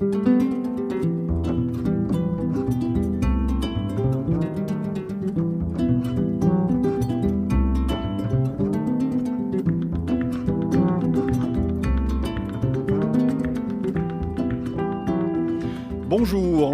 Bonjour, 0.00 0.16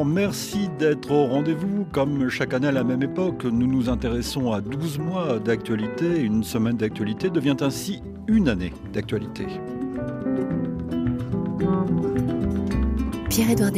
merci 0.05 0.69
d'être 0.79 1.11
au 1.11 1.27
rendez-vous. 1.27 1.85
Comme 1.91 2.29
chaque 2.29 2.55
année 2.55 2.69
à 2.69 2.73
la 2.73 2.85
même 2.85 3.03
époque, 3.03 3.45
nous 3.45 3.67
nous 3.67 3.89
intéressons 3.89 4.53
à 4.53 4.61
12 4.61 5.01
mois 5.01 5.41
d'actualité. 5.41 6.21
Une 6.21 6.45
semaine 6.45 6.77
d'actualité 6.77 7.29
devient 7.29 7.57
ainsi 7.61 8.05
une 8.29 8.49
année 8.49 8.73
d'actualité. 8.93 9.47
Pierre-Édouard. 13.37 13.71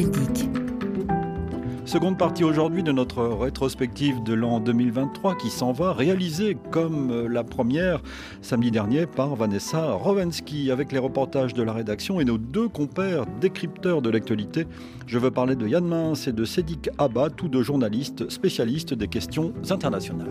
Seconde 1.84 2.16
partie 2.16 2.44
aujourd'hui 2.44 2.84
de 2.84 2.92
notre 2.92 3.24
rétrospective 3.24 4.22
de 4.22 4.32
l'an 4.32 4.60
2023 4.60 5.34
qui 5.34 5.50
s'en 5.50 5.72
va, 5.72 5.92
réalisée 5.92 6.56
comme 6.70 7.10
euh, 7.10 7.28
la 7.28 7.42
première 7.42 8.00
samedi 8.40 8.70
dernier 8.70 9.06
par 9.06 9.34
Vanessa 9.34 9.94
Rowensky 9.94 10.70
avec 10.70 10.92
les 10.92 11.00
reportages 11.00 11.54
de 11.54 11.64
la 11.64 11.72
rédaction 11.72 12.20
et 12.20 12.24
nos 12.24 12.38
deux 12.38 12.68
compères 12.68 13.26
décrypteurs 13.40 14.00
de 14.00 14.10
l'actualité. 14.10 14.64
Je 15.08 15.18
veux 15.18 15.32
parler 15.32 15.56
de 15.56 15.66
Yann 15.66 15.84
Mince 15.84 16.28
et 16.28 16.32
de 16.32 16.44
Sédic 16.44 16.88
Abba, 16.96 17.28
tous 17.28 17.48
deux 17.48 17.64
journalistes 17.64 18.30
spécialistes 18.30 18.94
des 18.94 19.08
questions 19.08 19.52
internationales. 19.70 20.30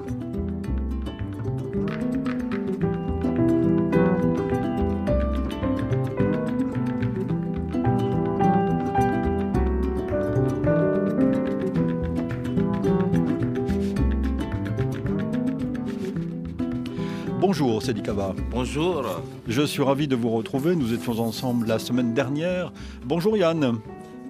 Bonjour 17.78 17.86
Cédric 17.86 18.06
Kaba. 18.08 18.34
Bonjour. 18.50 19.06
Je 19.48 19.62
suis 19.62 19.84
ravi 19.84 20.08
de 20.08 20.16
vous 20.16 20.32
retrouver. 20.32 20.76
Nous 20.76 20.96
étions 20.96 21.20
ensemble 21.20 21.68
la 21.68 21.78
semaine 21.78 22.16
dernière. 22.16 22.74
Bonjour 23.06 23.38
Yann. 23.38 23.78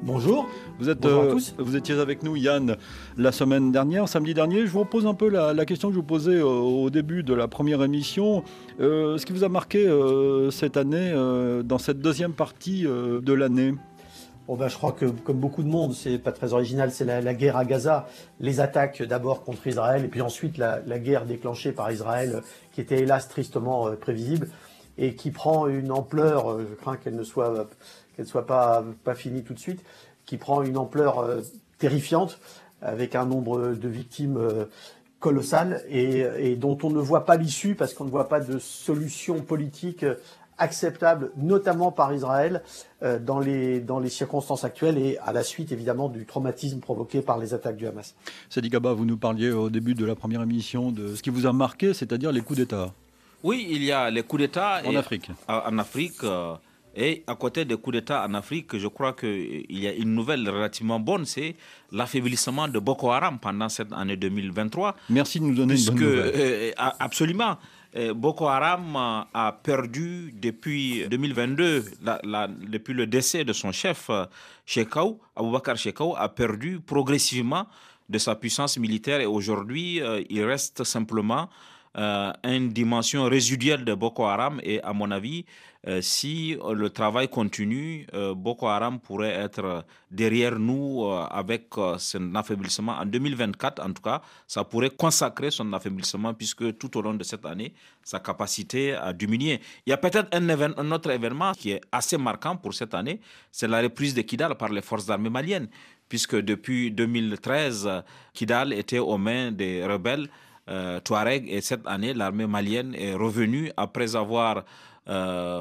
Bonjour. 0.03 0.49
Vous, 0.79 0.89
êtes, 0.89 1.05
euh, 1.05 1.39
vous 1.57 1.77
étiez 1.77 1.95
avec 1.97 2.23
nous, 2.23 2.35
Yann, 2.35 2.75
la 3.15 3.31
semaine 3.31 3.71
dernière, 3.71 4.09
samedi 4.09 4.33
dernier. 4.33 4.65
Je 4.65 4.71
vous 4.71 4.81
repose 4.81 5.05
un 5.05 5.13
peu 5.13 5.29
la, 5.29 5.65
question 5.65 5.87
que 5.87 5.93
je 5.93 5.99
vous 5.99 6.05
posais 6.05 6.35
euh, 6.35 6.43
au 6.43 6.89
début 6.89 7.23
de 7.23 7.33
la 7.33 7.47
première 7.47 7.81
émission. 7.83 8.43
Euh, 8.81 9.17
ce 9.17 9.25
qui 9.25 9.31
vous 9.31 9.45
a 9.45 9.49
marqué 9.49 9.89
cette 10.51 10.75
année, 10.75 11.13
dans 11.63 11.77
cette 11.77 12.01
deuxième 12.01 12.33
partie 12.33 12.83
de 12.83 13.33
l'année? 13.33 13.75
Ben, 14.55 14.69
je 14.69 14.77
crois 14.77 14.93
que 14.93 15.05
comme 15.05 15.39
beaucoup 15.39 15.61
de 15.61 15.67
monde, 15.67 15.93
c'est 15.93 16.17
pas 16.17 16.31
très 16.31 16.53
original, 16.53 16.91
c'est 16.91 17.03
la, 17.03 17.33
guerre 17.33 17.57
à 17.57 17.65
Gaza, 17.65 18.07
les 18.39 18.61
attaques 18.61 19.03
d'abord 19.03 19.43
contre 19.43 19.67
Israël 19.67 20.05
et 20.05 20.07
puis 20.07 20.21
ensuite 20.21 20.57
la, 20.57 20.79
guerre 20.99 21.25
déclenchée 21.25 21.73
par 21.73 21.91
Israël, 21.91 22.41
qui 22.71 22.79
était 22.79 22.99
hélas 22.99 23.27
tristement 23.27 23.87
euh, 23.87 23.95
prévisible 23.95 24.47
et 24.97 25.15
qui 25.15 25.31
prend 25.31 25.67
une 25.67 25.91
ampleur, 25.91 26.51
euh, 26.51 26.65
je 26.69 26.75
crains 26.75 26.95
qu'elle 26.95 27.15
ne 27.15 27.23
soit 27.23 27.67
soit 28.23 28.47
pas 28.47 28.83
pas 29.03 29.13
finie 29.15 29.43
tout 29.43 29.53
de 29.53 29.59
suite, 29.59 29.81
qui 30.25 30.37
prend 30.37 30.63
une 30.63 30.77
ampleur 30.77 31.19
euh, 31.19 31.41
terrifiante 31.77 32.39
avec 32.81 33.15
un 33.15 33.25
nombre 33.25 33.73
de 33.73 33.89
victimes 33.89 34.39
colossal 35.19 35.81
et, 35.89 36.19
et, 36.37 36.55
dont 36.55 36.77
on 36.83 36.91
ne 36.91 36.99
voit 36.99 37.25
pas 37.25 37.37
l'issue 37.37 37.73
parce 37.73 37.95
qu'on 37.95 38.05
ne 38.05 38.11
voit 38.11 38.29
pas 38.29 38.39
de 38.39 38.59
solution 38.59 39.41
politique 39.41 40.05
acceptable, 40.57 41.31
notamment 41.37 41.91
par 41.91 42.13
Israël, 42.13 42.61
euh, 43.03 43.19
dans, 43.19 43.39
les, 43.39 43.79
dans 43.79 43.99
les 43.99 44.09
circonstances 44.09 44.63
actuelles 44.63 44.97
et 44.97 45.17
à 45.19 45.31
la 45.31 45.43
suite 45.43 45.71
évidemment 45.71 46.09
du 46.09 46.25
traumatisme 46.25 46.79
provoqué 46.79 47.21
par 47.21 47.37
les 47.37 47.53
attaques 47.53 47.77
du 47.77 47.87
Hamas. 47.87 48.15
Sadi 48.49 48.69
Gaba, 48.69 48.93
vous 48.93 49.05
nous 49.05 49.17
parliez 49.17 49.51
au 49.51 49.69
début 49.69 49.93
de 49.93 50.05
la 50.05 50.15
première 50.15 50.41
émission 50.41 50.91
de 50.91 51.15
ce 51.15 51.21
qui 51.21 51.29
vous 51.29 51.45
a 51.45 51.53
marqué, 51.53 51.93
c'est-à-dire 51.93 52.31
les 52.31 52.41
coups 52.41 52.59
d'État. 52.59 52.93
Oui, 53.43 53.67
il 53.69 53.83
y 53.83 53.91
a 53.91 54.09
les 54.09 54.23
coups 54.23 54.41
d'État 54.41 54.81
en 54.85 54.95
Afrique. 54.95 55.29
En 55.47 55.77
Afrique. 55.77 56.23
Euh, 56.23 56.55
et 56.99 57.23
à 57.27 57.35
côté 57.35 57.63
des 57.63 57.77
coups 57.77 57.97
d'État 57.97 58.25
en 58.27 58.33
Afrique, 58.33 58.75
je 58.75 58.87
crois 58.87 59.13
qu'il 59.13 59.65
y 59.69 59.87
a 59.87 59.93
une 59.93 60.15
nouvelle 60.15 60.49
relativement 60.49 60.99
bonne, 60.99 61.25
c'est 61.25 61.55
l'affaiblissement 61.91 62.67
de 62.67 62.79
Boko 62.79 63.11
Haram 63.11 63.37
pendant 63.37 63.69
cette 63.69 63.93
année 63.93 64.17
2023. 64.17 64.95
Merci 65.11 65.39
de 65.39 65.45
nous 65.45 65.53
donner 65.53 65.75
une 65.79 65.85
bonne 65.85 65.95
nouvelle. 65.95 66.31
Euh, 66.35 66.71
absolument. 66.99 67.57
Boko 68.15 68.47
Haram 68.47 68.95
a 68.95 69.59
perdu 69.63 70.33
depuis 70.33 71.07
2022, 71.07 71.85
depuis 72.69 72.93
le 72.93 73.07
décès 73.07 73.43
de 73.43 73.53
son 73.53 73.71
chef, 73.71 74.09
Shekau, 74.65 75.19
Aboubakar 75.35 75.77
Shekau, 75.77 76.15
a 76.15 76.29
perdu 76.29 76.79
progressivement 76.79 77.67
de 78.09 78.17
sa 78.17 78.35
puissance 78.35 78.77
militaire 78.77 79.21
et 79.21 79.25
aujourd'hui, 79.25 80.01
euh, 80.01 80.23
il 80.29 80.43
reste 80.43 80.83
simplement 80.83 81.49
euh, 81.97 82.31
une 82.43 82.69
dimension 82.69 83.25
résiduelle 83.25 83.83
de 83.83 83.93
Boko 83.93 84.25
Haram 84.25 84.59
et 84.63 84.81
à 84.81 84.93
mon 84.93 85.11
avis, 85.11 85.45
euh, 85.87 86.01
si 86.01 86.57
le 86.75 86.89
travail 86.89 87.29
continue, 87.29 88.05
euh, 88.13 88.33
Boko 88.33 88.67
Haram 88.67 88.99
pourrait 88.99 89.29
être 89.31 89.85
derrière 90.11 90.59
nous 90.59 91.05
avec 91.29 91.67
son 91.97 92.35
affaiblissement. 92.35 92.93
En 92.93 93.05
2024, 93.05 93.81
en 93.83 93.93
tout 93.93 94.01
cas, 94.01 94.21
ça 94.47 94.63
pourrait 94.63 94.89
consacrer 94.89 95.49
son 95.51 95.71
affaiblissement 95.73 96.33
puisque 96.33 96.77
tout 96.77 96.97
au 96.97 97.01
long 97.01 97.13
de 97.13 97.23
cette 97.23 97.45
année, 97.45 97.73
sa 98.03 98.19
capacité 98.19 98.93
a 98.93 99.13
diminué. 99.13 99.59
Il 99.85 99.89
y 99.89 99.93
a 99.93 99.97
peut-être 99.97 100.27
un, 100.33 100.91
autre 100.91 101.09
événement 101.11 101.53
qui 101.53 101.71
est 101.71 101.81
assez 101.91 102.17
marquant 102.17 102.55
pour 102.57 102.73
cette 102.73 102.93
année, 102.93 103.19
c'est 103.51 103.67
la 103.67 103.81
reprise 103.81 104.13
de 104.13 104.21
Kidal 104.21 104.55
par 104.55 104.69
les 104.69 104.81
forces 104.81 105.09
armées 105.09 105.29
maliennes 105.29 105.67
puisque 106.09 106.35
depuis 106.35 106.91
2013, 106.91 107.89
Kidal 108.33 108.73
était 108.73 108.99
aux 108.99 109.17
mains 109.17 109.51
des 109.51 109.85
rebelles 109.85 110.27
euh, 110.69 110.99
Touareg. 110.99 111.47
Et 111.49 111.61
cette 111.61 111.85
année, 111.87 112.13
l'armée 112.13 112.47
malienne 112.47 112.93
est 112.95 113.13
revenue 113.13 113.71
après 113.77 114.15
avoir 114.15 114.57
euh, 114.57 114.61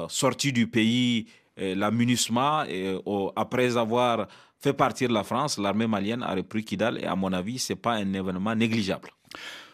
sorti 0.09 0.51
du 0.51 0.67
pays 0.67 1.27
euh, 1.59 1.75
la 1.75 1.89
MINUSMA 1.91 2.65
et 2.69 2.95
après 3.35 3.77
avoir 3.77 4.27
fait 4.59 4.73
partir 4.73 5.11
la 5.11 5.23
France, 5.23 5.57
l'armée 5.57 5.87
malienne 5.87 6.23
a 6.23 6.35
repris 6.35 6.63
Kidal 6.63 6.99
et 6.99 7.05
à 7.05 7.15
mon 7.15 7.33
avis, 7.33 7.59
ce 7.59 7.73
n'est 7.73 7.79
pas 7.79 7.93
un 7.93 8.13
événement 8.13 8.55
négligeable. 8.55 9.09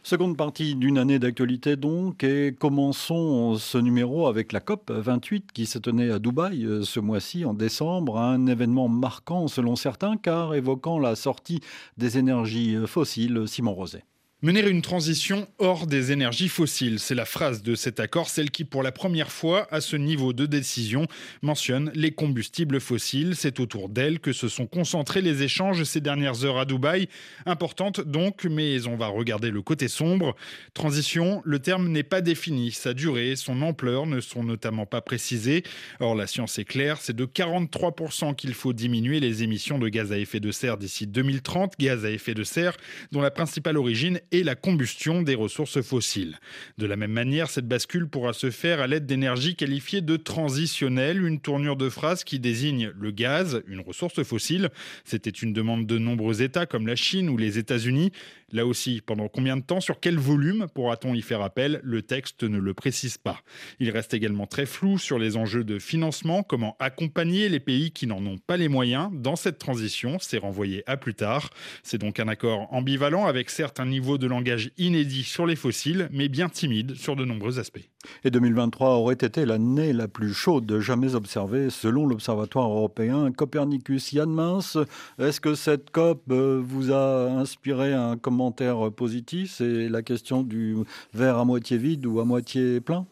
Seconde 0.01 0.35
partie 0.35 0.75
d'une 0.75 0.97
année 0.97 1.19
d'actualité 1.19 1.77
donc, 1.77 2.23
et 2.25 2.53
commençons 2.57 3.55
ce 3.55 3.77
numéro 3.77 4.27
avec 4.27 4.51
la 4.51 4.59
COP 4.59 4.91
28 4.91 5.51
qui 5.53 5.65
se 5.65 5.77
tenait 5.77 6.11
à 6.11 6.19
Dubaï 6.19 6.67
ce 6.83 6.99
mois-ci 6.99 7.45
en 7.45 7.53
décembre, 7.53 8.17
un 8.17 8.47
événement 8.47 8.89
marquant 8.89 9.47
selon 9.47 9.77
certains 9.77 10.17
car 10.17 10.55
évoquant 10.55 10.99
la 10.99 11.15
sortie 11.15 11.61
des 11.97 12.17
énergies 12.17 12.75
fossiles. 12.85 13.43
Simon 13.47 13.73
Roset. 13.73 14.03
Mener 14.43 14.67
une 14.67 14.81
transition 14.81 15.47
hors 15.57 15.87
des 15.87 16.11
énergies 16.11 16.49
fossiles, 16.49 16.99
c'est 16.99 17.15
la 17.15 17.23
phrase 17.23 17.63
de 17.63 17.75
cet 17.75 18.01
accord, 18.01 18.27
celle 18.27 18.51
qui 18.51 18.65
pour 18.65 18.83
la 18.83 18.91
première 18.91 19.31
fois 19.31 19.69
à 19.71 19.79
ce 19.79 19.95
niveau 19.95 20.33
de 20.33 20.45
décision 20.45 21.07
mentionne 21.41 21.93
les 21.95 22.11
combustibles 22.11 22.81
fossiles. 22.81 23.37
C'est 23.37 23.61
autour 23.61 23.87
d'elle 23.87 24.19
que 24.19 24.33
se 24.33 24.49
sont 24.49 24.67
concentrés 24.67 25.21
les 25.21 25.43
échanges 25.43 25.85
ces 25.85 26.01
dernières 26.01 26.43
heures 26.43 26.59
à 26.59 26.65
Dubaï. 26.65 27.07
Importante 27.45 28.01
donc, 28.01 28.43
mais 28.43 28.85
on 28.85 28.97
va 28.97 29.07
regarder 29.07 29.49
le 29.49 29.61
côté 29.61 29.87
sombre. 29.87 30.35
Transition, 30.73 31.41
le 31.45 31.59
terme 31.59 31.87
n'est 31.87 32.03
pas 32.03 32.19
défini, 32.19 32.73
sa 32.73 32.93
durée, 32.93 33.37
son 33.37 33.61
ampleur 33.61 34.07
ne 34.07 34.19
sont 34.19 34.43
notamment 34.43 34.85
pas 34.85 34.99
précisées. 34.99 35.63
Or 36.01 36.15
la 36.15 36.27
science 36.27 36.59
est 36.59 36.65
claire, 36.65 36.97
c'est 36.99 37.15
de 37.15 37.25
43% 37.25 38.35
qu'il 38.35 38.53
faut 38.53 38.73
diminuer 38.73 39.21
les 39.21 39.41
émissions 39.41 39.79
de 39.79 39.87
gaz 39.87 40.11
à 40.11 40.17
effet 40.17 40.41
de 40.41 40.51
serre 40.51 40.77
d'ici 40.77 41.07
2030, 41.07 41.75
gaz 41.79 42.03
à 42.03 42.11
effet 42.11 42.33
de 42.33 42.43
serre 42.43 42.75
dont 43.13 43.21
la 43.21 43.31
principale 43.31 43.77
origine 43.77 44.19
et 44.33 44.43
la 44.43 44.55
combustion 44.55 45.21
des 45.21 45.35
ressources 45.35 45.81
fossiles. 45.81 46.39
De 46.79 46.87
la 46.87 46.95
même 46.95 47.11
manière, 47.11 47.49
cette 47.49 47.67
bascule 47.67 48.07
pourra 48.07 48.33
se 48.33 48.49
faire 48.49 48.81
à 48.81 48.87
l'aide 48.87 49.05
d'énergies 49.05 49.55
qualifiées 49.55 50.01
de 50.01 50.17
transitionnelles, 50.17 51.23
une 51.23 51.39
tournure 51.39 51.77
de 51.77 51.87
phrase 51.87 52.23
qui 52.23 52.39
désigne 52.39 52.91
le 52.99 53.11
gaz, 53.11 53.61
une 53.67 53.79
ressource 53.79 54.23
fossile. 54.23 54.69
C'était 55.05 55.29
une 55.29 55.53
demande 55.53 55.85
de 55.85 55.99
nombreux 55.99 56.41
États 56.41 56.65
comme 56.65 56.87
la 56.87 56.95
Chine 56.95 57.29
ou 57.29 57.37
les 57.37 57.59
États-Unis. 57.59 58.11
Là 58.53 58.67
aussi, 58.67 59.01
pendant 59.03 59.29
combien 59.29 59.57
de 59.57 59.63
temps, 59.63 59.81
sur 59.81 59.99
quel 59.99 60.19
volume 60.19 60.67
pourra-t-on 60.75 61.15
y 61.15 61.23
faire 61.23 61.41
appel? 61.41 61.81
Le 61.83 62.03
texte 62.03 62.43
ne 62.43 62.59
le 62.59 62.75
précise 62.75 63.17
pas. 63.17 63.39
Il 63.79 63.89
reste 63.89 64.13
également 64.13 64.45
très 64.45 64.67
flou 64.67 64.99
sur 64.99 65.17
les 65.17 65.37
enjeux 65.37 65.63
de 65.63 65.79
financement, 65.79 66.43
comment 66.43 66.75
accompagner 66.79 67.49
les 67.49 67.59
pays 67.59 67.89
qui 67.89 68.05
n'en 68.05 68.23
ont 68.23 68.37
pas 68.37 68.55
les 68.55 68.67
moyens 68.67 69.09
dans 69.11 69.35
cette 69.35 69.57
transition, 69.57 70.17
c'est 70.19 70.37
renvoyé 70.37 70.83
à 70.85 70.97
plus 70.97 71.15
tard. 71.15 71.49
C'est 71.81 71.97
donc 71.97 72.19
un 72.19 72.27
accord 72.27 72.71
ambivalent 72.71 73.25
avec 73.25 73.49
certes 73.49 73.79
un 73.79 73.87
niveau 73.87 74.19
de 74.19 74.27
langage 74.27 74.69
inédit 74.77 75.23
sur 75.23 75.47
les 75.47 75.55
fossiles, 75.55 76.07
mais 76.11 76.29
bien 76.29 76.47
timide 76.47 76.93
sur 76.93 77.15
de 77.15 77.25
nombreux 77.25 77.57
aspects. 77.57 77.89
Et 78.23 78.29
2023 78.29 78.89
aurait 78.97 79.15
été 79.15 79.47
l'année 79.47 79.93
la 79.93 80.07
plus 80.07 80.33
chaude 80.33 80.79
jamais 80.79 81.15
observée 81.15 81.71
selon 81.71 82.05
l'Observatoire 82.05 82.69
européen 82.69 83.31
Copernicus. 83.31 84.13
Yann 84.13 84.29
Mince, 84.29 84.77
est-ce 85.17 85.41
que 85.41 85.55
cette 85.55 85.89
COP 85.89 86.21
euh, 86.29 86.61
vous 86.63 86.91
a 86.91 87.31
inspiré 87.31 87.93
un 87.93 88.15
commentaire 88.17 88.42
positif 88.51 89.55
C'est 89.57 89.89
la 89.89 90.01
question 90.01 90.43
du 90.43 90.77
verre 91.13 91.37
à 91.37 91.45
moitié 91.45 91.77
vide 91.77 92.05
ou 92.05 92.19
à 92.19 92.25
moitié 92.25 92.81
plein? 92.81 93.05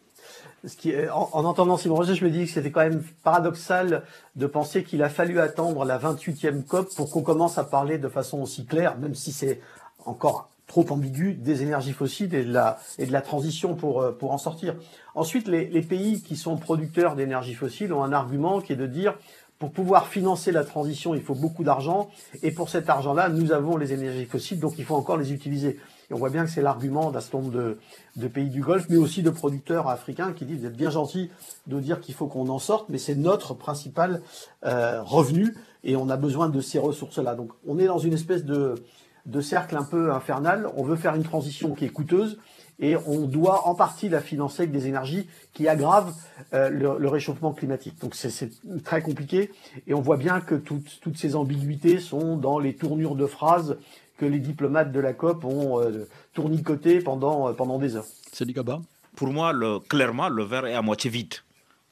Ce 0.66 0.75
qui 0.75 0.94
en, 1.10 1.44
entendant 1.44 1.75
Simon 1.75 1.95
Roger, 1.95 2.13
je 2.13 2.24
me 2.24 2.30
dis 2.30 2.45
que 2.45 2.51
c'était 2.51 2.69
quand 2.69 2.81
même 2.81 3.04
paradoxal 3.24 4.04
de 4.36 4.45
penser 4.45 4.83
qu'il 4.83 5.01
a 5.01 5.10
fallu 5.10 5.39
attendre 5.39 5.86
la 5.86 5.98
28e 5.98 6.63
COP 6.63 6.94
pour 6.95 7.10
qu'on 7.10 7.24
commence 7.24 7.57
à 7.57 7.63
parler 7.63 7.98
de 7.98 8.07
façon 8.07 8.42
aussi 8.42 8.66
claire, 8.66 8.98
même 9.00 9.16
si 9.16 9.31
c'est 9.31 9.60
encore 10.06 10.50
trop 10.68 10.86
ambigu, 10.89 11.34
des 11.34 11.63
énergies 11.63 11.92
fossiles 11.92 12.34
et 12.34 12.45
de 12.45 12.54
la, 12.54 13.22
transition 13.22 13.75
pour, 13.75 14.01
euh, 14.01 14.12
pour 14.12 14.31
en 14.31 14.38
sortir. 14.38 14.75
Ensuite, 15.16 15.48
les, 15.48 15.66
les 15.66 15.81
pays 15.81 16.22
qui 16.22 16.38
sont 16.38 16.56
producteurs 16.56 17.16
d'énergie 17.16 17.56
fossile 17.56 17.92
ont 17.92 18.04
un 18.04 18.13
argument 18.13 18.62
qui 18.62 18.72
est 18.72 18.77
de 18.77 18.88
dire 18.88 19.16
pour 19.62 19.72
pouvoir 19.72 20.08
financer 20.08 20.52
la 20.52 20.63
transition, 20.63 21.13
il 21.13 21.22
faut 21.22 21.36
beaucoup 21.36 21.63
d'argent. 21.63 22.10
Et 22.42 22.50
pour 22.50 22.68
cet 22.69 22.90
argent-là, 22.90 23.30
nous 23.30 23.52
avons 23.52 23.78
les 23.78 23.94
énergies 23.94 24.25
fossiles, 24.25 24.60
donc 24.60 24.74
il 24.80 24.86
faut 24.86 24.96
encore 24.96 25.18
les 25.18 25.34
utiliser. 25.34 25.78
Et 26.10 26.16
on 26.16 26.18
voit 26.18 26.31
bien 26.31 26.46
que 26.46 26.50
c'est 26.50 26.63
l'argument 26.63 27.12
d'un 27.12 27.22
certain 27.22 27.42
nombre 27.42 27.75
de, 28.16 28.28
pays 28.28 28.50
du 28.50 28.62
Golfe, 28.62 28.88
mais 28.90 28.98
aussi 28.98 29.22
de 29.22 29.30
producteurs 29.30 29.88
africains 29.88 30.34
qui 30.34 30.46
disent 30.46 30.62
vous 30.62 30.66
êtes 30.66 30.75
bien 30.75 30.90
gentils 30.90 31.30
de 31.68 31.80
dire 31.80 32.00
qu'il 32.00 32.16
faut 32.16 32.25
qu'on 32.25 32.50
en 32.50 32.58
sorte, 32.58 32.90
mais 32.90 32.98
c'est 32.98 33.13
notre 33.13 33.54
principal 33.54 34.24
euh, 34.66 35.04
revenu 35.04 35.56
et 35.84 35.96
on 35.96 36.10
a 36.10 36.18
besoin 36.18 36.50
de 36.50 36.60
ces 36.60 36.80
ressources-là. 36.80 37.36
Donc 37.36 37.52
on 37.68 37.78
est 37.78 37.86
dans 37.86 38.00
une 38.00 38.13
espèce 38.13 38.44
de 38.44 39.42
cercle 39.42 39.78
un 39.78 39.84
peu 39.84 40.12
infernal. 40.12 40.72
On 40.75 40.84
veut 40.84 40.96
faire 40.96 41.13
une 41.13 41.24
transition 41.24 41.75
qui 41.75 41.86
est 41.86 41.90
coûteuse 41.90 42.40
et 42.81 42.98
on 43.06 43.28
doit 43.28 43.68
en 43.68 43.75
partie 43.75 44.10
la 44.10 44.19
financer 44.19 44.63
avec 44.63 44.72
des 44.72 44.88
énergies 44.88 45.28
qui 45.54 45.68
aggravent 45.68 46.13
euh, 46.54 46.69
le, 46.69 47.07
réchauffement 47.07 47.54
climatique. 47.54 48.00
Donc 48.01 48.16
c'est 48.16 48.50
très 48.83 49.01
compliqué 49.01 49.51
et 49.88 49.94
on 49.94 50.01
voit 50.01 50.18
bien 50.18 50.42
que 50.42 50.56
toutes, 50.56 51.00
toutes, 51.00 51.18
ces 51.18 51.36
ambiguïtés 51.36 52.00
sont 52.00 52.36
dans 52.36 52.60
les 52.60 52.74
tournures 52.74 53.16
de 53.16 53.28
phrases 53.28 53.78
que 54.18 54.25
les 54.25 54.39
diplomates 54.39 54.92
de 54.92 55.00
la 55.00 55.13
COP 55.13 55.45
ont 55.45 55.80
euh, 55.80 56.07
tournicoté 56.33 57.00
pendant, 57.00 57.48
euh, 57.48 57.54
pendant 57.54 57.78
des 57.78 57.95
heures. 57.95 58.06
C'est 58.31 58.51
Gaba 58.51 58.81
Pour 59.16 59.30
moi, 59.30 59.54
le, 59.54 59.80
clairement, 59.80 60.30
le 60.30 60.44
verre 60.44 60.66
est 60.66 60.75
à 60.75 60.81
moitié 60.81 61.10
vide 61.10 61.36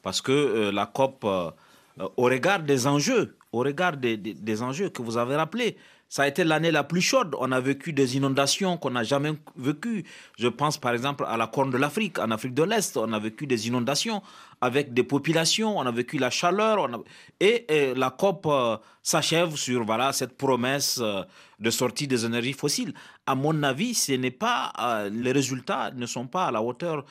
parce 0.01 0.21
que 0.21 0.69
la 0.71 0.85
COP, 0.85 1.25
au 1.25 2.23
regard 2.23 2.61
des 2.61 2.87
enjeux, 2.87 3.35
au 3.51 3.59
regard 3.59 3.97
des, 3.97 4.15
des 4.15 4.61
enjeux 4.63 4.89
que 4.89 5.01
vous 5.01 5.17
avez 5.17 5.35
rappelés, 5.35 5.75
ça 6.09 6.23
a 6.23 6.27
été 6.27 6.43
l'année 6.43 6.71
la 6.71 6.83
plus 6.83 7.01
chaude. 7.01 7.35
On 7.39 7.51
a 7.51 7.59
vécu 7.59 7.93
des 7.93 8.17
inondations 8.17 8.77
qu'on 8.77 8.89
n'a 8.89 9.03
jamais 9.03 9.31
vécues. 9.55 10.03
Je 10.39 10.47
pense 10.47 10.79
par 10.79 10.93
exemple 10.93 11.23
à 11.27 11.37
la 11.37 11.45
Corne 11.45 11.69
de 11.69 11.77
l'Afrique, 11.77 12.17
en 12.17 12.31
Afrique 12.31 12.55
de 12.55 12.63
l'Est. 12.63 12.97
On 12.97 13.13
a 13.13 13.19
vécu 13.19 13.45
des 13.45 13.67
inondations 13.67 14.23
avec 14.59 14.95
des 14.95 15.03
populations. 15.03 15.77
On 15.77 15.85
a 15.85 15.91
vécu 15.91 16.17
la 16.17 16.31
chaleur. 16.31 16.89
et, 17.39 17.93
la 17.95 18.09
COP 18.09 18.47
euh, 18.47 18.77
s'achève 19.03 19.55
sur 19.55 19.85
voilà 19.85 20.11
cette 20.11 20.35
promesse 20.35 20.99
euh, 20.99 21.21
de 21.59 21.69
sortie 21.69 22.07
des 22.07 22.25
énergies 22.25 22.53
fossiles. 22.53 22.95
À 23.27 23.35
mon 23.35 23.61
avis, 23.61 23.93
ce 23.93 24.13
n'est 24.13 24.31
pas 24.31 24.73
euh, 24.79 25.09
les 25.13 25.31
résultats 25.31 25.91
ne 25.91 26.07
sont 26.07 26.25
pas 26.25 26.47
à 26.47 26.51
la 26.51 26.61
hauteur 26.63 27.05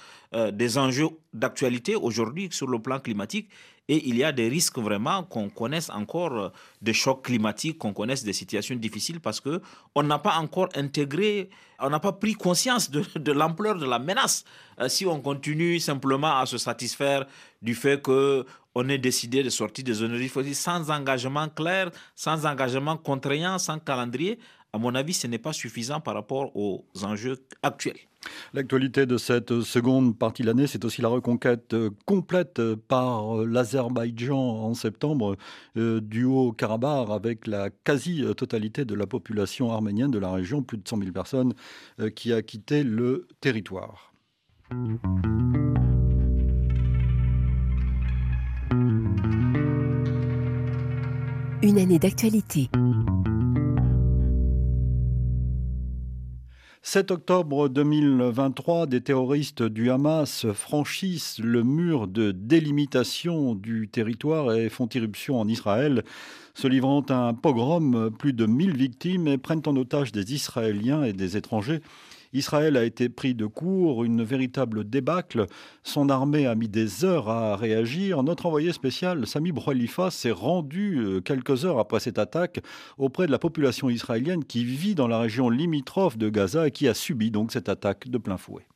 des 0.52 0.76
enjeux 0.76 1.08
d'actualité 1.32 1.96
aujourd'hui 1.96 2.48
sur 2.50 2.66
le 2.66 2.78
plan 2.78 2.98
climatique 2.98 3.48
et 3.88 4.08
il 4.08 4.16
y 4.16 4.24
a 4.24 4.32
des 4.32 4.48
risques 4.48 4.78
vraiment 4.78 5.22
qu'on 5.24 5.48
connaisse 5.48 5.90
encore 5.90 6.36
euh, 6.36 6.48
des 6.82 6.92
chocs 6.92 7.24
climatiques, 7.24 7.78
qu'on 7.78 7.94
connaisse 7.94 8.22
des 8.22 8.34
situations 8.34 8.76
difficiles 8.76 9.20
parce 9.20 9.40
que 9.40 9.62
on 9.94 10.02
n'a 10.02 10.18
pas 10.18 10.36
encore 10.36 10.68
intégré, 10.74 11.48
on 11.80 11.88
n'a 11.88 11.98
pas 11.98 12.12
pris 12.12 12.34
conscience 12.34 12.90
de, 12.90 13.02
l'ampleur 13.32 13.76
de 13.76 13.86
la 13.86 13.98
menace. 13.98 14.44
Euh, 14.80 14.88
si 14.88 15.06
on 15.06 15.20
continue 15.20 15.80
simplement 15.80 16.38
à 16.38 16.46
se 16.46 16.58
satisfaire 16.58 17.26
du 17.62 17.74
fait 17.74 18.02
que 18.02 18.44
on 18.74 18.88
ait 18.88 18.98
décidé 18.98 19.42
de 19.42 19.50
sortir 19.50 19.84
des 19.84 20.04
énergies 20.04 20.28
fossiles 20.28 20.54
sans 20.54 20.90
engagement 20.90 21.48
clair, 21.48 21.90
sans 22.14 22.46
engagement 22.46 22.96
contraignant, 22.96 23.58
sans 23.58 23.78
calendrier, 23.78 24.38
à 24.72 24.78
mon 24.78 24.94
avis, 24.94 25.14
ce 25.14 25.26
n'est 25.26 25.38
pas 25.38 25.52
suffisant 25.52 26.00
par 26.00 26.14
rapport 26.14 26.54
aux 26.54 26.84
enjeux 27.02 27.42
actuels. 27.62 27.98
L'actualité 28.54 29.06
de 29.06 29.16
cette 29.16 29.60
seconde 29.60 30.16
partie 30.18 30.42
de 30.42 30.48
l'année, 30.48 30.66
c'est 30.66 30.84
aussi 30.84 31.02
la 31.02 31.08
reconquête 31.08 31.74
complète 32.06 32.60
par 32.88 33.36
l'Azerbaïdjan 33.36 34.38
en 34.38 34.74
septembre 34.74 35.36
euh, 35.76 36.00
du 36.00 36.24
Haut-Karabakh 36.24 37.10
avec 37.10 37.46
la 37.46 37.70
quasi-totalité 37.70 38.84
de 38.84 38.94
la 38.94 39.06
population 39.06 39.70
arménienne 39.72 40.10
de 40.10 40.18
la 40.18 40.30
région, 40.30 40.62
plus 40.62 40.78
de 40.78 40.88
100 40.88 40.98
000 40.98 41.12
personnes, 41.12 41.54
euh, 42.00 42.10
qui 42.10 42.32
a 42.32 42.42
quitté 42.42 42.82
le 42.82 43.26
territoire. 43.40 44.12
Une 51.62 51.78
année 51.78 51.98
d'actualité. 51.98 52.70
7 56.90 57.10
octobre 57.10 57.68
2023, 57.68 58.86
des 58.86 59.02
terroristes 59.02 59.62
du 59.62 59.90
Hamas 59.90 60.46
franchissent 60.54 61.38
le 61.38 61.62
mur 61.62 62.08
de 62.08 62.32
délimitation 62.32 63.54
du 63.54 63.90
territoire 63.92 64.54
et 64.54 64.70
font 64.70 64.88
irruption 64.88 65.38
en 65.38 65.46
Israël, 65.48 66.02
se 66.54 66.66
livrant 66.66 67.02
à 67.10 67.14
un 67.14 67.34
pogrom, 67.34 68.10
plus 68.18 68.32
de 68.32 68.46
1000 68.46 68.74
victimes 68.74 69.28
et 69.28 69.36
prennent 69.36 69.60
en 69.66 69.76
otage 69.76 70.12
des 70.12 70.32
Israéliens 70.32 71.04
et 71.04 71.12
des 71.12 71.36
étrangers. 71.36 71.82
Israël 72.32 72.76
a 72.76 72.84
été 72.84 73.08
pris 73.08 73.34
de 73.34 73.46
court, 73.46 74.04
une 74.04 74.22
véritable 74.22 74.84
débâcle. 74.84 75.46
Son 75.82 76.08
armée 76.08 76.46
a 76.46 76.54
mis 76.54 76.68
des 76.68 77.04
heures 77.04 77.28
à 77.28 77.56
réagir. 77.56 78.22
Notre 78.22 78.46
envoyé 78.46 78.72
spécial, 78.72 79.26
Sami 79.26 79.52
Broualifa, 79.52 80.10
s'est 80.10 80.30
rendu 80.30 80.98
euh, 80.98 81.20
quelques 81.20 81.64
heures 81.64 81.78
après 81.78 82.00
cette 82.00 82.18
attaque 82.18 82.60
auprès 82.96 83.26
de 83.26 83.32
la 83.32 83.38
population 83.38 83.88
israélienne 83.88 84.44
qui 84.44 84.64
vit 84.64 84.94
dans 84.94 85.08
la 85.08 85.18
région 85.18 85.50
limitrophe 85.50 86.18
de 86.18 86.28
Gaza 86.28 86.68
et 86.68 86.70
qui 86.70 86.88
a 86.88 86.94
subi 86.94 87.30
donc 87.30 87.52
cette 87.52 87.68
attaque 87.68 88.08
de 88.08 88.18
plein 88.18 88.36
fouet. 88.36 88.66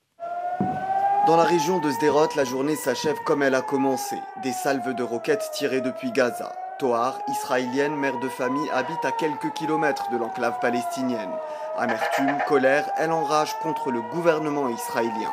Dans 1.27 1.37
la 1.37 1.45
région 1.45 1.79
de 1.79 1.89
Sderot, 1.89 2.29
la 2.37 2.45
journée 2.45 2.75
s'achève 2.75 3.17
comme 3.25 3.45
elle 3.45 3.55
a 3.55 3.63
commencé. 3.63 4.17
Des 4.43 4.51
salves 4.51 4.95
de 4.97 5.03
roquettes 5.05 5.51
tirées 5.55 5.81
depuis 5.81 6.11
Gaza. 6.11 6.53
Toar, 6.81 7.21
israélienne, 7.29 7.95
mère 7.95 8.19
de 8.19 8.29
famille, 8.29 8.69
habite 8.73 9.05
à 9.05 9.13
quelques 9.13 9.53
kilomètres 9.53 10.11
de 10.11 10.17
l'enclave 10.17 10.59
palestinienne. 10.61 11.31
Amertume, 11.79 12.37
colère, 12.47 12.85
elle 12.99 13.13
enrage 13.13 13.55
contre 13.63 13.91
le 13.91 14.03
gouvernement 14.03 14.69
israélien. 14.69 15.33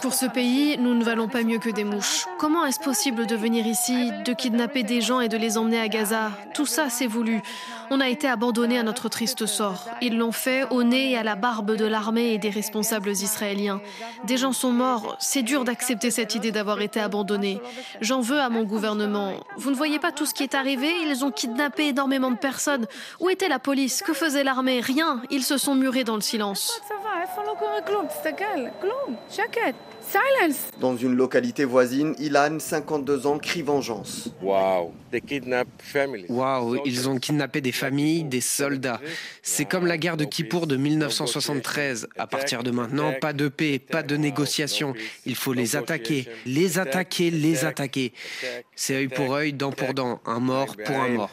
Pour 0.00 0.14
ce 0.14 0.26
pays, 0.26 0.76
nous 0.78 0.94
ne 0.94 1.04
valons 1.04 1.28
pas 1.28 1.42
mieux 1.42 1.58
que 1.58 1.70
des 1.70 1.84
mouches. 1.84 2.26
Comment 2.38 2.64
est-ce 2.64 2.80
possible 2.80 3.26
de 3.26 3.36
venir 3.36 3.66
ici, 3.66 4.10
de 4.24 4.32
kidnapper 4.32 4.82
des 4.82 5.00
gens 5.00 5.20
et 5.20 5.28
de 5.28 5.36
les 5.36 5.56
emmener 5.58 5.80
à 5.80 5.88
Gaza? 5.88 6.30
Tout 6.54 6.66
ça, 6.66 6.88
c'est 6.88 7.06
voulu. 7.06 7.42
On 7.90 8.00
a 8.00 8.08
été 8.08 8.28
abandonnés 8.28 8.78
à 8.78 8.82
notre 8.82 9.08
triste 9.08 9.46
sort. 9.46 9.88
Ils 10.00 10.16
l'ont 10.16 10.32
fait 10.32 10.64
au 10.70 10.82
nez 10.82 11.12
et 11.12 11.16
à 11.16 11.22
la 11.22 11.36
barbe 11.36 11.76
de 11.76 11.84
l'armée 11.84 12.32
et 12.32 12.38
des 12.38 12.50
responsables 12.50 13.10
israéliens. 13.10 13.80
Des 14.24 14.36
gens 14.36 14.52
sont 14.52 14.72
morts. 14.72 15.16
C'est 15.18 15.42
dur 15.42 15.64
d'accepter 15.64 16.10
cette 16.10 16.34
idée 16.34 16.52
d'avoir 16.52 16.80
été 16.80 17.00
abandonnés. 17.00 17.60
J'en 18.00 18.20
veux 18.20 18.40
à 18.40 18.48
mon 18.48 18.64
gouvernement. 18.64 19.32
Vous 19.56 19.70
ne 19.70 19.76
voyez 19.76 19.98
pas 19.98 20.12
tout 20.12 20.26
ce 20.26 20.34
qui 20.34 20.42
est 20.42 20.54
arrivé? 20.54 20.90
Ils 21.06 21.24
ont 21.24 21.30
kidnappé 21.30 21.88
énormément 21.88 22.30
de 22.30 22.36
personnes. 22.36 22.86
Où 23.20 23.28
était 23.30 23.48
la 23.48 23.58
police? 23.58 24.02
Que 24.02 24.14
faisait 24.14 24.44
l'armée? 24.44 24.80
Rien. 24.80 25.22
Ils 25.30 25.44
se 25.44 25.58
sont 25.58 25.74
murés 25.74 26.04
dans 26.04 26.16
le 26.16 26.20
silence. 26.20 26.80
Dans 30.80 30.96
une 30.96 31.14
localité 31.14 31.64
voisine, 31.64 32.14
Ilan, 32.18 32.58
52 32.58 33.26
ans, 33.26 33.38
crie 33.38 33.62
vengeance. 33.62 34.30
Waouh, 36.28 36.80
ils 36.84 37.08
ont 37.08 37.18
kidnappé 37.18 37.60
des 37.60 37.72
familles, 37.72 38.24
des 38.24 38.40
soldats. 38.40 39.00
C'est 39.42 39.64
comme 39.64 39.86
la 39.86 39.98
guerre 39.98 40.16
de 40.16 40.24
Kippour 40.24 40.66
de 40.66 40.76
1973. 40.76 42.08
À 42.16 42.26
partir 42.26 42.62
de 42.62 42.70
maintenant, 42.70 43.12
pas 43.20 43.32
de 43.32 43.48
paix, 43.48 43.78
pas 43.78 44.02
de 44.02 44.16
négociation. 44.16 44.94
Il 45.26 45.34
faut 45.34 45.52
les 45.52 45.76
attaquer, 45.76 46.28
les 46.46 46.78
attaquer, 46.78 47.30
les 47.30 47.64
attaquer. 47.64 48.12
C'est 48.76 48.94
œil 48.94 49.08
pour 49.08 49.34
œil, 49.34 49.52
dent 49.52 49.72
pour 49.72 49.94
dent, 49.94 50.20
un 50.26 50.40
mort 50.40 50.76
pour 50.84 50.96
un 50.96 51.08
mort. 51.08 51.30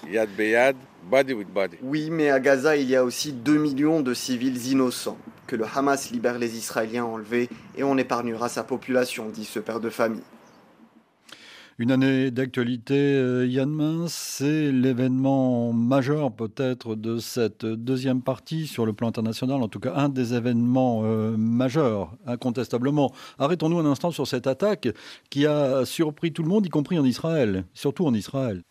Oui, 1.82 2.10
mais 2.12 2.30
à 2.30 2.40
Gaza, 2.40 2.78
il 2.78 2.90
y 2.90 2.96
a 2.96 3.04
aussi 3.04 3.34
2 3.34 3.58
millions 3.58 4.02
de 4.02 4.14
civils 4.14 4.72
innocents 4.72 5.18
que 5.52 5.58
le 5.58 5.66
Hamas 5.66 6.12
libère 6.12 6.40
les 6.40 6.56
Israéliens 6.56 7.04
enlevés 7.04 7.50
et 7.76 7.84
on 7.84 7.98
épargnera 7.98 8.48
sa 8.48 8.64
population, 8.64 9.28
dit 9.28 9.44
ce 9.44 9.60
père 9.60 9.82
de 9.82 9.90
famille. 9.90 10.24
Une 11.78 11.92
année 11.92 12.32
d'actualité, 12.32 12.96
euh, 12.96 13.46
Yann 13.46 13.70
Min, 13.70 14.06
c'est 14.08 14.72
l'événement 14.72 15.74
majeur 15.74 16.32
peut-être 16.32 16.96
de 16.96 17.18
cette 17.18 17.66
deuxième 17.66 18.22
partie 18.22 18.66
sur 18.66 18.86
le 18.86 18.94
plan 18.94 19.10
international, 19.10 19.62
en 19.62 19.68
tout 19.68 19.82
cas 19.82 19.94
un 19.96 20.08
des 20.08 20.36
événements 20.36 21.02
euh, 21.04 21.36
majeurs, 21.36 22.16
incontestablement. 22.26 23.12
Arrêtons-nous 23.38 23.80
un 23.80 23.86
instant 23.86 24.12
sur 24.12 24.28
cette 24.28 24.48
attaque 24.48 24.88
qui 25.30 25.46
a 25.48 25.84
surpris 25.84 26.32
tout 26.32 26.44
le 26.44 26.50
monde, 26.50 26.66
y 26.66 26.70
compris 26.70 26.98
en 26.98 27.04
Israël, 27.04 27.66
surtout 27.74 28.06
en 28.06 28.14
Israël 28.14 28.64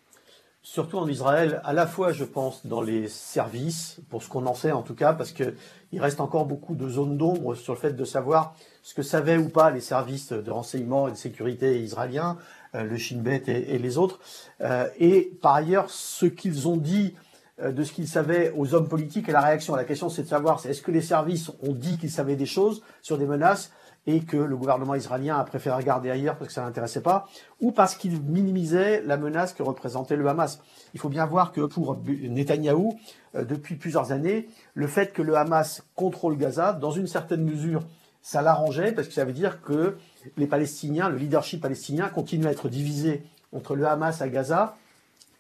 surtout 0.63 0.99
en 0.99 1.09
Israël, 1.09 1.61
à 1.65 1.73
la 1.73 1.87
fois, 1.87 2.13
je 2.13 2.25
pense, 2.25 2.67
dans 2.67 2.83
les 2.83 3.09
services, 3.09 4.01
pour 4.11 4.23
ce 4.23 4.29
qu'on 4.29 4.47
en 4.47 4.55
sait 4.55 4.73
en 4.73 4.83
tout 4.83 4.95
cas, 4.95 5.13
parce 5.13 5.33
qu'il 5.33 5.55
reste 5.95 6.21
encore 6.21 6.45
beaucoup 6.45 6.75
de 6.75 6.89
zones 6.89 7.17
d'ombre 7.17 7.55
sur 7.55 7.75
le 7.75 7.79
fait 7.79 7.93
de 7.93 8.05
savoir 8.05 8.55
ce 8.83 8.95
que 8.95 9.03
savaient 9.03 9.39
ou 9.39 9.49
pas 9.49 9.71
les 9.71 9.81
services 9.81 10.33
de 10.33 10.51
renseignement 10.51 11.09
et 11.09 11.13
de 11.13 11.17
sécurité 11.17 11.81
israéliens, 11.83 12.37
euh, 12.75 12.85
le 12.85 12.97
Shin 12.97 13.19
Bet 13.19 13.45
et, 13.47 13.79
les 13.79 13.99
autres, 13.99 14.21
euh, 14.61 14.87
et 14.99 15.33
par 15.41 15.55
ailleurs, 15.55 15.91
ce 15.91 16.27
qu'ils 16.27 16.69
ont 16.69 16.77
dit 16.77 17.15
euh, 17.63 17.73
de 17.73 17.83
ce 17.83 17.93
qu'ils 17.93 18.09
savaient 18.09 18.53
aux 18.57 18.75
hommes 18.75 18.89
politiques 18.89 19.29
et 19.29 19.33
la 19.33 19.41
réaction. 19.41 19.75
La 19.77 19.85
question, 19.85 20.09
c'est 20.09 20.23
de 20.23 20.29
savoir, 20.29 20.65
est-ce 20.67 20.83
que 20.83 20.91
les 20.91 21.03
services 21.03 21.51
ont 21.63 21.73
dit 21.73 21.99
qu'ils 21.99 22.11
savaient 22.11 22.37
des 22.37 22.47
choses 22.47 22.83
sur 23.03 23.19
des 23.19 23.27
menaces? 23.27 23.73
Et 24.07 24.21
que 24.21 24.37
le 24.37 24.57
gouvernement 24.57 24.95
israélien 24.95 25.39
a 25.39 25.45
préféré 25.45 25.77
regarder 25.77 26.11
ailleurs 26.11 26.37
parce 26.37 26.49
que 26.49 26.55
ça 26.55 26.63
l'intéressait 26.63 27.03
pas, 27.03 27.29
ou 27.61 27.71
parce 27.71 27.95
qu'il 27.95 28.21
minimisait 28.21 29.03
la 29.03 29.17
menace 29.17 29.53
que 29.53 29.63
représentait 29.63 30.17
le 30.17 30.27
Hamas. 30.27 30.61
Il 30.95 31.01
faut 31.01 31.09
bien 31.09 31.27
voir 31.27 31.53
que 31.53 31.61
pour 31.63 31.99
Netanyahou, 32.07 32.99
euh, 33.35 33.45
depuis 33.45 33.77
plusieurs 33.77 34.13
années, 34.13 34.49
le 34.75 34.87
fait 34.87 35.13
que 35.13 35.23
le 35.23 35.37
Hamas 35.37 35.83
contrôle 35.95 36.37
Gaza, 36.37 36.73
dans 36.73 36.91
une 36.91 37.07
certaine 37.07 37.45
mesure, 37.45 37.83
ça 38.23 38.43
l'arrangeait 38.43 38.93
parce 38.93 39.09
que 39.09 39.15
ça 39.15 39.25
veut 39.25 39.33
dire 39.33 39.63
que 39.63 39.97
les 40.37 40.47
Palestiniens, 40.47 41.09
le 41.09 41.17
leadership 41.17 41.61
palestinien 41.61 42.09
continue 42.09 42.47
à 42.47 42.53
être 42.53 42.69
divisé 42.69 43.25
entre 43.53 43.77
le 43.77 43.87
Hamas 43.87 44.21
à 44.23 44.29
Gaza 44.29 44.77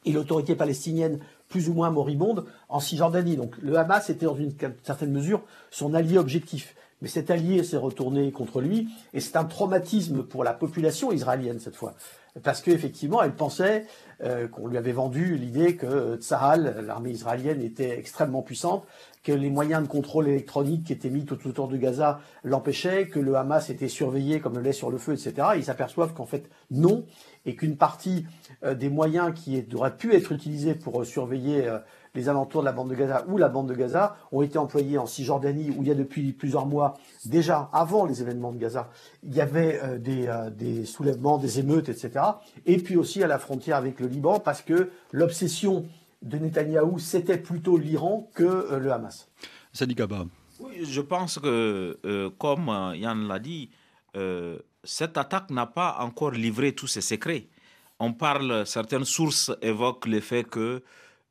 et 0.05 0.13
l'autorité 0.13 0.55
palestinienne 0.55 1.21
plus 1.49 1.69
ou 1.69 1.75
moins 1.75 1.91
moribonde 1.91 2.47
en 2.69 2.81
Cisjordanie. 2.81 3.37
Donc 3.37 3.57
le 3.61 3.77
Hamas 3.77 4.09
était 4.09 4.27
dans 4.27 4.37
une 4.37 4.53
certaine 4.83 5.11
mesure 5.11 5.43
son 5.71 5.95
allié 5.95 6.17
objectif. 6.17 6.75
Mais 7.03 7.09
cet 7.09 7.31
allié 7.31 7.63
s'est 7.63 7.77
retourné 7.77 8.31
contre 8.33 8.61
lui 8.61 8.89
et 9.13 9.21
c'est 9.21 9.37
un 9.37 9.45
traumatisme 9.45 10.23
pour 10.23 10.45
la 10.45 10.53
population 10.53 11.13
israélienne 11.13 11.61
cette 11.61 11.77
fois. 11.77 11.95
Parce 12.43 12.61
qu'effectivement, 12.61 13.23
elle 13.23 13.35
pensait 13.35 13.87
euh, 14.23 14.47
qu'on 14.47 14.69
lui 14.69 14.79
avait 14.79 14.93
vendu 14.93 15.37
l'idée 15.37 15.75
que 15.75 16.17
Tsahal, 16.17 16.85
l'armée 16.87 17.11
israélienne, 17.11 17.61
était 17.61 17.99
extrêmement 17.99 18.43
puissante, 18.43 18.85
que 19.25 19.33
les 19.33 19.51
moyens 19.51 19.83
de 19.83 19.89
contrôle 19.89 20.29
électronique 20.29 20.85
qui 20.85 20.93
étaient 20.93 21.11
mis 21.11 21.25
tout 21.25 21.47
autour 21.49 21.67
de 21.67 21.77
Gaza 21.77 22.21
l'empêchaient, 22.45 23.09
que 23.09 23.19
le 23.19 23.35
Hamas 23.35 23.69
était 23.69 23.89
surveillé 23.89 24.41
comme 24.41 24.55
le 24.55 24.63
lait 24.63 24.73
sur 24.73 24.91
le 24.91 24.99
feu, 24.99 25.13
etc. 25.13 25.49
ils 25.57 25.65
s'aperçoivent 25.65 26.15
qu'en 26.15 26.27
fait, 26.27 26.49
non, 26.71 27.05
et 27.47 27.57
qu'une 27.57 27.77
partie 27.77 28.25
euh, 28.63 28.75
des 28.75 28.89
moyens 28.89 29.33
qui 29.35 29.65
auraient 29.75 29.97
pu 29.97 30.15
être 30.15 30.31
utilisés 30.31 30.75
pour 30.75 31.01
euh, 31.01 31.05
surveiller 31.05 31.69
les 32.15 32.29
alentours 32.29 32.63
de 32.63 32.67
la 32.67 32.73
bande 32.73 32.91
de 32.91 32.95
Gaza 32.95 33.25
ou 33.29 33.39
la 33.39 33.49
bande 33.49 33.69
de 33.69 33.75
Gaza 33.75 34.17
ont 34.33 34.43
été 34.43 34.59
employés 34.59 34.99
en 34.99 35.07
Cisjordanie 35.07 35.71
où 35.71 35.83
il 35.83 35.89
y 35.89 35.91
a 35.91 35.95
depuis 35.95 36.33
plusieurs 36.33 36.67
mois, 36.67 36.99
déjà 37.25 37.71
avant 37.73 38.05
les 38.05 38.23
événements 38.23 38.53
de 38.53 38.59
Gaza, 38.59 38.91
il 39.23 39.35
y 39.35 39.41
avait 39.41 39.81
des, 39.99 40.85
soulèvements, 40.85 41.39
des 41.39 41.59
émeutes, 41.61 41.89
etc. 41.89 42.25
Et 42.67 42.79
puis 42.79 42.97
aussi 42.97 43.23
à 43.23 43.27
la 43.27 43.39
frontière 43.39 43.77
avec 43.77 44.01
le 44.01 44.07
Liban 44.07 44.41
parce 44.41 44.63
que 44.63 44.91
l'obsession 45.13 45.87
de 46.23 46.39
Netanyahou, 46.39 46.99
c'était 46.99 47.39
plutôt 47.39 47.79
l'Iran 47.79 48.29
que 48.35 48.77
le 48.77 48.93
Hamas. 48.93 49.29
Sadi 49.73 49.95
Kaba. 49.95 50.27
Oui, 50.59 50.85
je 50.85 51.01
pense 51.01 51.39
que, 51.39 52.31
comme 52.39 52.95
Yann 52.97 53.27
l'a 53.27 53.39
dit, 53.39 53.71
cette 54.85 55.17
attaque 55.17 55.51
n'a 55.51 55.67
pas 55.67 55.97
encore 56.01 56.33
livré 56.33 56.73
tous 56.73 56.87
ses 56.87 57.01
secrets. 57.01 57.47
On 57.99 58.13
parle, 58.13 58.67
certaines 58.67 59.05
sources 59.05 59.53
évoquent 59.61 60.07
le 60.07 60.21
fait 60.21 60.45
que 60.45 60.61
euh, 60.61 60.81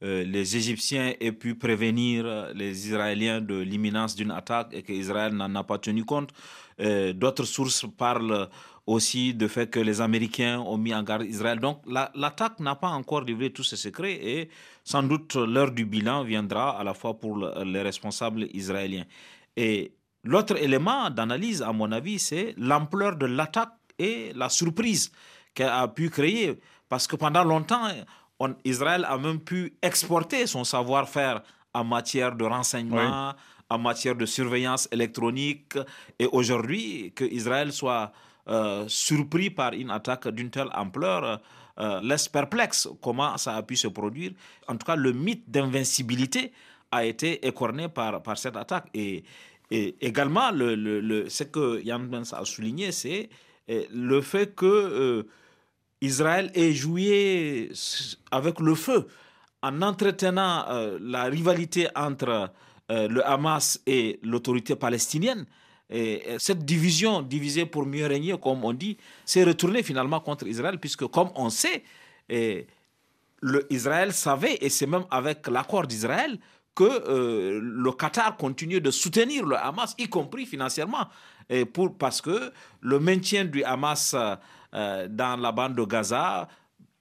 les 0.01 0.56
Égyptiens 0.56 1.13
aient 1.20 1.32
pu 1.34 1.56
prévenir 1.56 2.51
les 2.53 2.88
Israéliens 2.88 3.41
de 3.41 3.56
l'imminence 3.56 4.15
d'une 4.15 4.32
attaque 4.32 4.70
et 4.74 4.82
qu'Israël 4.82 5.34
n'en 5.34 5.53
a 5.56 5.63
pas 5.63 5.77
tenu 5.77 6.06
compte. 6.06 6.29
Euh, 6.79 7.12
d'autres 7.12 7.44
sources 7.44 7.86
parlent 7.98 8.48
aussi 8.88 9.34
du 9.34 9.50
fait 9.50 9.70
que 9.70 9.79
les 9.79 10.00
Américains 10.00 10.60
ont 10.60 10.77
mis 10.77 10.96
en 10.96 11.03
garde 11.03 11.24
Israël. 11.24 11.60
Donc 11.60 11.82
l'attaque 11.86 12.60
n'a 12.62 12.75
pas 12.75 12.88
encore 12.88 13.22
livré 13.22 13.51
tous 13.51 13.63
ses 13.63 13.75
secrets 13.75 14.13
et 14.13 14.50
sans 14.84 15.03
doute 15.03 15.36
l'heure 15.36 15.72
du 15.72 15.86
bilan 15.86 16.24
viendra 16.24 16.79
à 16.79 16.84
la 16.84 16.94
fois 16.94 17.20
pour 17.20 17.38
les 17.38 17.82
responsables 17.82 18.48
israéliens. 18.53 19.06
Et 19.58 19.94
L'autre 20.24 20.58
élément 20.62 21.10
d'analyse, 21.10 21.62
à 21.62 21.72
mon 21.72 21.91
avis, 21.91 22.20
c'est 22.20 22.53
l'ampleur 22.58 23.15
de 23.15 23.25
l'attaque 23.25 23.72
et 23.98 24.34
la 24.36 24.50
surprise 24.50 25.12
qu'elle 25.53 25.70
a 25.70 25.88
pu 25.88 26.10
créer. 26.10 26.60
Parce 26.89 27.08
que 27.08 27.15
pendant 27.15 27.44
longtemps, 27.44 27.88
Israël 28.63 29.05
a 29.08 29.17
même 29.17 29.39
pu 29.39 29.74
exporter 29.81 30.48
son 30.48 30.63
savoir-faire 30.63 31.41
en 31.74 31.84
matière 31.84 32.36
de 32.36 32.46
renseignement, 32.46 33.34
en 33.69 33.77
matière 33.77 34.15
de 34.15 34.25
surveillance 34.25 34.88
électronique. 34.91 35.77
Et 36.17 36.25
aujourd'hui, 36.31 37.12
que 37.15 37.25
Israël 37.25 37.72
soit 37.72 38.12
euh, 38.48 38.86
surpris 38.88 39.50
par 39.50 39.74
une 39.74 39.91
attaque 39.91 40.27
d'une 40.29 40.50
telle 40.50 40.69
ampleur 40.74 41.39
euh, 41.79 42.01
laisse 42.01 42.27
perplexe 42.27 42.89
comment 43.01 43.38
ça 43.38 43.55
a 43.55 43.63
pu 43.63 43.75
se 43.75 43.88
produire. 43.88 44.31
En 44.67 44.75
tout 44.75 44.86
cas, 44.86 44.96
le 44.96 45.12
mythe 45.13 45.50
d'invincibilité 45.50 46.51
a 46.91 47.05
été 47.05 47.46
écorné 47.46 47.88
par, 47.89 48.22
par 48.24 48.38
cette 48.38 48.58
attaque. 48.58 48.88
Et, 48.93 49.24
et 49.72 49.96
également, 50.01 50.51
le, 50.51 50.75
le, 50.75 51.29
ce 51.29 51.43
que 51.43 51.81
Yann 51.84 52.24
a 52.31 52.46
souligné, 52.46 52.91
c'est 52.91 53.29
eh, 53.67 53.88
le 53.93 54.22
fait 54.22 54.55
que 54.55 54.65
euh, 54.65 55.24
Israël 56.01 56.51
ait 56.53 56.74
joué 56.74 57.72
avec 58.32 58.60
le 58.60 58.75
feu 58.75 59.08
en 59.62 59.82
entretenant 59.82 60.65
euh, 60.70 60.98
la 61.01 61.25
rivalité 61.25 61.88
entre 61.96 62.51
euh, 62.91 63.08
le 63.08 63.25
Hamas 63.27 63.82
et 63.86 64.20
l'autorité 64.24 64.75
palestinienne. 64.75 65.46
Et 65.91 66.24
cette 66.38 66.65
division, 66.65 67.24
divisée 67.24 67.65
pour 67.65 67.84
mieux 67.86 68.06
régner, 68.06 68.38
comme 68.39 68.63
on 68.63 68.74
dit, 68.74 68.96
s'est 69.25 69.44
retournée 69.44 69.82
finalement 69.82 70.20
contre 70.20 70.46
Israël, 70.46 70.79
puisque 70.79 71.08
comme 71.08 71.32
on 71.34 71.50
sait, 71.50 71.84
le 72.29 73.74
Israël 73.74 74.13
savait, 74.13 74.58
et 74.62 74.70
c'est 74.70 74.86
même 74.86 75.06
avec 75.10 75.48
l'accord 75.48 75.88
d'Israël, 75.88 76.38
que 76.75 76.84
euh, 76.84 77.60
le 77.62 77.91
Qatar 77.91 78.38
continue 78.38 78.79
de 78.79 78.91
soutenir 78.91 79.46
le 79.46 79.58
Hamas, 79.58 79.96
y 79.98 80.08
compris 80.08 80.46
financièrement, 80.46 81.08
et 81.50 81.65
pour, 81.65 81.98
parce 81.98 82.22
que 82.22 82.51
le 82.82 83.00
maintien 83.00 83.46
du 83.46 83.63
Hamas 83.63 84.15
euh, 84.74 85.08
dans 85.08 85.39
la 85.39 85.51
bande 85.51 85.75
de 85.75 85.84
Gaza 85.84 86.48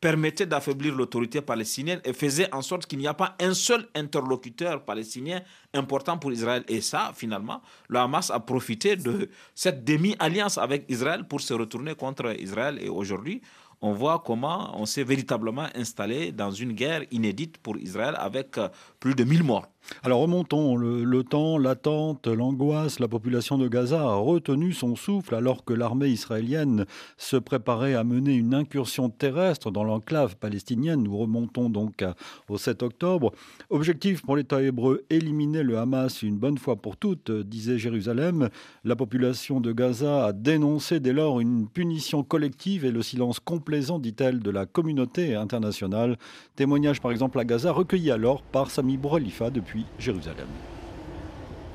permettait 0.00 0.46
d'affaiblir 0.46 0.94
l'autorité 0.94 1.40
palestinienne 1.40 2.00
et 2.04 2.12
faisait 2.12 2.52
en 2.54 2.62
sorte 2.62 2.86
qu'il 2.86 2.98
n'y 3.00 3.08
a 3.08 3.14
pas 3.14 3.34
un 3.40 3.52
seul 3.52 3.88
interlocuteur 3.94 4.84
palestinien 4.84 5.40
important 5.74 6.18
pour 6.18 6.32
Israël. 6.32 6.64
Et 6.68 6.80
ça, 6.80 7.12
finalement, 7.14 7.60
le 7.88 7.98
Hamas 7.98 8.30
a 8.30 8.38
profité 8.40 8.96
de 8.96 9.28
cette 9.54 9.84
demi-alliance 9.84 10.56
avec 10.56 10.84
Israël 10.88 11.24
pour 11.26 11.40
se 11.40 11.52
retourner 11.52 11.94
contre 11.96 12.40
Israël. 12.40 12.78
Et 12.80 12.88
aujourd'hui, 12.88 13.42
on 13.80 13.92
voit 13.92 14.22
comment 14.24 14.80
on 14.80 14.86
s'est 14.86 15.04
véritablement 15.04 15.66
installé 15.74 16.32
dans 16.32 16.50
une 16.50 16.72
guerre 16.72 17.04
inédite 17.10 17.58
pour 17.58 17.76
Israël 17.78 18.14
avec 18.18 18.58
euh, 18.58 18.68
plus 19.00 19.14
de 19.14 19.24
1000 19.24 19.42
morts. 19.44 19.68
Alors 20.02 20.20
remontons 20.20 20.76
le, 20.76 21.24
temps, 21.24 21.58
l'attente, 21.58 22.28
l'angoisse. 22.28 23.00
La 23.00 23.08
population 23.08 23.58
de 23.58 23.68
Gaza 23.68 24.00
a 24.00 24.14
retenu 24.14 24.72
son 24.72 24.96
souffle 24.96 25.34
alors 25.34 25.64
que 25.64 25.72
l'armée 25.72 26.08
israélienne 26.08 26.84
se 27.16 27.36
préparait 27.36 27.94
à 27.94 28.04
mener 28.04 28.34
une 28.34 28.54
incursion 28.54 29.08
terrestre 29.10 29.70
dans 29.70 29.84
l'enclave 29.84 30.36
palestinienne. 30.36 31.02
Nous 31.02 31.16
remontons 31.16 31.68
donc 31.68 32.04
au 32.48 32.58
7 32.58 32.82
octobre. 32.82 33.32
Objectif 33.70 34.22
pour 34.22 34.36
l'État 34.36 34.62
hébreu, 34.62 35.04
éliminer 35.10 35.62
le 35.62 35.78
Hamas 35.78 36.22
une 36.22 36.38
bonne 36.38 36.58
fois 36.58 36.76
pour 36.76 36.96
toutes, 36.96 37.30
disait 37.30 37.78
Jérusalem. 37.78 38.50
La 38.84 38.94
population 38.94 39.60
de 39.60 39.72
Gaza 39.72 40.26
a 40.26 40.32
dénoncé 40.32 41.00
dès 41.00 41.12
lors 41.12 41.40
une 41.40 41.68
punition 41.68 42.22
collective 42.22 42.84
et 42.84 42.92
le 42.92 43.02
silence 43.02 43.40
complaisant, 43.40 43.98
dit-elle, 43.98 44.40
de 44.40 44.50
la 44.50 44.66
communauté 44.66 45.34
internationale. 45.34 46.18
Témoignage 46.56 47.00
par 47.00 47.10
exemple 47.10 47.38
à 47.40 47.44
Gaza 47.44 47.72
recueilli 47.72 48.10
alors 48.10 48.42
par 48.42 48.70
Sami 48.70 48.96
Bouralifa 48.96 49.50
depuis 49.50 49.77
Jérusalem. 49.98 50.77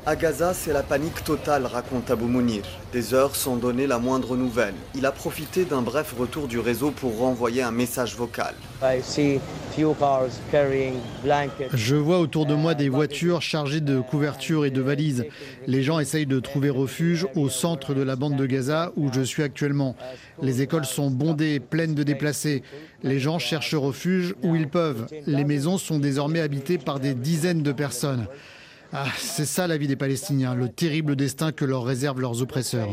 À 0.05 0.17
Gaza, 0.17 0.53
c'est 0.53 0.73
la 0.73 0.83
panique 0.83 1.23
totale, 1.23 1.65
raconte 1.65 2.11
Abou 2.11 2.27
Mounir. 2.27 2.63
Des 2.91 3.13
heures 3.13 3.37
sans 3.37 3.55
donner 3.55 3.87
la 3.87 3.99
moindre 3.99 4.35
nouvelle. 4.35 4.73
Il 4.95 5.05
a 5.05 5.13
profité 5.13 5.63
d'un 5.63 5.81
bref 5.81 6.13
retour 6.19 6.49
du 6.49 6.59
réseau 6.59 6.91
pour 6.91 7.17
renvoyer 7.19 7.61
un 7.61 7.71
message 7.71 8.13
vocal. 8.17 8.53
Je 11.73 11.95
vois 11.95 12.19
autour 12.19 12.45
de 12.45 12.53
moi 12.53 12.73
des 12.73 12.89
voitures 12.89 13.41
chargées 13.41 13.79
de 13.79 14.01
couvertures 14.01 14.65
et 14.65 14.71
de 14.71 14.81
valises. 14.81 15.25
Les 15.67 15.83
gens 15.83 15.99
essayent 15.99 16.25
de 16.25 16.41
trouver 16.41 16.69
refuge 16.69 17.25
au 17.37 17.47
centre 17.47 17.93
de 17.93 18.01
la 18.01 18.17
bande 18.17 18.35
de 18.35 18.45
Gaza 18.45 18.91
où 18.97 19.09
je 19.09 19.21
suis 19.21 19.41
actuellement. 19.41 19.95
Les 20.41 20.61
écoles 20.61 20.85
sont 20.85 21.11
bondées, 21.11 21.61
pleines 21.61 21.95
de 21.95 22.03
déplacés. 22.03 22.63
Les 23.03 23.19
gens 23.19 23.39
cherchent 23.39 23.73
refuge 23.73 24.35
où 24.43 24.53
ils 24.57 24.67
peuvent. 24.67 25.07
Les 25.27 25.45
maisons 25.45 25.77
sont 25.77 25.99
désormais 25.99 26.41
habitées 26.41 26.77
par 26.77 26.99
des 26.99 27.13
dizaines 27.13 27.63
de 27.63 27.71
personnes. 27.71 28.27
Ah, 28.95 29.07
c'est 29.17 29.45
ça 29.45 29.65
la 29.65 29.77
vie 29.77 29.87
des 29.87 29.95
Palestiniens, 29.95 30.53
le 30.53 30.69
terrible 30.69 31.15
destin 31.15 31.51
que 31.51 31.65
leur 31.65 31.83
réservent 31.83 32.21
leurs 32.21 32.43
oppresseurs. 32.43 32.89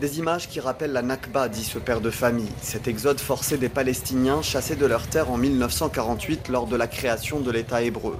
Des 0.00 0.18
images 0.18 0.48
qui 0.48 0.58
rappellent 0.58 0.92
la 0.92 1.02
Nakba, 1.02 1.48
dit 1.48 1.62
ce 1.62 1.78
père 1.78 2.00
de 2.00 2.10
famille, 2.10 2.48
cet 2.60 2.88
exode 2.88 3.20
forcé 3.20 3.58
des 3.58 3.68
Palestiniens 3.68 4.42
chassés 4.42 4.74
de 4.74 4.86
leurs 4.86 5.06
terres 5.06 5.30
en 5.30 5.36
1948 5.36 6.48
lors 6.48 6.66
de 6.66 6.74
la 6.74 6.88
création 6.88 7.38
de 7.38 7.50
l'État 7.52 7.82
hébreu. 7.82 8.16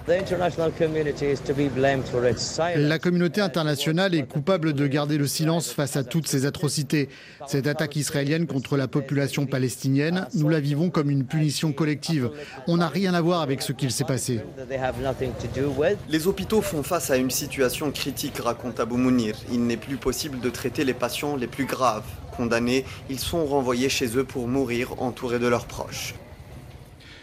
La 2.77 2.99
communauté 2.99 3.41
internationale 3.41 4.15
est 4.15 4.29
coupable 4.29 4.73
de 4.73 4.87
garder 4.87 5.19
le 5.19 5.27
silence 5.27 5.73
face 5.73 5.97
à 5.97 6.05
toutes 6.05 6.29
ces 6.29 6.47
atrocités. 6.47 7.09
Cette 7.49 7.67
attaque 7.67 7.97
israélienne 7.97 8.47
contre 8.47 8.77
la 8.77 8.87
population 8.87 9.47
palestinienne, 9.47 10.29
nous 10.35 10.49
la 10.49 10.61
vivons 10.61 10.91
comme 10.91 11.11
une 11.11 11.25
punition 11.25 11.73
collective. 11.73 12.31
On 12.69 12.77
n'a 12.77 12.89
rien 12.89 13.15
à 13.15 13.21
voir 13.21 13.41
avec 13.41 13.63
ce 13.63 13.73
qu'il 13.73 13.91
s'est 13.91 14.05
passé. 14.05 14.12
Les 16.09 16.27
hôpitaux 16.27 16.63
font 16.63 16.83
face 16.83 17.11
à 17.11 17.17
une 17.17 17.31
situation 17.31 17.91
critique, 17.91 18.39
raconte 18.39 18.81
Abou 18.81 18.97
Mounir. 18.97 19.37
Il 19.51 19.65
n'est 19.67 19.77
plus 19.77 19.97
possible 19.97 20.41
de 20.41 20.51
traiter 20.51 20.85
les 20.85 20.95
patients 20.95 21.37
les 21.37 21.47
plus 21.47 21.67
graves. 21.67 22.05
Condamnés, 22.37 22.85
ils 23.11 23.19
sont 23.19 23.45
renvoyés 23.45 23.89
chez 23.89 24.17
eux 24.17 24.25
pour 24.25 24.49
mourir 24.49 25.03
entourés 25.03 25.39
de 25.39 25.49
leurs 25.49 25.67
proches. 25.67 26.15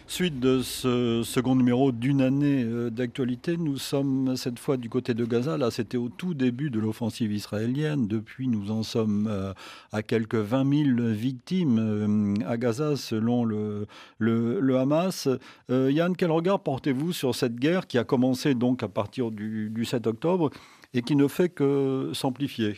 Suite 0.09 0.39
de 0.39 0.63
ce 0.63 1.21
second 1.23 1.55
numéro 1.55 1.91
d'une 1.91 2.21
année 2.21 2.63
euh, 2.63 2.89
d'actualité, 2.89 3.57
nous 3.57 3.77
sommes 3.77 4.35
cette 4.37 4.57
fois 4.57 4.75
du 4.75 4.89
côté 4.89 5.13
de 5.13 5.23
Gaza. 5.23 5.55
Là, 5.55 5.69
c'était 5.69 5.97
au 5.97 6.09
tout 6.09 6.33
début 6.33 6.71
de 6.71 6.79
l'offensive 6.79 7.31
israélienne. 7.31 8.07
Depuis, 8.07 8.47
nous 8.47 8.71
en 8.71 8.81
sommes 8.81 9.27
euh, 9.29 9.53
à 9.91 10.01
quelques 10.01 10.33
20 10.33 10.95
000 10.95 11.09
victimes 11.11 11.77
euh, 11.77 12.33
à 12.47 12.57
Gaza 12.57 12.95
selon 12.95 13.45
le, 13.45 13.85
le, 14.17 14.77
Hamas. 14.77 15.29
Yann, 15.69 16.15
quel 16.17 16.31
regard 16.31 16.61
portez-vous 16.61 17.13
sur 17.13 17.35
cette 17.35 17.57
guerre 17.57 17.85
qui 17.85 17.99
a 17.99 18.03
commencé 18.03 18.55
donc 18.55 18.81
à 18.81 18.87
partir 18.87 19.29
du, 19.29 19.85
7 19.85 20.07
octobre 20.07 20.49
et 20.95 21.03
qui 21.03 21.15
ne 21.15 21.27
fait 21.27 21.49
que 21.49 22.09
s'amplifier? 22.13 22.77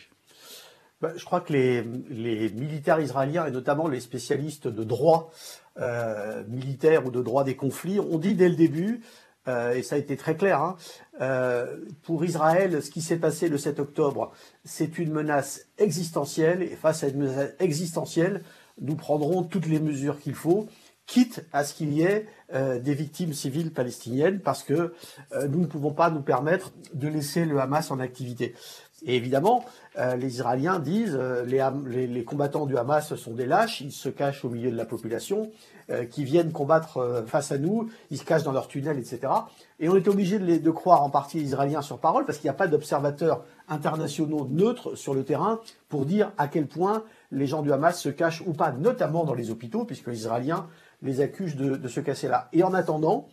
Bah, 1.02 1.14
je 1.16 1.26
crois 1.26 1.42
que 1.42 1.52
les, 1.52 1.82
militaires 2.52 3.00
israéliens 3.00 3.48
et 3.48 3.52
notamment 3.52 3.88
les 3.88 4.00
spécialistes 4.00 4.68
de 4.68 4.84
droit 4.84 5.32
euh, 5.80 6.44
militaires 6.48 7.08
ou 7.08 7.12
de 7.12 7.22
droit 7.24 7.44
des 7.44 7.56
conflits, 7.56 8.00
on 8.00 8.20
dit 8.20 8.36
dès 8.36 8.50
le 8.50 8.56
début, 8.56 9.02
euh, 9.48 9.74
et 9.74 9.82
ça 9.82 9.96
a 9.96 9.98
été 9.98 10.16
très 10.16 10.36
clair, 10.36 10.62
hein, 10.62 10.76
euh, 11.22 11.78
pour 12.04 12.24
Israël, 12.24 12.84
ce 12.84 12.92
qui 12.92 13.02
s'est 13.02 13.18
passé 13.18 13.50
le 13.50 13.58
7 13.58 13.80
octobre, 13.80 14.32
c'est 14.64 15.00
une 15.00 15.12
menace 15.12 15.66
existentielle, 15.80 16.62
et 16.62 16.76
face 16.76 17.04
à 17.04 17.08
une 17.08 17.18
menace 17.18 17.50
existentielle, 17.60 18.44
nous 18.80 18.96
prendrons 18.96 19.42
toutes 19.42 19.66
les 19.66 19.80
mesures 19.80 20.20
qu'il 20.20 20.36
faut, 20.36 20.68
quitte 21.08 21.44
à 21.52 21.64
ce 21.64 21.74
qu'il 21.74 21.94
y 21.94 22.04
ait 22.04 22.28
des 22.54 22.94
victimes 22.94 23.34
civiles 23.34 23.74
palestiniennes, 23.74 24.40
parce 24.40 24.64
que 24.64 24.94
nous 25.50 25.60
ne 25.60 25.66
pouvons 25.66 25.92
pas 25.92 26.10
nous 26.10 26.22
permettre 26.22 26.72
de 26.94 27.10
laisser 27.10 27.44
le 27.44 27.60
Hamas 27.60 27.92
en 27.92 28.00
activité. 28.00 28.56
Et 29.04 29.16
évidemment, 29.16 29.66
euh, 29.98 30.16
les 30.16 30.28
Israéliens 30.28 30.80
disent 30.80 31.18
euh, 31.20 31.44
les, 31.44 32.08
les, 32.08 32.24
combattants 32.24 32.68
du 32.68 32.78
Hamas 32.78 33.16
sont 33.16 33.34
des 33.34 33.48
lâches, 33.48 33.82
ils 33.82 33.92
se 33.92 34.10
cachent 34.10 34.46
au 34.46 34.50
milieu 34.50 34.70
de 34.70 34.78
la 34.78 34.86
population, 34.86 35.52
euh, 35.90 36.06
qui 36.06 36.24
viennent 36.24 36.52
combattre 36.52 37.24
face 37.26 37.52
à 37.52 37.58
nous, 37.58 37.90
ils 38.12 38.20
se 38.20 38.24
cachent 38.24 38.44
dans 38.44 38.52
leurs 38.52 38.68
tunnels, 38.68 39.00
etc. 39.00 39.34
Et 39.80 39.90
on 39.90 39.96
est 39.96 40.08
obligé 40.08 40.38
de, 40.38 40.58
de, 40.58 40.72
croire 40.72 41.04
en 41.04 41.10
partie 41.10 41.40
les 41.40 41.46
Israéliens 41.46 41.82
sur 41.82 42.00
parole, 42.00 42.26
parce 42.26 42.38
qu'il 42.38 42.46
n'y 42.46 42.52
a 42.52 42.58
pas 42.58 42.68
d'observateurs 42.68 43.44
internationaux 43.68 44.48
neutres 44.52 44.96
sur 44.96 45.16
le 45.16 45.24
terrain 45.24 45.60
pour 45.90 46.06
dire 46.06 46.32
à 46.38 46.48
quel 46.48 46.68
point 46.68 47.04
les 47.32 47.48
gens 47.48 47.64
du 47.64 47.74
Hamas 47.74 48.00
se 48.00 48.10
cachent 48.10 48.44
ou 48.46 48.54
pas, 48.54 48.72
notamment 48.72 49.24
dans 49.24 49.34
les 49.34 49.50
hôpitaux, 49.50 49.84
puisque 49.84 50.08
les 50.08 50.18
Israéliens 50.18 50.68
les 51.02 51.22
accusent 51.22 51.56
de, 51.56 51.76
de 51.76 51.88
se 51.88 52.00
casser 52.00 52.28
là. 52.28 52.50
Et 52.54 52.64
en 52.64 52.76
attendant, 52.76 53.28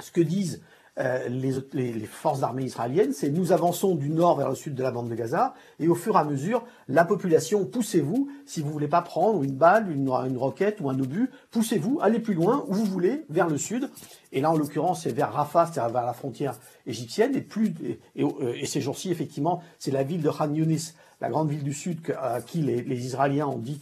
ce 0.00 0.12
que 0.12 0.20
disent 0.20 0.62
euh, 1.00 1.28
les, 1.28 2.06
forces 2.06 2.42
armées 2.42 2.64
israéliennes, 2.64 3.12
c'est 3.12 3.30
nous 3.30 3.52
avançons 3.52 3.94
du 3.94 4.10
nord 4.10 4.36
vers 4.36 4.48
le 4.48 4.56
sud 4.56 4.74
de 4.74 4.82
la 4.82 4.90
bande 4.90 5.08
de 5.08 5.14
Gaza, 5.14 5.54
et 5.78 5.86
au 5.86 5.94
fur 5.94 6.16
et 6.16 6.18
à 6.18 6.24
mesure, 6.24 6.64
la 6.88 7.04
population, 7.04 7.64
poussez-vous, 7.64 8.28
si 8.46 8.62
vous 8.62 8.70
voulez 8.70 8.88
pas 8.88 9.02
prendre 9.02 9.44
une 9.44 9.54
balle, 9.54 9.92
une, 9.92 10.08
roquette 10.36 10.80
ou 10.80 10.90
un 10.90 10.98
obus, 10.98 11.30
poussez-vous, 11.52 12.00
allez 12.02 12.18
plus 12.18 12.34
loin, 12.34 12.64
où 12.66 12.74
vous 12.74 12.84
voulez, 12.84 13.24
vers 13.28 13.48
le 13.48 13.58
sud. 13.58 13.90
Et 14.32 14.40
là, 14.40 14.50
en 14.50 14.56
l'occurrence, 14.56 15.02
c'est 15.02 15.12
vers 15.12 15.32
Rafah, 15.32 15.66
c'est-à-dire 15.66 15.92
vers 15.92 16.04
la 16.06 16.12
frontière 16.12 16.58
égyptienne, 16.86 17.36
et, 17.36 17.42
plus, 17.42 17.72
et, 18.16 18.66
ces 18.66 18.80
jours-ci, 18.80 19.12
effectivement, 19.12 19.62
c'est 19.78 19.92
la 19.92 20.02
ville 20.02 20.22
de 20.22 20.30
Khan 20.30 20.52
Yunis, 20.52 20.94
la 21.20 21.28
grande 21.28 21.48
ville 21.48 21.62
du 21.62 21.74
sud, 21.74 22.00
à 22.20 22.40
qui 22.40 22.58
les, 22.58 23.06
Israéliens 23.06 23.46
ont 23.46 23.58
dit 23.58 23.78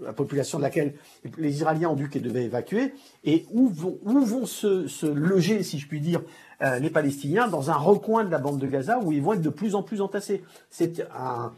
la 0.00 0.12
population 0.12 0.58
de 0.58 0.62
laquelle 0.62 0.94
les 1.38 1.56
Israéliens 1.56 1.88
ont 1.88 1.96
dit 1.96 2.08
qu'ils 2.08 2.22
devaient 2.22 2.44
évacuer, 2.44 2.94
et 3.24 3.46
où 3.52 3.68
vont, 3.68 4.46
se, 4.46 5.06
loger, 5.06 5.62
si 5.62 5.78
je 5.78 5.88
puis 5.88 6.00
dire, 6.00 6.22
euh, 6.62 6.78
les 6.78 6.90
Palestiniens 6.90 7.48
dans 7.48 7.70
un 7.70 7.76
recoin 7.76 8.24
de 8.24 8.30
la 8.30 8.38
bande 8.38 8.58
de 8.58 8.66
Gaza 8.66 8.98
où 8.98 9.12
ils 9.12 9.22
vont 9.22 9.34
être 9.34 9.42
de 9.42 9.50
plus 9.50 9.74
en 9.74 9.82
plus 9.82 10.00
entassés. 10.00 10.42
C'est 10.70 11.06
un, 11.14 11.52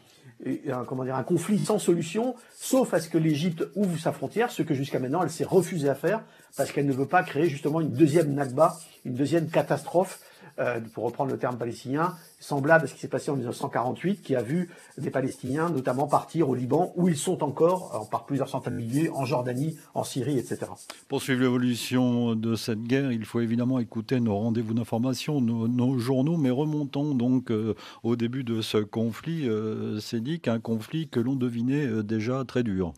comment 0.87 1.05
dire, 1.05 1.17
un 1.17 1.23
conflit 1.23 1.59
sans 1.59 1.79
solution, 1.79 2.35
sauf 2.55 2.95
à 2.95 3.01
ce 3.01 3.09
que 3.09 3.19
l'Égypte 3.19 3.65
ouvre 3.75 3.99
sa 3.99 4.13
frontière, 4.13 4.51
ce 4.51 4.63
que 4.63 4.75
jusqu'à 4.75 4.99
maintenant 4.99 5.23
elle 5.23 5.31
s'est 5.31 5.45
refusée 5.45 5.89
à 5.89 5.95
faire, 5.95 6.23
parce 6.57 6.73
qu'elle 6.73 6.87
ne 6.87 6.93
veut 6.93 7.07
pas 7.07 7.23
créer 7.23 7.49
justement 7.49 7.81
une 7.81 7.91
deuxième 7.91 8.35
Nakba, 8.35 8.77
une 9.05 9.15
deuxième 9.15 9.49
catastrophe 9.49 10.21
euh, 10.59 10.81
pour 10.93 11.05
reprendre 11.05 11.31
le 11.31 11.39
terme 11.39 11.57
palestinien, 11.57 12.15
semblable 12.41 12.85
à 12.85 12.87
ce 12.87 12.95
qui 12.95 13.01
s'est 13.01 13.09
passé 13.09 13.31
en 13.31 13.37
1948, 13.37 14.23
qui 14.23 14.37
a 14.37 14.43
vu 14.43 14.71
des 14.97 15.11
Palestiniens 15.11 15.71
notamment 15.71 16.07
partir 16.07 16.49
au 16.49 16.55
Liban, 16.55 16.93
où 16.97 17.09
ils 17.09 17.17
sont 17.17 17.43
encore, 17.43 18.09
par 18.11 18.27
plusieurs 18.27 18.49
centaines 18.49 18.75
de 18.75 18.79
milliers, 18.79 19.11
en 19.11 19.25
Jordanie, 19.25 19.77
en 19.95 20.05
Syrie, 20.05 20.39
etc. 20.39 20.67
Pour 21.09 21.23
suivre 21.23 21.43
l'évolution 21.43 22.35
de 22.35 22.55
cette 22.55 22.83
guerre, 22.83 23.13
il 23.13 23.25
faut 23.25 23.41
évidemment 23.41 23.79
écouter 23.79 24.21
nos 24.21 24.37
rendez-vous 24.37 24.75
d'information, 24.75 25.41
nos, 25.41 25.99
journaux, 25.99 26.37
mais 26.37 26.51
remontons 26.51 27.15
donc 27.15 27.51
euh, 27.51 27.75
au 28.03 28.17
début 28.17 28.45
de 28.45 28.61
ce 28.61 28.79
conflit. 28.79 29.49
Euh, 29.49 29.99
c'est 30.01 30.21
dit 30.21 30.41
qu'un 30.41 30.61
conflit 30.61 31.09
que 31.09 31.21
l'on 31.21 31.35
devinait 31.35 32.03
déjà 32.03 32.45
très 32.45 32.63
dur. 32.63 32.93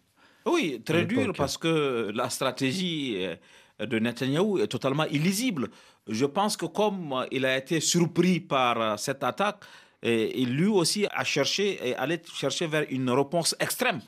Oui, 0.46 0.81
très 0.85 1.05
dur 1.05 1.33
parce 1.37 1.59
que 1.59 2.11
la 2.14 2.31
stratégie 2.31 3.27
de 3.87 3.98
Netanyahou 3.98 4.59
est 4.59 4.68
totalement 4.68 5.05
illisible. 5.07 5.68
Je 6.09 6.27
pense 6.27 6.57
que 6.57 6.67
comme 6.67 7.27
il 7.31 7.45
a 7.45 7.57
été 7.57 7.81
surpris 7.81 8.41
par 8.41 8.81
euh, 8.81 8.97
cette 8.97 9.23
attaque, 9.23 9.65
et, 10.03 10.45
lui 10.47 10.67
aussi 10.67 11.07
a 11.13 11.25
cherché 11.25 11.79
et 11.87 11.95
allait 11.95 12.23
chercher 12.35 12.67
vers 12.67 12.87
une 12.89 13.11
réponse 13.11 13.55
extrême. 13.61 14.01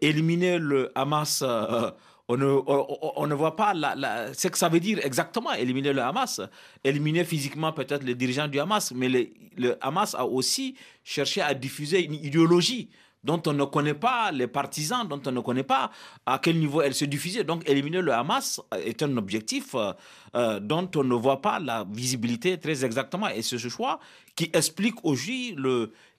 Éliminer 0.00 0.58
le 0.58 0.92
Hamas, 0.94 1.42
euh, 1.42 1.90
on, 2.28 2.36
ne, 2.36 3.34
voit 3.34 3.56
pas 3.56 3.72
la, 3.74 4.32
ce 4.34 4.48
que 4.48 4.58
ça 4.58 4.68
veut 4.68 4.78
dire 4.78 5.00
exactement, 5.02 5.52
éliminer 5.54 5.92
le 5.92 6.02
Hamas. 6.02 6.40
Éliminer 6.84 7.24
physiquement 7.24 7.72
peut-être 7.72 8.04
les 8.04 8.14
dirigeants 8.14 8.46
du 8.46 8.60
Hamas, 8.60 8.92
mais 8.94 9.08
le 9.56 9.76
Hamas 9.80 10.14
a 10.14 10.26
aussi 10.26 10.76
cherché 11.02 11.40
à 11.40 11.54
diffuser 11.54 12.04
une 12.04 12.14
idéologie 12.14 12.90
dont 13.24 13.40
on 13.46 13.52
ne 13.52 13.64
connaît 13.64 13.94
pas 13.94 14.32
les 14.32 14.46
partisans, 14.46 15.06
dont 15.06 15.20
on 15.26 15.32
ne 15.32 15.40
connaît 15.40 15.62
pas 15.62 15.90
à 16.26 16.38
quel 16.38 16.58
niveau 16.58 16.82
elle 16.82 16.94
se 16.94 17.04
diffusait. 17.04 17.44
Donc 17.44 17.68
éliminer 17.68 18.00
le 18.00 18.12
Hamas 18.12 18.60
est 18.84 19.02
un 19.02 19.16
objectif 19.16 19.74
euh, 19.74 19.92
euh, 20.34 20.60
dont 20.60 20.88
on 20.96 21.04
ne 21.04 21.14
voit 21.14 21.40
pas 21.40 21.58
la 21.60 21.84
visibilité 21.90 22.58
très 22.58 22.84
exactement. 22.84 23.28
Et 23.28 23.42
c'est 23.42 23.58
ce 23.58 23.68
choix 23.68 24.00
qui 24.34 24.50
explique 24.52 25.04
aujourd'hui 25.04 25.56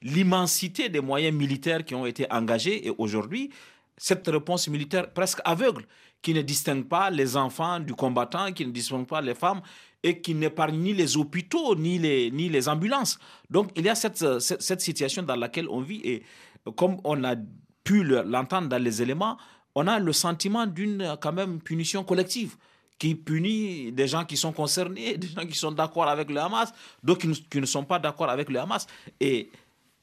l'immensité 0.01 0.89
des 0.89 1.01
moyens 1.01 1.35
militaires 1.35 1.83
qui 1.83 1.95
ont 1.95 2.05
été 2.05 2.31
engagés. 2.31 2.87
Et 2.87 2.91
aujourd'hui, 2.97 3.49
cette 3.97 4.27
réponse 4.27 4.67
militaire 4.67 5.11
presque 5.11 5.39
aveugle, 5.43 5.85
qui 6.21 6.33
ne 6.33 6.41
distingue 6.41 6.85
pas 6.85 7.09
les 7.09 7.35
enfants 7.35 7.79
du 7.81 7.93
combattant, 7.93 8.53
qui 8.53 8.65
ne 8.65 8.71
distingue 8.71 9.05
pas 9.05 9.21
les 9.21 9.35
femmes 9.35 9.61
et 10.03 10.19
qui 10.21 10.33
n'épargne 10.35 10.77
ni 10.77 10.93
les 10.93 11.17
hôpitaux, 11.17 11.75
ni 11.75 11.99
les, 11.99 12.69
ambulances. 12.69 13.19
Donc 13.49 13.71
il 13.75 13.85
y 13.85 13.89
a 13.89 13.95
cette, 13.95 14.39
cette, 14.39 14.61
cette 14.61 14.81
situation 14.81 15.23
dans 15.23 15.35
laquelle 15.35 15.67
on 15.69 15.81
vit. 15.81 16.01
Et 16.03 16.23
comme 16.71 16.97
on 17.03 17.23
a 17.23 17.35
pu 17.83 18.03
l'entendre 18.03 18.69
dans 18.69 18.81
les 18.81 19.01
éléments, 19.01 19.37
on 19.75 19.87
a 19.87 19.99
le 19.99 20.13
sentiment 20.13 20.65
d'une 20.65 21.17
quand 21.21 21.33
même 21.33 21.59
punition 21.61 22.03
collective 22.03 22.55
qui 22.99 23.15
punit 23.15 23.91
des 23.91 24.07
gens 24.07 24.23
qui 24.23 24.37
sont 24.37 24.53
concernés, 24.53 25.17
des 25.17 25.27
gens 25.27 25.45
qui 25.45 25.57
sont 25.57 25.71
d'accord 25.71 26.07
avec 26.07 26.29
le 26.29 26.39
Hamas, 26.39 26.73
d'autres 27.03 27.27
qui, 27.49 27.59
ne 27.59 27.65
sont 27.65 27.83
pas 27.83 27.99
d'accord 27.99 28.29
avec 28.29 28.49
le 28.49 28.59
Hamas. 28.59 28.87
Et 29.19 29.49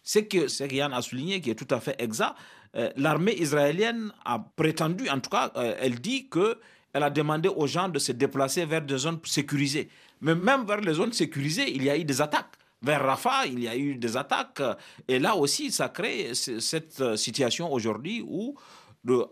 ce 0.03 0.19
que 0.19 0.75
Yann 0.75 0.93
a 0.93 1.03
souligné, 1.03 1.41
qui 1.41 1.51
est 1.51 1.55
tout 1.55 1.73
à 1.75 1.81
fait 1.81 1.97
exact, 1.99 2.35
euh, 2.77 2.91
l'armée 2.97 3.35
israélienne 3.35 4.13
a 4.25 4.39
prétendu, 4.39 5.09
en 5.09 5.19
tout 5.21 5.31
cas, 5.31 5.51
euh, 5.57 5.75
elle 5.81 6.01
dit 6.01 6.29
que 6.29 6.59
elle 6.93 7.05
a 7.05 7.11
demandé 7.11 7.49
aux 7.49 7.67
gens 7.67 7.89
de 7.89 7.99
se 7.99 8.13
déplacer 8.13 8.65
vers 8.67 8.83
des 8.83 8.99
zones 8.99 9.21
sécurisées. 9.25 9.89
Mais 10.21 10.35
même 10.35 10.67
vers 10.67 10.81
les 10.81 10.95
zones 10.95 11.13
sécurisées, 11.13 11.73
il 11.73 11.85
y 11.85 11.91
a 11.91 11.97
eu 11.97 12.05
des 12.05 12.21
attaques. 12.21 12.57
Vers 12.83 13.05
Rafah, 13.05 13.47
il 13.47 13.61
y 13.61 13.69
a 13.69 13.77
eu 13.77 13.97
des 13.97 14.17
attaques. 14.17 14.63
Et 15.07 15.19
là 15.19 15.37
aussi, 15.37 15.71
ça 15.71 15.89
crée 15.89 16.33
cette 16.35 17.17
situation 17.17 17.73
aujourd'hui 17.73 18.25
où, 18.27 18.55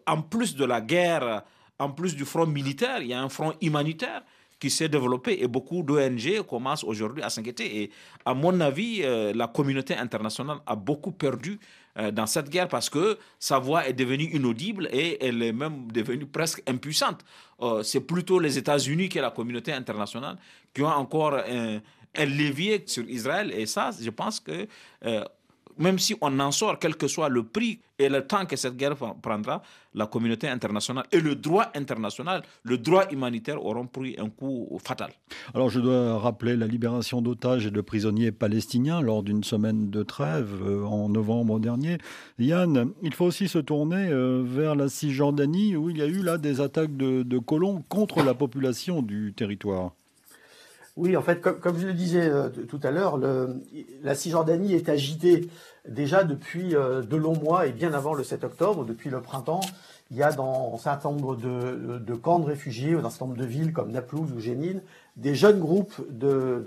en 0.06 0.22
plus 0.22 0.54
de 0.54 0.64
la 0.64 0.80
guerre, 0.80 1.42
en 1.78 1.90
plus 1.90 2.14
du 2.14 2.24
front 2.24 2.46
militaire, 2.46 3.00
il 3.00 3.08
y 3.08 3.14
a 3.14 3.22
un 3.22 3.28
front 3.28 3.54
humanitaire 3.62 4.22
qui 4.58 4.70
s'est 4.70 4.88
développé 4.88 5.38
et 5.40 5.46
beaucoup 5.46 5.82
d'ONG 5.82 6.42
commencent 6.48 6.84
aujourd'hui 6.84 7.22
à 7.22 7.30
s'inquiéter. 7.30 7.82
Et 7.82 7.90
à 8.24 8.34
mon 8.34 8.60
avis, 8.60 9.02
euh, 9.02 9.32
la 9.34 9.46
communauté 9.46 9.94
internationale 9.94 10.58
a 10.66 10.74
beaucoup 10.74 11.12
perdu 11.12 11.60
euh, 11.98 12.10
dans 12.10 12.26
cette 12.26 12.48
guerre 12.50 12.68
parce 12.68 12.90
que 12.90 13.18
sa 13.38 13.58
voix 13.58 13.88
est 13.88 13.92
devenue 13.92 14.24
inaudible 14.34 14.88
et 14.92 15.24
elle 15.24 15.42
est 15.42 15.52
même 15.52 15.90
devenue 15.92 16.26
presque 16.26 16.62
impuissante. 16.68 17.24
Euh, 17.60 17.82
c'est 17.82 18.00
plutôt 18.00 18.40
les 18.40 18.58
États-Unis 18.58 19.08
que 19.08 19.20
la 19.20 19.30
communauté 19.30 19.72
internationale 19.72 20.36
qui 20.74 20.82
ont 20.82 20.86
encore 20.86 21.34
un, 21.34 21.80
un 22.16 22.24
levier 22.24 22.82
sur 22.86 23.08
Israël. 23.08 23.52
Et 23.52 23.66
ça, 23.66 23.90
je 24.00 24.10
pense 24.10 24.40
que 24.40 24.66
euh, 25.04 25.24
même 25.78 25.98
si 25.98 26.14
on 26.20 26.38
en 26.40 26.50
sort, 26.50 26.78
quel 26.78 26.96
que 26.96 27.08
soit 27.08 27.28
le 27.28 27.44
prix 27.44 27.80
et 27.98 28.08
le 28.08 28.26
temps 28.26 28.44
que 28.46 28.56
cette 28.56 28.76
guerre 28.76 28.96
prendra, 28.96 29.62
la 29.94 30.06
communauté 30.06 30.48
internationale 30.48 31.04
et 31.12 31.20
le 31.20 31.34
droit 31.34 31.70
international, 31.74 32.42
le 32.62 32.78
droit 32.78 33.08
humanitaire 33.10 33.64
auront 33.64 33.86
pris 33.86 34.16
un 34.18 34.28
coup 34.28 34.78
fatal. 34.84 35.10
Alors 35.54 35.70
je 35.70 35.80
dois 35.80 36.18
rappeler 36.18 36.56
la 36.56 36.66
libération 36.66 37.22
d'otages 37.22 37.66
et 37.66 37.70
de 37.70 37.80
prisonniers 37.80 38.32
palestiniens 38.32 39.00
lors 39.00 39.22
d'une 39.22 39.44
semaine 39.44 39.90
de 39.90 40.02
trêve 40.02 40.62
euh, 40.62 40.84
en 40.84 41.08
novembre 41.08 41.58
dernier. 41.58 41.98
Yann, 42.38 42.92
il 43.02 43.14
faut 43.14 43.24
aussi 43.24 43.48
se 43.48 43.58
tourner 43.58 44.08
euh, 44.08 44.42
vers 44.44 44.74
la 44.74 44.88
Cisjordanie 44.88 45.76
où 45.76 45.90
il 45.90 45.98
y 45.98 46.02
a 46.02 46.06
eu 46.06 46.22
là 46.22 46.38
des 46.38 46.60
attaques 46.60 46.96
de 46.96 47.38
colons 47.38 47.82
contre 47.88 48.22
la 48.22 48.34
population 48.34 49.02
du 49.02 49.32
territoire. 49.34 49.92
Oui, 50.98 51.16
en 51.16 51.22
fait, 51.22 51.40
comme, 51.40 51.78
je 51.78 51.86
le 51.86 51.92
disais 51.92 52.28
euh, 52.28 52.48
tout 52.48 52.80
à 52.82 52.90
l'heure, 52.90 53.20
la 54.02 54.14
Cisjordanie 54.16 54.74
est 54.74 54.88
agitée 54.88 55.48
déjà 55.88 56.24
depuis 56.24 56.74
euh, 56.74 57.02
de 57.02 57.16
longs 57.16 57.38
mois 57.38 57.68
et 57.68 57.72
bien 57.72 57.94
avant 57.94 58.14
le 58.14 58.24
7 58.24 58.42
octobre, 58.42 58.84
depuis 58.84 59.08
le 59.08 59.20
printemps. 59.20 59.60
il 60.10 60.16
y 60.16 60.24
a 60.24 60.32
dans 60.32 60.72
un 60.74 60.78
certain 60.78 61.12
nombre 61.12 61.36
de, 61.36 62.14
camps 62.16 62.40
de 62.40 62.46
réfugiés 62.46 62.94
dans 62.94 63.06
un 63.06 63.10
certain 63.10 63.26
nombre 63.26 63.38
de 63.38 63.44
villes 63.44 63.72
comme 63.72 63.92
Naplouse 63.92 64.32
ou 64.36 64.40
Jénine 64.40 64.82
des 65.16 65.36
jeunes 65.36 65.60
groupes 65.60 66.04
de, 66.10 66.64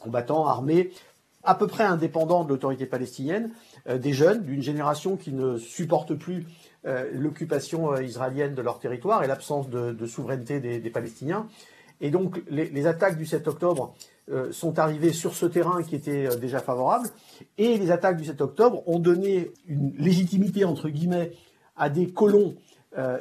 combattants 0.00 0.46
armés 0.46 0.90
à 1.42 1.54
peu 1.54 1.66
près 1.66 1.84
indépendants 1.84 2.44
de 2.44 2.48
l'autorité 2.48 2.86
palestinienne, 2.86 3.50
euh, 3.86 3.98
des 3.98 4.14
jeunes 4.14 4.44
d'une 4.44 4.62
génération 4.62 5.18
qui 5.18 5.32
ne 5.32 5.58
supporte 5.58 6.14
plus 6.14 6.46
l'occupation 7.14 7.98
israélienne 7.98 8.54
de 8.54 8.60
leur 8.60 8.78
territoire 8.78 9.24
et 9.24 9.26
l'absence 9.26 9.70
de, 9.70 10.06
souveraineté 10.06 10.60
des, 10.60 10.90
Palestiniens. 10.90 11.46
Et 12.00 12.10
donc 12.10 12.42
les, 12.48 12.86
attaques 12.86 13.16
du 13.16 13.26
7 13.26 13.46
octobre 13.48 13.94
sont 14.50 14.78
arrivées 14.78 15.12
sur 15.12 15.34
ce 15.34 15.46
terrain 15.46 15.82
qui 15.82 15.94
était 15.94 16.28
déjà 16.36 16.60
favorable, 16.60 17.08
et 17.58 17.76
les 17.78 17.90
attaques 17.90 18.16
du 18.16 18.24
7 18.24 18.40
octobre 18.40 18.82
ont 18.86 18.98
donné 18.98 19.52
une 19.68 19.94
légitimité, 19.96 20.64
entre 20.64 20.88
guillemets, 20.88 21.32
à 21.76 21.90
des 21.90 22.08
colons 22.08 22.54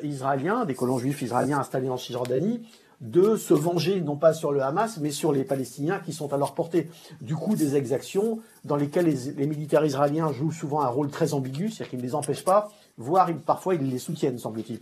israéliens, 0.02 0.66
des 0.66 0.76
colons 0.76 0.98
juifs 0.98 1.22
israéliens 1.22 1.60
installés 1.60 1.90
en 1.90 1.98
Cisjordanie, 1.98 2.62
de 3.04 3.36
se 3.36 3.54
venger 3.54 4.00
non 4.02 4.16
pas 4.16 4.34
sur 4.34 4.54
le 4.54 4.62
Hamas, 4.62 4.98
mais 4.98 5.12
sur 5.12 5.34
les 5.34 5.44
Palestiniens 5.44 6.00
qui 6.00 6.14
sont 6.14 6.32
à 6.34 6.38
leur 6.38 6.54
portée. 6.54 6.90
Du 7.22 7.36
coup, 7.36 7.56
des 7.56 7.76
exactions 7.76 8.40
dans 8.64 8.78
lesquelles 8.78 9.08
les, 9.08 9.46
militaires 9.46 9.86
israéliens 9.86 10.32
jouent 10.32 10.54
souvent 10.54 10.82
un 10.82 10.88
rôle 10.88 11.10
très 11.10 11.34
ambigu, 11.34 11.70
c'est-à-dire 11.70 11.90
qu'ils 11.90 12.00
ne 12.00 12.04
les 12.04 12.16
empêchent 12.16 12.46
pas, 12.46 12.72
voire 12.98 13.30
parfois 13.46 13.76
ils 13.76 13.90
les 13.90 14.00
soutiennent, 14.00 14.40
semble-t-il. 14.40 14.80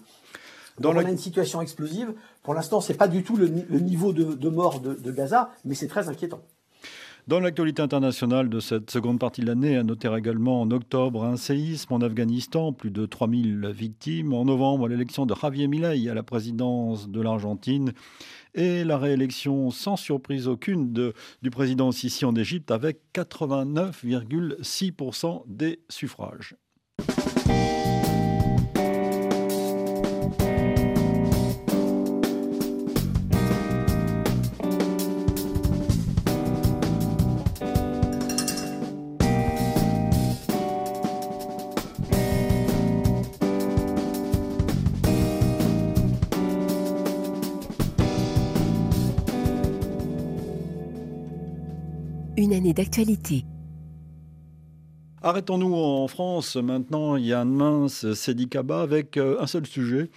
Donc 0.79 0.95
on 0.95 1.05
a 1.05 1.09
une 1.09 1.17
situation 1.17 1.61
explosive. 1.61 2.13
Pour 2.43 2.53
l'instant, 2.53 2.81
ce 2.81 2.91
n'est 2.91 2.97
pas 2.97 3.07
du 3.07 3.23
tout 3.23 3.35
le, 3.35 3.47
niveau 3.47 4.13
de, 4.13 4.49
mort 4.49 4.79
de 4.79 5.11
Gaza, 5.11 5.51
mais 5.65 5.75
c'est 5.75 5.87
très 5.87 6.09
inquiétant. 6.09 6.41
Dans 7.27 7.39
l'actualité 7.39 7.83
internationale 7.83 8.49
de 8.49 8.59
cette 8.59 8.89
seconde 8.89 9.19
partie 9.19 9.41
de 9.41 9.45
l'année, 9.45 9.77
à 9.77 9.83
noter 9.83 10.11
également 10.17 10.59
en 10.59 10.71
octobre 10.71 11.23
un 11.23 11.37
séisme 11.37 11.93
en 11.93 12.01
Afghanistan, 12.01 12.73
plus 12.73 12.89
de 12.89 13.05
3000 13.05 13.67
victimes. 13.67 14.33
En 14.33 14.45
novembre, 14.45 14.87
l'élection 14.87 15.27
de 15.27 15.35
Javier 15.39 15.67
Milei 15.67 16.09
à 16.09 16.15
la 16.15 16.23
présidence 16.23 17.09
de 17.09 17.21
l'Argentine 17.21 17.93
et 18.55 18.83
la 18.83 18.97
réélection 18.97 19.69
sans 19.69 19.97
surprise 19.97 20.47
aucune 20.47 21.13
du 21.41 21.49
président 21.51 21.91
Sisi 21.91 22.25
en 22.25 22.33
Égypte 22.35 22.71
avec 22.71 23.01
89,6% 23.13 25.43
des 25.45 25.79
suffrages. 25.89 26.55
Une 52.41 52.53
année 52.53 52.73
d'actualité. 52.73 53.45
Arrêtons-nous 55.21 55.75
en 55.75 56.07
France 56.07 56.55
maintenant. 56.55 57.15
Il 57.15 57.27
y 57.27 57.33
a 57.33 57.41
un 57.41 57.45
mince 57.45 58.11
Sédicaba 58.13 58.81
avec 58.81 59.17
euh, 59.17 59.39
un 59.39 59.45
seul 59.45 59.67
sujet 59.67 60.09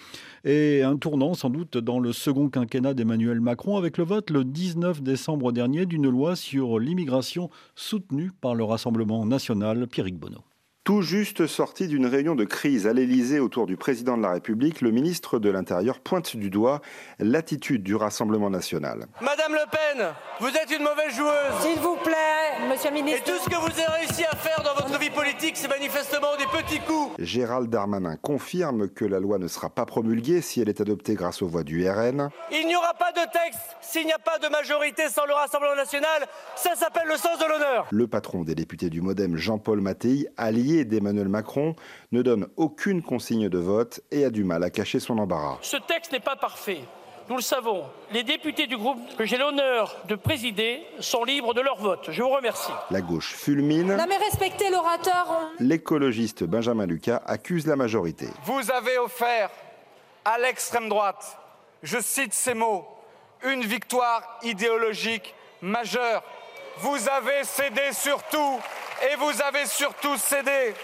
et 0.45 0.83
un 0.83 0.97
tournant 0.97 1.35
sans 1.35 1.51
doute 1.51 1.77
dans 1.77 2.01
le 2.01 2.15
second 2.15 2.49
quinquennat 2.49 2.95
d'Emmanuel 2.95 3.41
Macron 3.43 3.77
avec 3.77 3.99
le 3.99 4.05
vote 4.05 4.31
le 4.31 4.45
19 4.45 5.03
décembre 5.03 5.53
dernier 5.53 5.85
d'une 5.85 6.09
loi 6.09 6.37
sur 6.37 6.79
l'immigration 6.79 7.51
soutenue 7.75 8.31
par 8.41 8.55
le 8.55 8.65
Rassemblement 8.65 9.27
national 9.27 9.87
Pierrick 9.87 10.19
Bonneau. 10.19 10.41
Tout 10.85 11.01
juste 11.01 11.47
sorti 11.47 11.88
d'une 11.88 12.05
réunion 12.05 12.35
de 12.35 12.44
crise 12.44 12.87
à 12.87 12.92
l'Élysée 12.92 13.40
autour 13.40 13.64
du 13.64 13.75
président 13.75 14.18
de 14.18 14.23
la 14.23 14.33
République, 14.33 14.83
le 14.83 14.90
ministre 14.90 15.38
de 15.38 15.49
l'Intérieur 15.49 15.99
pointe 15.99 16.37
du 16.37 16.51
doigt 16.51 16.83
l'attitude 17.18 17.83
du 17.83 17.94
Rassemblement 17.94 18.51
national. 18.51 19.07
Madame 19.23 19.55
Le 19.55 19.64
Pen, 19.70 20.12
vous 20.40 20.49
êtes 20.49 20.70
une 20.77 20.83
mauvaise 20.83 21.16
joueuse. 21.16 21.62
S'il 21.62 21.81
vous 21.81 21.97
plaît, 22.05 22.68
monsieur 22.68 22.90
le 22.90 22.97
ministre. 22.97 23.23
Et 23.27 23.33
tout 23.33 23.38
ce 23.42 23.49
que 23.49 23.57
vous 23.57 23.81
avez 23.81 23.99
réussi 23.99 24.25
à 24.25 24.37
faire 24.37 24.62
dans 24.62 24.75
votre 24.75 25.01
vie 25.01 25.09
politique, 25.09 25.57
c'est 25.57 25.68
manifestement 25.68 26.37
des 26.37 26.44
petits 26.44 26.81
coups. 26.81 27.14
Gérald 27.18 27.70
Darmanin 27.70 28.16
confirme 28.16 28.90
que 28.90 29.07
la 29.07 29.20
loi 29.20 29.38
ne 29.38 29.49
sera 29.49 29.70
pas 29.70 29.87
promulguée 29.87 30.42
si 30.42 30.61
elle 30.61 30.68
est 30.68 30.83
adoptée 30.83 31.14
grâce 31.14 31.40
aux 31.40 31.49
voix 31.49 31.64
du 31.64 31.88
RN. 31.88 32.29
Il 32.53 32.66
n'y 32.66 32.77
aura 32.77 32.92
pas 32.92 33.12
de 33.12 33.25
texte 33.33 33.75
s'il 33.81 34.05
n'y 34.05 34.12
a 34.12 34.18
pas 34.18 34.38
de 34.38 34.49
majorité 34.49 35.09
sans 35.09 35.25
le 35.25 35.33
Rassemblement 35.33 35.77
national. 35.77 36.27
Ça 36.57 36.75
s'appelle 36.75 37.09
le 37.09 37.16
sens 37.16 37.38
de 37.38 37.47
l'honneur. 37.47 37.87
Le 37.90 38.07
patron 38.07 38.42
des 38.44 38.55
députés 38.55 38.90
du 38.90 39.01
Modem, 39.01 39.38
Jean-Paul 39.38 39.81
Mattei, 39.81 40.27
allié 40.37 40.74
d'Emmanuel 40.83 41.29
Macron 41.29 41.77
ne 42.11 42.23
donne 42.23 42.49
aucune 42.57 43.03
consigne 43.03 43.49
de 43.49 43.59
vote 43.59 44.01
et 44.11 44.25
a 44.25 44.31
du 44.31 44.43
mal 44.43 44.65
à 44.65 44.71
cacher 44.71 44.99
son 44.99 45.19
embarras. 45.19 45.59
Ce 45.63 45.77
texte 45.77 46.13
n'est 46.13 46.21
pas 46.21 46.37
parfait. 46.37 46.81
Nous 47.29 47.37
le 47.37 47.43
savons, 47.43 47.85
les 48.13 48.23
députés 48.23 48.67
du 48.67 48.77
groupe 48.77 48.99
que 49.17 49.25
j'ai 49.25 49.39
l'honneur 49.39 49.97
de 50.09 50.15
présider 50.15 50.83
sont 51.01 51.25
libres 51.25 51.55
de 51.55 51.63
leur 51.63 51.77
vote. 51.77 52.09
Je 52.11 52.23
vous 52.23 52.29
remercie. 52.29 52.73
La 52.91 53.01
gauche 53.01 53.33
fulmine. 53.33 53.97
Non 53.97 54.05
mais 54.07 54.19
respectez 54.19 54.69
l'orateur. 54.71 55.53
L'écologiste 55.59 56.45
Benjamin 56.45 56.87
Lucas 56.87 57.23
accuse 57.25 57.67
la 57.67 57.77
majorité. 57.77 58.27
Vous 58.45 58.71
avez 58.71 58.99
offert 58.99 59.51
à 60.25 60.39
l'extrême 60.39 60.89
droite, 60.89 61.39
je 61.83 61.99
cite 61.99 62.35
ces 62.35 62.55
mots, 62.55 62.87
une 63.43 63.63
victoire 63.63 64.39
idéologique 64.43 65.35
majeure. 65.63 66.23
Vous 66.79 67.09
avez 67.09 67.45
cédé 67.45 67.93
sur 67.93 68.23
tout 68.25 68.59
et 69.03 69.17
vous 69.17 69.43
avez 69.43 69.67
surtout 69.67 70.17
cédé. 70.17 70.75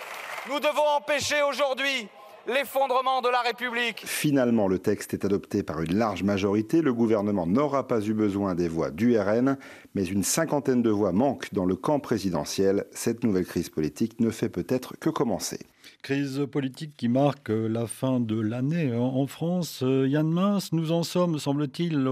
Nous 0.49 0.61
devons 0.61 0.87
empêcher 0.97 1.43
aujourd'hui 1.43 2.09
l'effondrement 2.47 3.21
de 3.21 3.29
la 3.29 3.43
République. 3.43 4.03
Finalement, 4.07 4.69
le 4.69 4.79
texte 4.79 5.15
est 5.15 5.25
adopté 5.25 5.63
par 5.63 5.81
une 5.83 5.97
large 5.97 6.23
majorité. 6.23 6.83
Le 6.83 6.93
gouvernement 6.93 7.47
n'aura 7.47 7.87
pas 7.87 8.01
eu 8.01 8.15
besoin 8.15 8.55
des 8.55 8.69
voix 8.69 8.91
du 8.91 9.19
RN, 9.19 9.57
mais 9.95 10.05
une 10.05 10.23
cinquantaine 10.25 10.83
de 10.83 10.91
voix 10.91 11.13
manquent 11.13 11.53
dans 11.53 11.65
le 11.65 11.77
camp 11.77 12.01
présidentiel. 12.01 12.87
Cette 12.93 13.25
nouvelle 13.25 13.47
crise 13.47 13.69
politique 13.69 14.19
ne 14.21 14.31
fait 14.31 14.49
peut-être 14.49 14.97
que 14.99 15.11
commencer. 15.11 15.61
Crise 16.03 16.47
politique 16.51 16.97
qui 16.97 17.09
marque 17.09 17.51
la 17.51 17.87
fin 17.87 18.21
de 18.21 18.41
l'année 18.41 18.95
en 18.95 19.27
France. 19.27 19.83
Yann 19.83 20.31
Mince, 20.31 20.73
nous 20.73 20.93
en 20.93 21.03
sommes, 21.03 21.39
semble-t-il, 21.39 22.09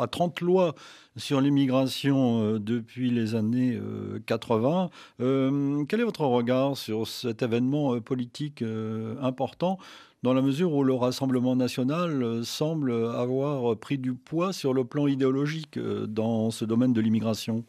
à 0.00 0.06
30 0.06 0.40
lois 0.40 0.74
sur 1.16 1.40
l'immigration 1.40 2.42
euh, 2.42 2.58
depuis 2.58 3.10
les 3.10 3.34
années 3.34 3.78
80. 4.26 4.90
Euh, 5.20 5.24
euh, 5.24 5.84
quel 5.88 6.00
est 6.00 6.04
votre 6.04 6.24
regard 6.24 6.76
sur 6.76 7.06
cet 7.06 7.42
événement 7.42 8.00
politique 8.00 8.64
important 9.20 9.78
dans 10.22 10.32
la 10.32 10.42
mesure 10.42 10.72
où 10.72 10.84
le 10.84 10.94
Rassemblement 10.94 11.54
national 11.54 12.44
semble 12.44 12.92
avoir 12.92 13.76
pris 13.76 13.98
du 13.98 14.14
poids 14.14 14.52
sur 14.52 14.72
le 14.72 14.84
plan 14.84 15.06
idéologique 15.06 15.78
dans 15.78 16.50
ce 16.50 16.64
domaine 16.64 16.92
de 16.92 17.00
l'immigration? 17.00 17.64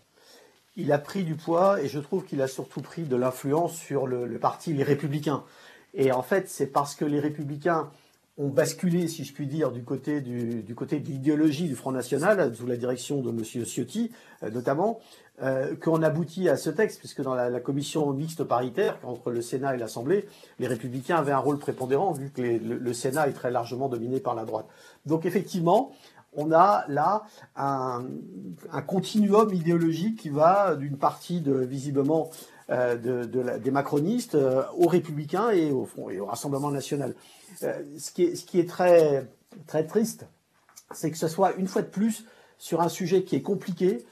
Il 0.77 0.91
a 0.91 0.97
pris 0.97 1.23
du 1.23 1.35
poids 1.35 1.81
et 1.81 1.88
je 1.88 1.99
trouve 1.99 2.25
qu'il 2.25 2.41
a 2.41 2.47
surtout 2.47 2.81
pris 2.81 3.03
de 3.03 3.15
l'influence 3.15 3.75
sur 3.75 4.07
le, 4.07 4.27
parti 4.39 4.73
Les 4.73 4.83
Républicains. 4.83 5.43
Et 5.93 6.11
en 6.11 6.21
fait, 6.21 6.49
c'est 6.49 6.67
parce 6.67 6.95
que 6.95 7.05
les 7.05 7.19
Républicains 7.19 7.89
ont 8.38 8.49
basculé, 8.49 9.07
si 9.07 9.23
je 9.23 9.33
puis 9.33 9.47
dire, 9.47 9.71
du 9.71 9.83
côté, 9.83 10.19
du, 10.19 10.75
côté 10.75 10.99
de 10.99 11.07
l'idéologie 11.07 11.69
du 11.69 11.75
Front 11.75 11.93
National, 11.93 12.53
sous 12.53 12.67
la 12.67 12.75
direction 12.75 13.21
de 13.21 13.29
M. 13.29 13.65
Ciotti 13.65 14.11
euh, 14.43 14.49
notamment, 14.49 14.99
euh, 15.41 15.75
qu'on 15.75 16.01
aboutit 16.01 16.47
à 16.47 16.55
ce 16.55 16.69
texte, 16.69 16.99
puisque 16.99 17.21
dans 17.21 17.35
la, 17.35 17.59
commission 17.59 18.11
mixte 18.13 18.43
paritaire 18.43 18.97
entre 19.03 19.31
le 19.31 19.41
Sénat 19.41 19.75
et 19.75 19.77
l'Assemblée, 19.77 20.27
les 20.59 20.67
Républicains 20.67 21.17
avaient 21.17 21.33
un 21.33 21.39
rôle 21.39 21.59
prépondérant, 21.59 22.11
vu 22.11 22.29
que 22.29 22.41
le, 22.41 22.93
Sénat 22.93 23.27
est 23.27 23.33
très 23.33 23.51
largement 23.51 23.89
dominé 23.89 24.19
par 24.19 24.35
la 24.35 24.45
droite. 24.45 24.65
Donc 25.05 25.25
effectivement, 25.25 25.91
on 26.36 26.52
a 26.52 26.86
là 26.88 27.24
un, 27.56 28.06
continuum 28.88 29.54
idéologique 29.54 30.19
qui 30.19 30.30
va 30.30 30.76
d'une 30.76 30.98
partie 30.98 31.43
visiblement 31.45 32.30
euh, 32.71 33.58
des 33.60 33.69
macronistes 33.69 34.34
euh, 34.34 34.63
aux 34.76 34.88
républicains 34.88 35.52
et 35.52 35.71
au, 35.71 35.88
Rassemblement 36.26 36.71
national. 36.71 37.13
Euh, 37.62 37.80
ce, 38.00 38.12
qui 38.12 38.24
est, 38.24 38.67
très, 38.67 39.28
triste, 39.88 40.26
c'est 40.91 41.12
que 41.12 41.17
ce 41.17 41.28
soit 41.28 41.54
une 41.58 41.67
fois 41.67 41.84
de 41.84 41.88
plus 41.88 42.26
sur 42.58 42.82
un 42.82 42.89
sujet 42.89 43.24
qui 43.24 43.36
est 43.36 43.41
compliqué, 43.41 44.06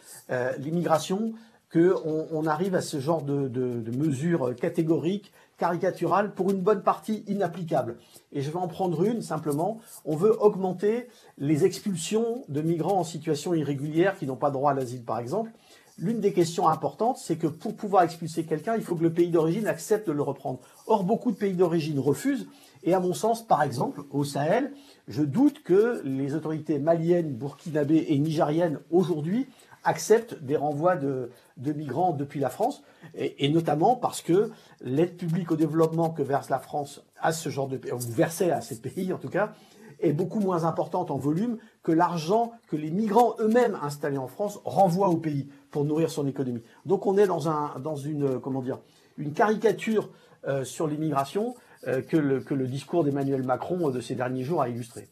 l'immigration, 0.60 1.34
qu'on 1.72 2.28
on 2.32 2.46
arrive 2.46 2.76
à 2.76 2.82
ce 2.82 3.00
genre 3.00 3.22
de 3.22 3.92
mesures 3.98 4.56
catégoriques 4.56 5.32
caricaturales 5.63 6.34
pour 6.34 6.52
une 6.52 6.60
bonne 6.60 6.84
partie 6.84 7.23
inapplicables. 7.26 7.95
Et 8.34 8.41
je 8.41 8.52
vais 8.52 8.58
en 8.58 8.67
prendre 8.67 9.02
une 9.06 9.21
simplement. 9.21 9.80
On 10.04 10.17
veut 10.17 10.36
augmenter 10.43 11.08
les 11.38 11.63
expulsions 11.63 12.43
de 12.49 12.62
migrants 12.62 12.99
en 12.99 13.06
situation 13.06 13.54
irrégulière 13.54 14.17
qui 14.17 14.28
n'ont 14.28 14.36
pas 14.36 14.52
droit 14.52 14.71
à 14.71 14.73
l'asile, 14.73 15.06
par 15.06 15.19
exemple. 15.19 15.52
L'une 15.97 16.19
des 16.19 16.34
questions 16.34 16.67
importantes, 16.67 17.17
c'est 17.17 17.38
que 17.38 17.47
pour 17.47 17.78
pouvoir 17.78 18.04
expulser 18.04 18.43
quelqu'un, 18.43 18.76
il 18.76 18.84
faut 18.84 18.95
que 18.95 19.04
le 19.04 19.13
pays 19.13 19.30
d'origine 19.30 19.67
accepte 19.67 20.06
de 20.08 20.12
le 20.12 20.21
reprendre. 20.21 20.60
Or, 20.86 21.06
beaucoup 21.06 21.32
de 21.32 21.38
pays 21.38 21.54
d'origine 21.54 21.97
refusent. 21.97 22.47
Et 22.84 22.93
à 22.93 22.99
mon 22.99 23.13
sens, 23.13 23.47
par 23.47 23.63
exemple, 23.63 24.02
au 24.12 24.26
Sahel, 24.26 24.73
je 25.08 25.23
doute 25.23 25.63
que 25.63 26.02
les 26.04 26.36
autorités 26.36 26.78
maliennes, 26.78 27.32
burkinabées 27.32 28.08
et 28.10 28.19
nigériennes 28.19 28.80
aujourd'hui 28.91 29.47
acceptent 29.84 30.41
des 30.41 30.56
renvois 30.56 30.96
de, 30.96 31.30
migrants 31.58 32.13
depuis 32.13 32.39
la 32.39 32.50
France, 32.50 32.84
et, 33.15 33.50
notamment 33.50 33.96
parce 33.96 34.22
que 34.22 34.52
l'aide 34.82 35.17
publique 35.17 35.52
au 35.52 35.56
développement 35.56 36.10
que 36.10 36.22
verse 36.22 36.50
la 36.50 36.60
France 36.60 37.04
à 37.19 37.32
ce 37.32 37.50
genre 37.50 37.67
de 37.67 37.78
pays, 37.78 37.91
ou 37.91 38.00
versait 38.00 38.52
à 38.52 38.62
ces 38.62 38.80
pays 38.80 39.13
en 39.13 39.17
tout 39.17 39.30
cas, 39.30 39.54
est 40.00 40.13
beaucoup 40.13 40.39
moins 40.39 40.65
importante 40.65 41.12
en 41.12 41.17
volume 41.17 41.58
que 41.82 41.91
l'argent 41.91 42.52
que 42.67 42.76
les 42.76 42.91
migrants 42.91 43.36
eux-mêmes 43.39 43.78
installés 43.82 44.17
en 44.17 44.28
France 44.28 44.60
renvoient 44.65 45.10
au 45.10 45.17
pays 45.17 45.50
pour 45.72 45.86
nourrir 45.86 46.10
son 46.10 46.28
économie. 46.28 46.62
Donc 46.86 47.08
on 47.08 47.17
est 47.17 47.28
dans, 47.28 47.50
un, 47.50 47.80
dans 47.80 47.96
une, 47.96 48.39
comment 48.39 48.62
dire, 48.62 48.80
une 49.17 49.34
caricature 49.34 50.10
euh, 50.48 50.65
sur 50.65 50.88
l'immigration 50.88 51.56
euh, 51.88 52.02
que, 52.02 52.17
le, 52.17 52.41
que 52.41 52.54
le 52.54 52.67
discours 52.67 53.04
d'Emmanuel 53.04 53.43
Macron 53.43 53.89
de 53.89 54.02
ces 54.02 54.15
derniers 54.15 54.43
jours 54.43 54.62
a 54.62 54.69
illustré. 54.69 55.08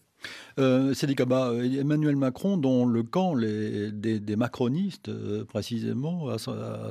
Euh, 0.59 0.93
Kaba, 1.15 1.53
Emmanuel 1.53 2.15
Macron, 2.15 2.57
dont 2.57 2.85
le 2.85 3.03
camp 3.03 3.35
des, 3.35 4.19
des, 4.19 4.35
macronistes, 4.35 5.09
euh, 5.09 5.45
précisément, 5.45 6.27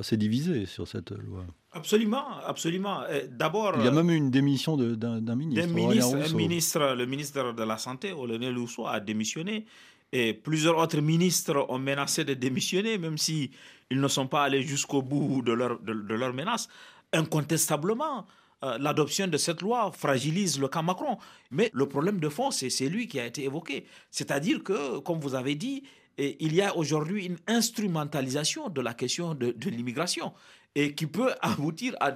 s'est 0.01 0.17
divisé 0.17 0.65
sur 0.65 0.87
cette 0.87 1.11
loi. 1.11 1.45
Absolument, 1.73 2.25
absolument. 2.45 3.01
D'abord, 3.29 3.75
il 3.79 3.85
y 3.85 3.87
a 3.87 3.91
même 3.91 4.09
eu 4.09 4.15
une 4.15 4.31
démission 4.31 4.75
d'un 4.75 5.35
ministre. 5.35 5.67
ministre, 5.69 6.35
ministre, 6.35 6.95
le 6.97 7.05
ministre 7.05 7.53
de 7.53 7.63
la 7.63 7.77
Santé, 7.77 8.11
Olonel 8.11 8.57
Rousseau, 8.57 8.87
a 8.87 8.99
démissionné. 8.99 9.65
Et 10.13 10.33
plusieurs 10.33 10.77
autres 10.77 10.99
ministres 10.99 11.65
ont 11.69 11.79
menacé 11.79 12.25
de 12.25 12.33
démissionner, 12.33 12.97
même 12.97 13.17
si 13.17 13.51
ils 13.89 14.01
ne 14.01 14.07
sont 14.09 14.27
pas 14.27 14.43
allés 14.43 14.61
jusqu'au 14.61 15.01
bout 15.01 15.41
de 15.41 15.53
leur, 15.53 15.79
de, 15.79 15.93
de 15.93 16.13
leur 16.13 16.33
menace. 16.33 16.67
Incontestablement, 17.13 18.25
euh, 18.63 18.77
l'adoption 18.77 19.27
de 19.27 19.37
cette 19.37 19.61
loi 19.61 19.91
fragilise 19.91 20.59
le 20.59 20.67
camp 20.67 20.83
Macron. 20.83 21.17
Mais 21.49 21.69
le 21.73 21.87
problème 21.87 22.19
de 22.19 22.29
fond, 22.29 22.51
c'est 22.51 22.69
lui 22.89 23.07
qui 23.07 23.19
a 23.19 23.25
été 23.25 23.43
évoqué. 23.43 23.85
C'est-à-dire 24.09 24.63
que, 24.63 24.99
comme 24.99 25.19
vous 25.19 25.35
avez 25.35 25.55
dit, 25.55 25.83
il 26.17 26.53
y 26.53 26.61
a 26.61 26.75
aujourd'hui 26.75 27.25
une 27.25 27.37
instrumentalisation 27.47 28.69
de 28.69 28.81
la 28.81 28.93
question 28.93 29.33
de, 29.33 29.55
l'immigration 29.69 30.33
et 30.75 30.93
qui 30.93 31.07
peut 31.07 31.31
aboutir 31.41 31.95
à, 31.99 32.11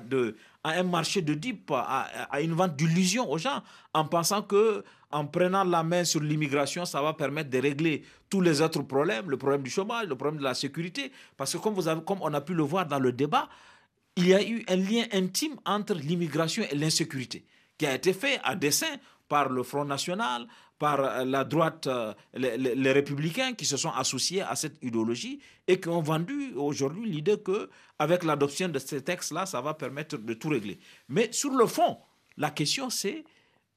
à 0.64 0.72
un 0.80 0.84
marché 0.84 1.22
de 1.22 1.34
dupes, 1.34 1.72
à, 1.72 2.42
une 2.42 2.54
vente 2.54 2.76
d'illusions 2.76 3.30
aux 3.30 3.38
gens, 3.38 3.62
en 3.94 4.06
pensant 4.06 4.42
que 4.42 4.84
en 5.12 5.26
prenant 5.26 5.64
la 5.64 5.82
main 5.84 6.04
sur 6.04 6.20
l'immigration, 6.20 6.84
ça 6.84 7.02
va 7.02 7.14
permettre 7.14 7.50
de 7.50 7.58
régler 7.58 8.04
tous 8.30 8.42
les 8.42 8.62
autres 8.62 8.82
problèmes, 8.82 9.30
le 9.30 9.38
problème 9.38 9.62
du 9.62 9.70
chômage, 9.70 10.08
le 10.08 10.16
problème 10.16 10.40
de 10.40 10.44
la 10.44 10.54
sécurité. 10.54 11.12
Parce 11.38 11.54
que 11.54 11.58
comme, 11.58 11.74
vous 11.74 11.88
avez, 11.88 12.02
comme 12.04 12.18
on 12.22 12.34
a 12.34 12.42
pu 12.42 12.54
le 12.54 12.64
voir 12.64 12.86
dans 12.86 13.00
le 13.00 13.14
débat, 13.14 13.48
il 14.16 14.28
y 14.28 14.34
a 14.34 14.42
eu 14.48 14.64
un 14.68 14.76
lien 14.78 15.06
intime 15.12 15.56
entre 15.66 15.94
l'immigration 15.96 16.64
et 16.70 16.76
l'insécurité, 16.76 17.46
qui 17.78 17.86
a 17.86 17.96
été 17.96 18.14
fait 18.14 18.40
à 18.44 18.56
dessein 18.56 18.98
par 19.28 19.50
le 19.50 19.64
Front 19.64 19.86
National, 19.86 20.48
par 20.78 21.00
euh, 21.00 21.26
la 21.26 21.44
droite, 21.44 21.88
euh, 21.88 22.14
les, 22.34 22.92
républicains 22.92 23.54
qui 23.54 23.66
se 23.66 23.78
sont 23.78 23.92
associés 23.92 24.42
à 24.42 24.56
cette 24.56 24.82
idéologie 24.84 25.40
et 25.68 25.80
qui 25.80 25.90
ont 25.90 26.02
vendu 26.02 26.54
aujourd'hui 26.56 27.10
l'idée 27.10 27.40
que 27.40 27.70
avec 27.98 28.24
l'adoption 28.24 28.68
de 28.68 28.80
ces 28.80 29.02
textes-là, 29.02 29.46
ça 29.46 29.62
va 29.62 29.74
permettre 29.74 30.18
de 30.18 30.34
tout 30.34 30.50
régler. 30.50 30.80
Mais 31.08 31.32
sur 31.32 31.52
le 31.52 31.66
fond, 31.66 31.98
la 32.38 32.52
question 32.52 32.90
c'est 32.90 33.24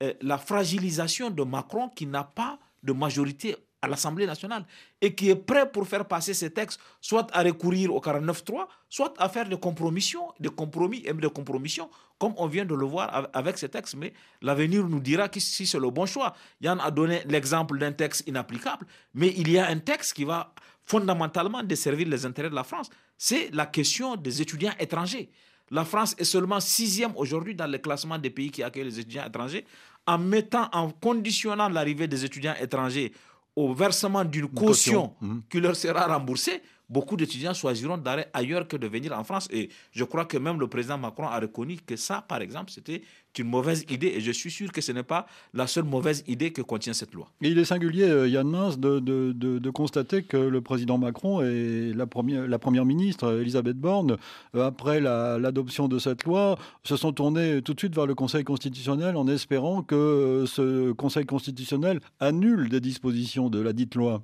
euh, 0.03 0.13
la 0.23 0.39
fragilisation 0.39 1.31
de 1.31 1.43
Macron 1.43 1.89
qui 1.89 2.07
n'a 2.07 2.25
pas 2.25 2.59
de 2.83 2.93
majorité 2.93 3.57
à 3.81 3.89
l'Assemblée 3.89 4.27
nationale 4.27 4.65
et 5.01 5.15
qui 5.15 5.31
est 5.31 5.37
prêt 5.37 5.71
pour 5.71 5.87
faire 5.87 6.07
passer 6.07 6.35
ces 6.35 6.51
textes, 6.51 6.81
soit 7.01 7.29
à 7.33 7.43
recourir 7.43 7.95
au 7.95 8.01
49.3, 8.01 8.67
soit 8.89 9.15
à 9.19 9.29
faire 9.29 9.49
des 9.49 9.59
compromissions, 9.59 10.33
des 10.41 10.49
compromis 10.49 11.03
et 11.05 11.13
des 11.13 11.31
compromissions, 11.31 11.89
comme 12.19 12.35
on 12.37 12.47
vient 12.47 12.65
de 12.65 12.75
le 12.75 12.85
voir 12.87 13.29
avec 13.33 13.59
ces 13.59 13.69
textes. 13.69 13.95
Mais 13.95 14.13
l'avenir 14.43 14.87
nous 14.87 15.01
dira 15.01 15.29
si 15.37 15.67
c'est 15.67 15.79
le 15.79 15.91
bon 15.91 16.07
choix. 16.07 16.35
Yann 16.61 16.81
a 16.81 16.91
donné 16.91 17.23
l'exemple 17.27 17.79
d'un 17.79 17.93
texte 17.93 18.27
inapplicable, 18.27 18.87
mais 19.15 19.33
il 19.37 19.51
y 19.51 19.59
a 19.59 19.69
un 19.69 19.79
texte 19.79 20.15
qui 20.15 20.25
va 20.25 20.53
fondamentalement 20.85 21.63
desservir 21.63 22.09
les 22.09 22.27
intérêts 22.27 22.51
de 22.51 22.55
la 22.55 22.65
France. 22.65 22.89
C'est 23.17 23.51
la 23.53 23.67
question 23.67 24.17
des 24.17 24.43
étudiants 24.43 24.73
étrangers. 24.81 25.31
La 25.71 25.85
France 25.85 26.15
est 26.19 26.25
seulement 26.25 26.61
sixième 26.61 27.13
aujourd'hui 27.17 27.55
dans 27.55 27.67
le 27.67 27.79
classement 27.79 28.17
des 28.19 28.31
pays 28.31 28.51
qui 28.51 28.63
accueillent 28.63 28.85
les 28.85 29.01
étudiants 29.01 29.27
étrangers, 29.27 29.67
en 30.07 30.17
mettant, 30.17 30.69
en 30.73 30.91
conditionnant 30.91 31.69
l'arrivée 31.69 32.09
des 32.09 32.25
étudiants 32.25 32.55
étrangers 32.59 33.13
au 33.59 33.75
versement 33.75 34.25
d'une 34.25 34.49
caution, 34.49 35.15
mmh. 35.21 35.39
qui 35.51 35.61
leur 35.61 35.75
sera 35.75 36.07
remboursée, 36.07 36.63
beaucoup 36.89 37.17
d'étudiants 37.17 37.55
choisiront 37.55 37.99
d'aller 37.99 38.25
ailleurs 38.33 38.67
que 38.67 38.77
de 38.77 38.87
venir 38.87 39.13
en 39.19 39.25
France. 39.25 39.49
Et 39.51 39.69
je 39.93 40.05
crois 40.05 40.25
que 40.25 40.39
même 40.39 40.59
le 40.59 40.69
président 40.69 40.99
Macron 40.99 41.27
a 41.27 41.39
reconnu 41.39 41.77
que 41.85 41.97
ça, 41.97 42.25
par 42.27 42.41
exemple, 42.41 42.71
c'était 42.71 43.03
une 43.39 43.49
mauvaise 43.49 43.85
idée. 43.89 44.09
Et 44.09 44.21
je 44.21 44.33
suis 44.33 44.51
sûr 44.51 44.73
que 44.73 44.81
ce 44.81 44.93
n'est 44.93 45.03
pas 45.03 45.27
la 45.55 45.67
seule 45.67 45.85
mauvaise 45.85 46.25
idée 46.27 46.53
que 46.53 46.63
contient 46.63 46.93
cette 46.93 47.15
loi. 47.15 47.31
Il 47.41 47.59
est 47.59 47.65
singulier, 47.65 48.05
euh, 48.05 48.29
Yann 48.29 48.49
Mins, 48.49 48.77
de, 48.77 49.71
constater 49.71 50.23
que 50.23 50.37
le 50.37 50.61
président 50.61 50.99
Macron 50.99 51.43
et 51.43 51.93
la 51.95 52.07
première, 52.07 52.85
ministre, 52.85 53.41
Elisabeth 53.41 53.77
Borne, 53.77 54.17
euh, 54.55 54.67
après 54.67 55.01
l'adoption 55.01 55.89
de 55.89 55.99
cette 55.99 56.25
loi, 56.25 56.59
se 56.85 56.97
sont 56.97 57.13
tournés 57.13 57.63
tout 57.63 57.75
de 57.75 57.79
suite 57.79 57.95
vers 57.95 58.07
le 58.07 58.15
Conseil 58.15 58.45
constitutionnel 58.45 59.17
en 59.17 59.29
espérant 59.29 59.83
que 59.83 59.95
euh, 59.95 60.47
ce 60.47 60.93
Conseil 60.93 61.27
constitutionnel 61.27 62.01
annule 62.21 62.69
des 62.69 62.81
dispositions 62.81 63.51
de 63.51 63.61
la 63.61 63.73
dite 63.73 63.95
loi. 63.95 64.23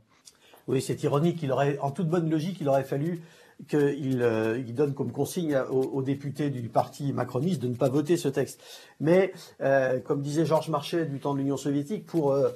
Oui, 0.67 0.81
c'est 0.81 1.03
ironique. 1.03 1.43
Il 1.43 1.53
aurait, 1.53 1.79
en 1.81 1.91
toute 1.91 2.09
bonne 2.09 2.31
logique, 2.31 2.59
il 2.61 2.69
aurait 2.69 2.85
fallu 2.85 3.23
qu'il 3.69 4.21
euh, 4.23 4.61
donne 4.73 4.95
comme 4.95 5.13
consigne 5.13 5.57
aux, 5.71 6.03
députés 6.03 6.51
du 6.51 6.69
parti 6.69 7.13
macroniste 7.13 7.63
de 7.63 7.69
ne 7.69 7.77
pas 7.77 7.89
voter 7.89 8.17
ce 8.17 8.29
texte. 8.29 8.61
Mais, 9.01 9.33
euh, 9.61 10.01
comme 10.01 10.23
disait 10.23 10.45
Georges 10.45 10.69
Marchais 10.69 11.07
du 11.07 11.21
temps 11.21 11.35
de 11.35 11.39
l'Union 11.39 11.57
soviétique, 11.57 12.05
pour, 12.07 12.33
euh, 12.33 12.51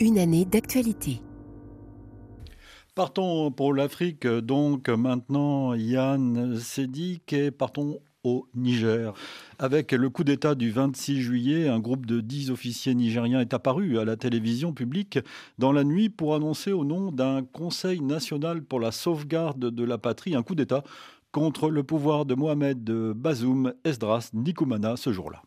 Une 0.00 0.18
année 0.18 0.44
d'actualité. 0.44 1.22
Partons 2.94 3.50
pour 3.50 3.74
l'Afrique, 3.74 4.24
donc 4.24 4.88
maintenant 4.88 5.74
Yann 5.74 6.56
Sédic 6.60 7.32
et 7.32 7.50
partons 7.50 7.98
au 8.22 8.46
Niger. 8.54 9.12
Avec 9.58 9.90
le 9.90 10.08
coup 10.10 10.22
d'État 10.22 10.54
du 10.54 10.70
26 10.70 11.20
juillet, 11.20 11.68
un 11.68 11.80
groupe 11.80 12.06
de 12.06 12.20
10 12.20 12.52
officiers 12.52 12.94
nigériens 12.94 13.40
est 13.40 13.52
apparu 13.52 13.98
à 13.98 14.04
la 14.04 14.16
télévision 14.16 14.72
publique 14.72 15.18
dans 15.58 15.72
la 15.72 15.82
nuit 15.82 16.08
pour 16.08 16.36
annoncer 16.36 16.70
au 16.70 16.84
nom 16.84 17.10
d'un 17.10 17.42
Conseil 17.42 18.00
national 18.00 18.62
pour 18.62 18.78
la 18.78 18.92
sauvegarde 18.92 19.58
de 19.58 19.84
la 19.84 19.98
patrie 19.98 20.36
un 20.36 20.44
coup 20.44 20.54
d'État 20.54 20.84
contre 21.32 21.70
le 21.70 21.82
pouvoir 21.82 22.26
de 22.26 22.36
Mohamed 22.36 22.88
Bazoum 23.16 23.74
Esdras 23.82 24.30
Nikoumana 24.34 24.96
ce 24.96 25.12
jour-là. 25.12 25.42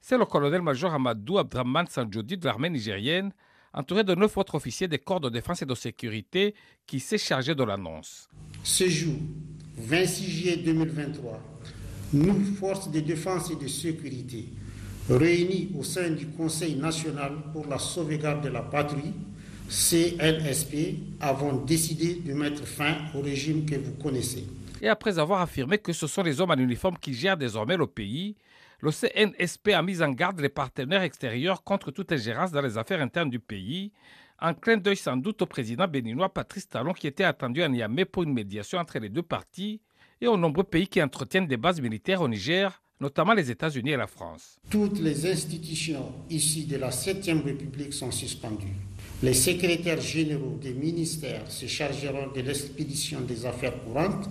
C'est 0.00 0.18
le 0.18 0.24
colonel-major 0.24 0.94
Amadou 0.94 1.38
Abdraman 1.38 1.88
Sanjodi 1.88 2.36
de 2.36 2.44
l'armée 2.44 2.70
nigérienne 2.70 3.32
entouré 3.74 4.04
de 4.04 4.14
neuf 4.14 4.36
autres 4.36 4.54
officiers 4.54 4.88
des 4.88 4.98
corps 4.98 5.20
de 5.20 5.28
défense 5.28 5.62
et 5.62 5.66
de 5.66 5.74
sécurité 5.74 6.54
qui 6.86 7.00
s'est 7.00 7.18
chargé 7.18 7.54
de 7.54 7.64
l'annonce. 7.64 8.28
Ce 8.62 8.88
jour, 8.88 9.16
26 9.78 10.30
juillet 10.30 10.56
2023, 10.58 11.40
nous, 12.14 12.44
forces 12.56 12.90
de 12.90 13.00
défense 13.00 13.50
et 13.50 13.56
de 13.56 13.66
sécurité, 13.66 14.46
réunis 15.08 15.70
au 15.78 15.82
sein 15.82 16.10
du 16.10 16.26
Conseil 16.26 16.76
national 16.76 17.32
pour 17.52 17.66
la 17.66 17.78
sauvegarde 17.78 18.44
de 18.44 18.50
la 18.50 18.60
patrie, 18.62 19.14
CNSP, 19.68 20.98
avons 21.20 21.64
décidé 21.64 22.16
de 22.16 22.34
mettre 22.34 22.66
fin 22.66 22.96
au 23.14 23.22
régime 23.22 23.64
que 23.64 23.76
vous 23.76 23.92
connaissez. 23.92 24.44
Et 24.82 24.88
après 24.88 25.18
avoir 25.18 25.40
affirmé 25.40 25.78
que 25.78 25.92
ce 25.92 26.06
sont 26.06 26.22
les 26.22 26.40
hommes 26.40 26.50
en 26.50 26.58
uniforme 26.58 26.98
qui 27.00 27.14
gèrent 27.14 27.36
désormais 27.36 27.76
le 27.76 27.86
pays, 27.86 28.36
le 28.82 28.90
CNSP 28.90 29.68
a 29.68 29.80
mis 29.82 30.02
en 30.02 30.10
garde 30.10 30.40
les 30.40 30.48
partenaires 30.48 31.02
extérieurs 31.02 31.62
contre 31.62 31.92
toute 31.92 32.10
ingérence 32.10 32.50
dans 32.50 32.60
les 32.60 32.76
affaires 32.76 33.00
internes 33.00 33.30
du 33.30 33.38
pays, 33.38 33.92
un 34.40 34.54
clin 34.54 34.76
d'œil 34.76 34.96
sans 34.96 35.16
doute 35.16 35.40
au 35.40 35.46
président 35.46 35.86
béninois 35.86 36.34
Patrice 36.34 36.68
Talon 36.68 36.92
qui 36.92 37.06
était 37.06 37.22
attendu 37.22 37.62
à 37.62 37.68
Niamey 37.68 38.04
pour 38.04 38.24
une 38.24 38.32
médiation 38.32 38.78
entre 38.78 38.98
les 38.98 39.08
deux 39.08 39.22
parties 39.22 39.80
et 40.20 40.26
aux 40.26 40.36
nombreux 40.36 40.64
pays 40.64 40.88
qui 40.88 41.00
entretiennent 41.00 41.46
des 41.46 41.56
bases 41.56 41.80
militaires 41.80 42.22
au 42.22 42.28
Niger, 42.28 42.82
notamment 43.00 43.34
les 43.34 43.52
États-Unis 43.52 43.90
et 43.92 43.96
la 43.96 44.08
France. 44.08 44.58
Toutes 44.68 44.98
les 44.98 45.30
institutions 45.30 46.12
ici 46.28 46.64
de 46.66 46.76
la 46.76 46.90
7e 46.90 47.40
République 47.44 47.92
sont 47.92 48.10
suspendues. 48.10 48.74
Les 49.22 49.34
secrétaires 49.34 50.00
généraux 50.00 50.58
des 50.60 50.74
ministères 50.74 51.48
se 51.48 51.66
chargeront 51.66 52.32
de 52.34 52.40
l'expédition 52.40 53.20
des 53.20 53.46
affaires 53.46 53.80
courantes. 53.84 54.28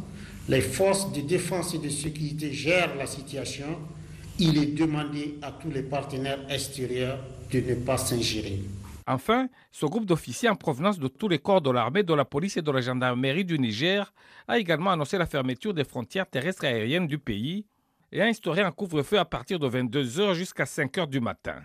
Les 0.50 0.60
forces 0.60 1.10
de 1.14 1.22
défense 1.22 1.74
et 1.74 1.78
de 1.80 1.88
sécurité 1.88 2.52
gèrent 2.52 2.98
la 2.98 3.08
situation. 3.08 3.78
Il 4.44 4.58
est 4.58 4.74
demandé 4.76 5.36
à 5.44 5.52
tous 5.52 5.70
les 5.70 5.84
partenaires 5.84 6.40
extérieurs 6.50 7.20
de 7.54 7.60
ne 7.60 7.76
pas 7.76 8.00
s'ingérer. 8.00 8.58
Enfin, 9.06 9.48
ce 9.72 9.86
groupe 9.86 10.08
d'officiers 10.08 10.50
en 10.50 10.56
provenance 10.56 10.98
de 10.98 11.08
tous 11.08 11.28
les 11.28 11.38
corps 11.38 11.62
de 11.62 11.70
l'armée, 11.70 12.02
de 12.02 12.14
la 12.16 12.26
police 12.26 12.58
et 12.58 12.64
de 12.64 12.72
la 12.72 12.82
gendarmerie 12.82 13.46
du 13.46 13.60
Niger 13.60 14.12
a 14.48 14.58
également 14.58 14.90
annoncé 14.90 15.20
la 15.20 15.28
fermeture 15.28 15.76
des 15.76 15.84
frontières 15.84 16.28
terrestres 16.28 16.64
et 16.64 16.70
aériennes 16.70 17.06
du 17.06 17.20
pays 17.20 17.68
et 18.12 18.20
a 18.20 18.26
instauré 18.26 18.62
un 18.64 18.72
couvre-feu 18.72 19.20
à 19.20 19.26
partir 19.26 19.60
de 19.60 19.70
22h 19.70 20.34
jusqu'à 20.34 20.64
5h 20.64 21.08
du 21.08 21.20
matin. 21.20 21.58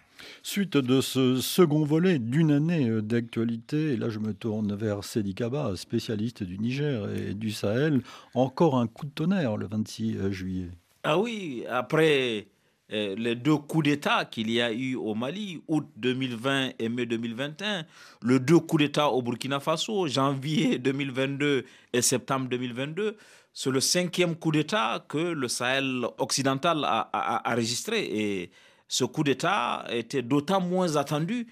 Suite 0.42 0.76
de 0.76 1.00
ce 1.00 1.40
second 1.40 1.82
volet 1.82 2.18
d'une 2.18 2.52
année 2.52 2.90
d'actualité, 3.00 3.94
et 3.94 3.96
là 3.96 4.10
je 4.10 4.18
me 4.18 4.34
tourne 4.34 4.74
vers 4.74 5.02
Sedi 5.02 5.34
Kaba, 5.34 5.72
spécialiste 5.76 6.42
du 6.42 6.58
Niger 6.58 7.08
et 7.10 7.32
du 7.32 7.52
Sahel, 7.52 8.02
encore 8.34 8.78
un 8.78 8.86
coup 8.86 9.06
de 9.06 9.12
tonnerre 9.12 9.56
le 9.56 9.66
26 9.66 10.30
juillet. 10.30 10.68
Ah 11.08 11.18
oui, 11.18 11.64
après 11.70 12.40
euh, 12.40 12.42
les 12.88 13.34
deux 13.34 13.56
coups 13.56 13.84
d'État 13.84 14.24
qu'il 14.24 14.50
y 14.50 14.60
a 14.60 14.72
eu 14.72 14.94
au 14.94 15.14
Mali, 15.14 15.62
août 15.66 15.86
2020 15.96 16.70
et 16.78 16.88
mai 16.88 17.06
2021, 17.06 17.84
le 18.22 18.38
deux 18.40 18.60
coups 18.60 18.84
d'État 18.84 19.08
au 19.08 19.22
Burkina 19.22 19.58
Faso, 19.60 20.06
janvier 20.06 20.78
2022 20.78 21.64
et 21.92 22.02
septembre 22.02 22.48
2022, 22.48 23.16
c'est 23.52 23.70
le 23.70 23.80
cinquième 23.80 24.36
coup 24.36 24.52
d'État 24.52 25.04
que 25.08 25.18
le 25.18 25.48
Sahel 25.48 26.04
occidental 26.18 26.84
a, 26.84 27.42
enregistré. 27.50 28.04
Et 28.04 28.50
ce 28.86 29.04
coup 29.04 29.24
d'État 29.24 29.84
était 29.90 30.22
d'autant 30.22 30.60
moins 30.60 30.96
attendu 30.96 31.46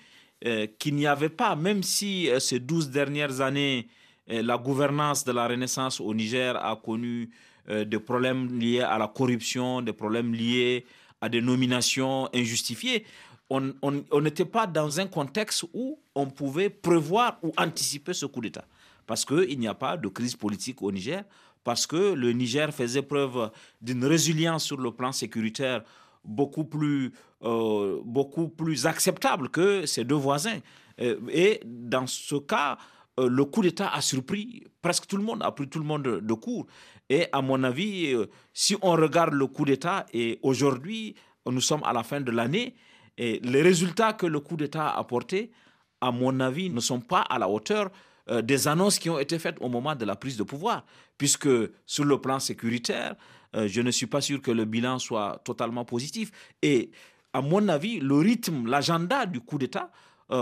euh, 0.45 0.67
qu'il 0.79 0.95
n'y 0.95 1.07
avait 1.07 1.31
pas, 1.31 1.57
même 1.57 1.83
si 1.83 2.29
euh, 2.31 2.39
ces 2.39 2.61
douze 2.61 2.91
dernières 2.91 3.41
années, 3.41 3.89
la 4.27 4.57
gouvernance 4.57 5.23
de 5.25 5.33
la 5.33 5.47
Renaissance 5.49 6.01
au 6.01 6.15
Niger 6.15 6.57
a 6.57 6.77
connu 6.77 7.29
des 7.69 7.99
problèmes 7.99 8.59
liés 8.59 8.81
à 8.81 8.97
la 8.97 9.07
corruption, 9.07 9.83
des 9.83 9.93
problèmes 9.93 10.33
liés 10.33 10.87
à 11.25 11.31
des 11.31 11.41
nominations 11.41 12.29
injustifiées. 12.35 13.07
On 13.49 14.21
n'était 14.21 14.45
pas 14.45 14.67
dans 14.67 15.01
un 15.01 15.07
contexte 15.07 15.65
où 15.73 15.99
on 16.15 16.27
pouvait 16.27 16.69
prévoir 16.69 17.39
ou 17.43 17.51
anticiper 17.57 18.13
ce 18.13 18.27
coup 18.27 18.43
d'État. 18.43 18.67
Parce 19.07 19.25
qu'il 19.25 19.59
n'y 19.59 19.67
a 19.67 19.73
pas 19.75 19.97
de 19.97 20.09
crise 20.09 20.37
politique 20.37 20.83
au 20.83 20.93
Niger, 20.93 21.25
parce 21.63 21.87
que 21.87 22.13
le 22.13 22.33
Niger 22.33 22.75
faisait 22.75 23.01
preuve 23.03 23.51
d'une 23.81 24.05
résilience 24.05 24.65
sur 24.65 24.77
le 24.77 24.91
plan 24.91 25.13
sécuritaire 25.13 25.83
beaucoup 26.25 26.65
plus, 26.65 27.13
euh, 27.43 28.01
beaucoup 28.05 28.49
plus 28.49 28.87
acceptable 28.87 29.49
que 29.49 29.87
ses 29.87 30.05
deux 30.05 30.15
voisins. 30.15 30.59
Euh, 31.01 31.17
et 31.31 31.61
dans 31.65 32.07
ce 32.07 32.37
cas, 32.37 32.77
euh, 33.19 33.29
le 33.29 33.45
coup 33.47 33.63
d'État 33.63 33.89
a 33.89 34.01
surpris 34.03 34.65
presque 34.83 35.07
tout 35.07 35.17
le 35.17 35.23
monde, 35.23 35.43
a 35.43 35.51
pris 35.53 35.69
tout 35.69 35.79
le 35.79 35.87
monde 35.87 36.03
de 36.03 36.35
court. 36.35 36.67
Et 37.15 37.29
à 37.31 37.41
mon 37.43 37.63
avis, 37.63 38.13
euh, 38.13 38.27
si 38.53 38.77
on 38.83 38.91
regarde 38.91 39.35
le 39.35 39.47
coup 39.47 39.65
d'État, 39.65 40.05
et 40.13 40.41
aujourd'hui, 40.43 41.15
nous 41.47 41.61
sommes 41.61 41.85
à 41.85 41.93
la 41.93 42.03
fin 42.03 42.21
de 42.21 42.33
l'année, 42.33 42.75
et 43.17 43.39
les 43.45 43.63
résultats 43.63 44.15
que 44.15 44.27
le 44.27 44.41
coup 44.41 44.57
d'État 44.57 44.89
a 44.89 44.99
apportés, 44.99 45.53
à 46.01 46.11
mon 46.11 46.41
avis, 46.41 46.71
ne 46.71 46.81
sont 46.81 46.99
pas 46.99 47.21
à 47.21 47.39
la 47.39 47.49
hauteur 47.49 47.93
euh, 48.31 48.43
des 48.43 48.67
annonces 48.67 48.99
qui 48.99 49.11
ont 49.11 49.21
été 49.21 49.39
faites 49.39 49.59
au 49.61 49.69
moment 49.69 49.95
de 49.95 50.05
la 50.05 50.17
prise 50.17 50.37
de 50.37 50.43
pouvoir, 50.43 50.85
puisque 51.17 51.49
sur 51.87 52.05
le 52.05 52.21
plan 52.21 52.41
sécuritaire, 52.41 53.15
euh, 53.55 53.69
je 53.69 53.81
ne 53.81 53.93
suis 53.93 54.07
pas 54.07 54.21
sûr 54.21 54.43
que 54.43 54.51
le 54.51 54.65
bilan 54.65 54.99
soit 54.99 55.41
totalement 55.45 55.85
positif. 55.85 56.33
Et 56.63 56.91
à 57.33 57.41
mon 57.43 57.69
avis, 57.69 58.01
le 58.01 58.17
rythme, 58.17 58.67
l'agenda 58.67 59.25
du 59.25 59.41
coup 59.41 59.59
d'État 59.59 59.93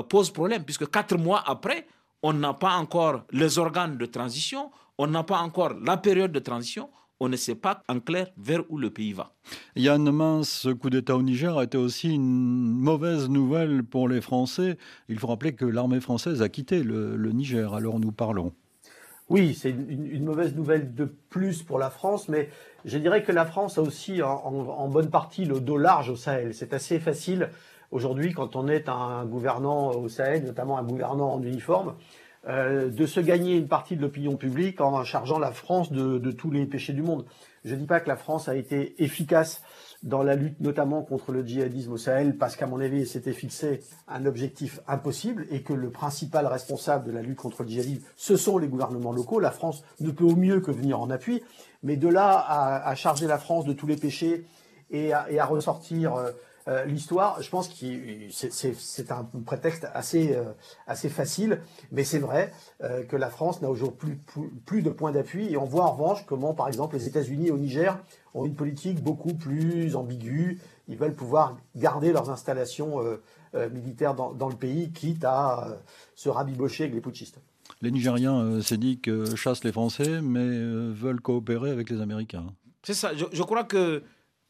pose 0.08 0.30
problème, 0.30 0.64
puisque 0.64 0.88
quatre 0.90 1.18
mois 1.18 1.42
après, 1.44 1.86
on 2.22 2.32
n'a 2.32 2.54
pas 2.54 2.76
encore 2.76 3.24
les 3.30 3.58
organes 3.58 3.98
de 3.98 4.06
transition, 4.06 4.70
on 4.98 5.06
n'a 5.06 5.22
pas 5.22 5.38
encore 5.38 5.74
la 5.74 5.96
période 5.96 6.32
de 6.32 6.38
transition, 6.38 6.88
on 7.22 7.28
ne 7.28 7.36
sait 7.36 7.54
pas 7.54 7.82
en 7.88 8.00
clair 8.00 8.26
vers 8.36 8.62
où 8.68 8.78
le 8.78 8.90
pays 8.90 9.12
va. 9.12 9.32
Yann 9.76 10.10
Mince, 10.10 10.50
ce 10.50 10.68
coup 10.70 10.90
d'État 10.90 11.16
au 11.16 11.22
Niger 11.22 11.56
a 11.56 11.64
été 11.64 11.78
aussi 11.78 12.12
une 12.12 12.72
mauvaise 12.72 13.28
nouvelle 13.28 13.84
pour 13.84 14.08
les 14.08 14.20
Français. 14.20 14.76
Il 15.08 15.18
faut 15.18 15.28
rappeler 15.28 15.54
que 15.54 15.64
l'armée 15.64 16.00
française 16.00 16.42
a 16.42 16.48
quitté 16.48 16.82
le, 16.82 17.16
Niger, 17.32 17.74
alors 17.74 18.00
nous 18.00 18.10
parlons. 18.10 18.52
Oui, 19.28 19.54
c'est 19.54 19.70
une, 19.70 20.24
mauvaise 20.24 20.54
nouvelle 20.56 20.94
de 20.94 21.04
plus 21.04 21.62
pour 21.62 21.78
la 21.78 21.90
France, 21.90 22.28
mais 22.28 22.50
je 22.84 22.98
dirais 22.98 23.22
que 23.22 23.32
la 23.32 23.46
France 23.46 23.78
a 23.78 23.82
aussi 23.82 24.20
en, 24.20 24.88
bonne 24.88 25.08
partie 25.08 25.44
le 25.44 25.60
dos 25.60 25.78
large 25.78 26.10
au 26.10 26.16
Sahel. 26.16 26.52
C'est 26.54 26.74
assez 26.74 26.98
facile 26.98 27.50
aujourd'hui 27.92 28.32
quand 28.32 28.56
on 28.56 28.66
est 28.66 28.88
un 28.88 29.24
gouvernant 29.26 29.92
au 29.92 30.08
Sahel, 30.08 30.44
notamment 30.44 30.76
un 30.76 30.82
gouvernant 30.82 31.32
en 31.34 31.42
uniforme, 31.42 31.94
euh, 32.48 32.90
de 32.90 33.06
se 33.06 33.20
gagner 33.20 33.56
une 33.56 33.68
partie 33.68 33.96
de 33.96 34.02
l'opinion 34.02 34.36
publique 34.36 34.80
en 34.80 35.04
chargeant 35.04 35.38
la 35.38 35.52
France 35.52 35.92
de, 35.92 36.30
tous 36.32 36.50
les 36.50 36.66
péchés 36.66 36.92
du 36.92 37.02
monde. 37.02 37.24
Je 37.64 37.74
ne 37.74 37.80
dis 37.80 37.86
pas 37.86 38.00
que 38.00 38.08
la 38.08 38.16
France 38.16 38.48
a 38.48 38.56
été 38.56 39.00
efficace 39.00 39.62
dans 40.02 40.24
la 40.24 40.34
lutte 40.34 40.58
notamment 40.58 41.02
contre 41.02 41.30
le 41.30 41.46
djihadisme 41.46 41.92
au 41.92 41.96
Sahel, 41.96 42.36
parce 42.36 42.56
qu'à 42.56 42.66
mon 42.66 42.80
avis, 42.80 43.06
s'était 43.06 43.32
fixé 43.32 43.78
un 44.08 44.26
objectif 44.26 44.80
impossible 44.88 45.46
et 45.52 45.62
que 45.62 45.72
le 45.72 45.90
principal 45.90 46.46
responsable 46.48 47.06
de 47.06 47.12
la 47.12 47.22
lutte 47.22 47.38
contre 47.38 47.62
le 47.62 47.68
djihadisme, 47.68 48.02
ce 48.16 48.36
sont 48.36 48.58
les 48.58 48.66
gouvernements 48.66 49.12
locaux. 49.12 49.38
La 49.38 49.52
France 49.52 49.84
ne 50.00 50.10
peut 50.10 50.24
au 50.24 50.34
mieux 50.34 50.60
que 50.60 50.72
venir 50.72 51.00
en 51.00 51.10
appui, 51.10 51.44
mais 51.84 51.96
de 51.96 52.08
là 52.08 52.44
à, 52.84 52.92
charger 52.96 53.28
la 53.28 53.38
France 53.38 53.66
de 53.66 53.72
tous 53.72 53.86
les 53.86 53.96
péchés 53.96 54.44
et 54.90 55.12
à, 55.12 55.44
ressortir 55.44 56.16
euh, 56.16 56.32
euh, 56.68 56.84
l'histoire, 56.84 57.42
je 57.42 57.50
pense 57.50 57.68
que 57.68 57.86
c'est 58.30 59.10
un 59.10 59.24
prétexte 59.44 59.86
assez, 59.94 60.34
euh, 60.34 60.44
assez 60.86 61.08
facile, 61.08 61.60
mais 61.90 62.04
c'est 62.04 62.20
vrai 62.20 62.52
euh, 62.82 63.02
que 63.02 63.16
la 63.16 63.30
France 63.30 63.62
n'a 63.62 63.70
aujourd'hui 63.70 64.14
plus, 64.14 64.48
plus, 64.64 64.82
de 64.82 64.90
points 64.90 65.10
d'appui 65.10 65.52
et 65.52 65.56
on 65.56 65.64
voit 65.64 65.84
en 65.84 65.92
revanche 65.92 66.24
comment, 66.26 66.54
par 66.54 66.68
exemple, 66.68 66.96
les 66.96 67.08
États-Unis 67.08 67.50
au 67.50 67.58
Niger 67.58 67.98
ont 68.34 68.44
une 68.44 68.54
politique 68.54 69.02
beaucoup 69.02 69.34
plus 69.34 69.96
ambiguë. 69.96 70.60
Ils 70.88 70.96
veulent 70.96 71.14
pouvoir 71.14 71.56
garder 71.74 72.12
leurs 72.12 72.30
installations 72.30 73.00
militaires 73.72 74.14
dans, 74.14 74.32
dans, 74.32 74.48
le 74.48 74.56
pays, 74.56 74.90
quitte 74.90 75.24
à 75.24 75.78
se 76.14 76.28
rabibocher 76.28 76.84
avec 76.84 76.94
les 76.94 77.00
putschistes. 77.00 77.40
Les 77.82 77.90
Nigériens, 77.90 78.60
c'est 78.62 78.78
dit 78.78 78.98
que 79.00 79.36
chassent 79.36 79.64
les 79.64 79.72
Français, 79.72 80.20
mais 80.22 80.48
veulent 80.48 81.20
coopérer 81.20 81.70
avec 81.70 81.90
les 81.90 82.00
Américains. 82.00 82.46
C'est 82.82 82.94
ça. 82.94 83.14
Je, 83.14 83.24
je 83.32 83.42
crois 83.42 83.64
que 83.64 84.02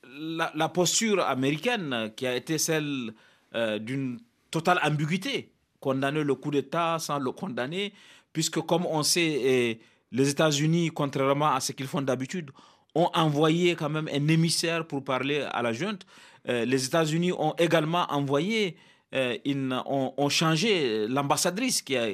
la, 0.04 0.68
posture 0.68 1.20
américaine 1.20 2.12
qui 2.16 2.26
a 2.26 2.34
été 2.36 2.58
celle 2.58 3.12
euh, 3.54 3.78
d'une 3.78 4.18
totale 4.50 4.80
ambiguïté, 4.84 5.52
condamner 5.80 6.22
le 6.22 6.34
coup 6.34 6.50
d'État 6.50 6.98
sans 6.98 7.18
le 7.18 7.32
condamner, 7.32 7.92
puisque 8.32 8.60
comme 8.60 8.86
on 8.86 9.02
sait, 9.02 9.78
les 10.10 10.28
États-Unis, 10.28 10.90
contrairement 10.94 11.54
à 11.54 11.60
ce 11.60 11.72
qu'ils 11.72 11.86
font 11.86 12.02
d'habitude, 12.02 12.50
ont 12.94 13.10
envoyé 13.14 13.74
quand 13.74 13.88
même 13.88 14.08
un 14.12 14.28
émissaire 14.28 14.86
pour 14.86 15.02
parler 15.02 15.46
à 15.50 15.62
la 15.62 15.72
junte. 15.72 16.04
Euh, 16.48 16.64
les 16.64 16.84
États-Unis 16.84 17.32
ont 17.32 17.54
également 17.58 18.04
envoyé, 18.10 18.76
euh, 19.14 19.36
ont, 19.86 20.28
changé 20.28 21.06
l'ambassadrice 21.08 21.80
qui 21.80 21.96
a, 21.96 22.08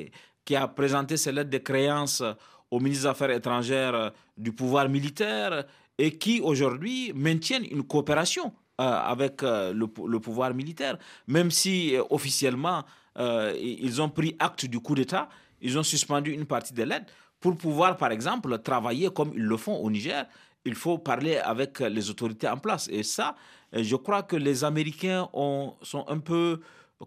qui 0.44 0.54
a 0.54 0.68
présenté 0.68 1.16
ses 1.16 1.32
lettres 1.32 1.50
de 1.50 1.58
créance 1.58 2.22
au 2.70 2.78
ministre 2.78 3.04
des 3.04 3.08
Affaires 3.10 3.30
étrangères 3.30 4.12
du 4.36 4.52
pouvoir 4.52 4.88
militaire 4.88 5.64
et 5.98 6.16
qui 6.16 6.40
aujourd'hui 6.40 7.12
maintiennent 7.14 7.66
une 7.70 7.82
coopération 7.82 8.52
euh, 8.80 8.84
avec 8.84 9.42
euh, 9.42 9.72
le, 9.74 9.88
pouvoir 10.20 10.54
militaire, 10.54 10.96
même 11.26 11.50
si 11.50 11.96
euh, 11.96 12.02
officiellement 12.10 12.84
ils 13.20 14.00
ont 14.00 14.08
pris 14.10 14.36
acte 14.38 14.66
du 14.66 14.78
coup 14.78 14.94
d'État, 14.94 15.28
ils 15.60 15.76
ont 15.76 15.82
suspendu 15.82 16.30
une 16.30 16.44
partie 16.44 16.72
de 16.72 16.84
l'aide 16.84 17.04
pour 17.40 17.56
pouvoir, 17.56 17.96
par 17.96 18.12
exemple, 18.12 18.56
travailler 18.60 19.10
comme 19.12 19.32
ils 19.34 19.42
le 19.42 19.56
font 19.56 19.74
au 19.74 19.90
Niger. 19.90 20.24
Il 20.64 20.76
faut 20.76 20.98
parler 20.98 21.36
avec 21.38 21.80
les 21.80 22.10
autorités 22.10 22.46
en 22.48 22.58
place. 22.58 22.86
Et 22.92 23.02
ça, 23.02 23.34
je 23.72 23.96
crois 23.96 24.22
que 24.22 24.36
les 24.36 24.62
Américains 24.62 25.28
ont, 25.32 25.74
sont 25.82 26.04
un 26.06 26.18
peu, 26.20 26.60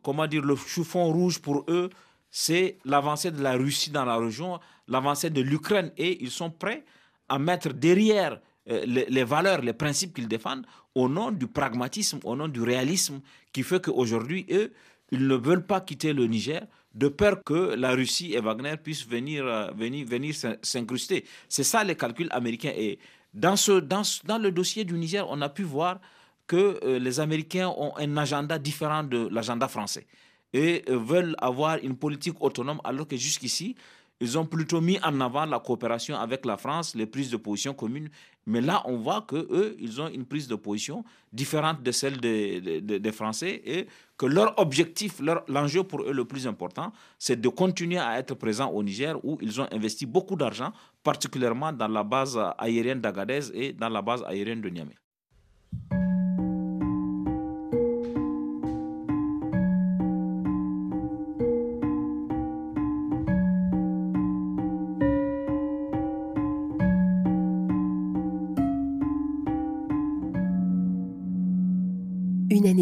comment 0.04 0.28
dire, 0.28 0.42
le 0.42 0.58
chouffon 0.58 1.06
rouge 1.14 1.40
pour 1.40 1.64
eux, 1.70 1.90
c'est 2.30 2.78
l'avancée 2.84 3.32
de 3.32 3.42
la 3.42 3.54
Russie 3.54 3.90
dans 3.92 4.04
la 4.04 4.18
région, 4.18 4.60
l'avancée 4.90 5.30
de 5.30 5.40
l'Ukraine, 5.40 5.94
et 5.96 6.22
ils 6.22 6.32
sont 6.32 6.52
prêts 6.52 6.84
à 7.30 7.40
mettre 7.40 7.70
derrière 7.72 8.42
euh, 8.70 8.86
les, 8.86 9.24
valeurs, 9.24 9.62
les 9.62 9.74
principes 9.74 10.14
qu'ils 10.14 10.28
défendent 10.28 10.66
au 10.94 11.10
nom 11.10 11.32
du 11.32 11.48
pragmatisme, 11.48 12.20
au 12.24 12.36
nom 12.36 12.48
du 12.48 12.62
réalisme, 12.62 13.22
qui 13.54 13.64
fait 13.64 13.82
qu'aujourd'hui, 13.84 14.46
eux, 14.52 14.72
ils 15.12 15.28
ne 15.28 15.36
veulent 15.36 15.66
pas 15.66 15.82
quitter 15.82 16.14
le 16.14 16.26
Niger 16.28 16.66
de 16.94 17.08
peur 17.08 17.44
que 17.44 17.74
la 17.76 17.92
Russie 17.92 18.34
et 18.34 18.40
Wagner 18.40 18.76
puissent 18.82 19.08
venir, 19.08 19.46
venir, 19.76 20.06
venir 20.06 20.36
s'incruster. 20.62 21.26
C'est 21.50 21.64
ça 21.64 21.84
les 21.84 21.96
calculs 21.96 22.28
américains. 22.32 22.74
Et 22.76 23.00
dans, 23.34 23.56
ce, 23.56 23.80
dans, 23.80 24.04
dans 24.26 24.38
le 24.38 24.52
dossier 24.52 24.84
du 24.84 24.94
Niger, 24.94 25.26
on 25.30 25.42
a 25.42 25.50
pu 25.50 25.64
voir 25.64 26.00
que 26.48 26.98
les 26.98 27.20
Américains 27.22 27.70
ont 27.70 27.94
un 27.98 28.18
agenda 28.18 28.60
différent 28.60 29.04
de 29.04 29.28
l'agenda 29.32 29.68
français 29.70 30.06
et 30.54 30.84
veulent 30.88 31.36
avoir 31.40 31.78
une 31.78 31.96
politique 31.96 32.36
autonome 32.42 32.82
alors 32.84 33.08
que 33.08 33.16
jusqu'ici, 33.16 33.76
ils 34.22 34.38
ont 34.38 34.46
plutôt 34.46 34.80
mis 34.82 35.00
en 35.04 35.20
avant 35.20 35.46
la 35.46 35.60
coopération 35.60 36.16
avec 36.16 36.46
la 36.46 36.56
France, 36.56 36.94
les 36.96 37.08
prises 37.08 37.32
de 37.32 37.38
position 37.38 37.74
communes. 37.74 38.10
Mais 38.46 38.62
là, 38.62 38.84
on 38.86 38.98
voit 38.98 39.22
que 39.22 39.36
eux, 39.36 39.76
ils 39.80 40.00
ont 40.00 40.08
une 40.08 40.26
prise 40.26 40.48
de 40.48 40.56
position 40.56 41.04
différente 41.34 41.82
de 41.82 41.92
celle 41.92 42.20
des, 42.22 42.82
des, 42.82 43.12
Français 43.12 43.62
et 43.66 43.88
que 44.18 44.28
leur 44.28 44.58
objectif, 44.60 45.20
l'enjeu 45.48 45.84
pour 45.84 46.04
eux 46.04 46.14
le 46.14 46.26
plus 46.26 46.46
important, 46.48 46.94
c'est 47.18 47.42
de 47.42 47.50
continuer 47.50 47.98
à 47.98 48.20
être 48.20 48.36
présents 48.36 48.70
au 48.70 48.84
Niger 48.84 49.18
où 49.26 49.38
ils 49.42 49.60
ont 49.60 49.68
investi 49.72 50.06
beaucoup 50.06 50.36
d'argent, 50.36 50.72
particulièrement 51.04 51.74
dans 51.74 51.88
la 51.88 52.04
base 52.04 52.40
aérienne 52.60 53.02
d'Agadez 53.02 53.52
et 53.56 53.74
dans 53.74 53.90
la 53.90 54.02
base 54.04 54.24
aérienne 54.28 54.62
de 54.62 54.70
Niamey. 54.70 54.96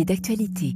D'actualité. 0.10 0.76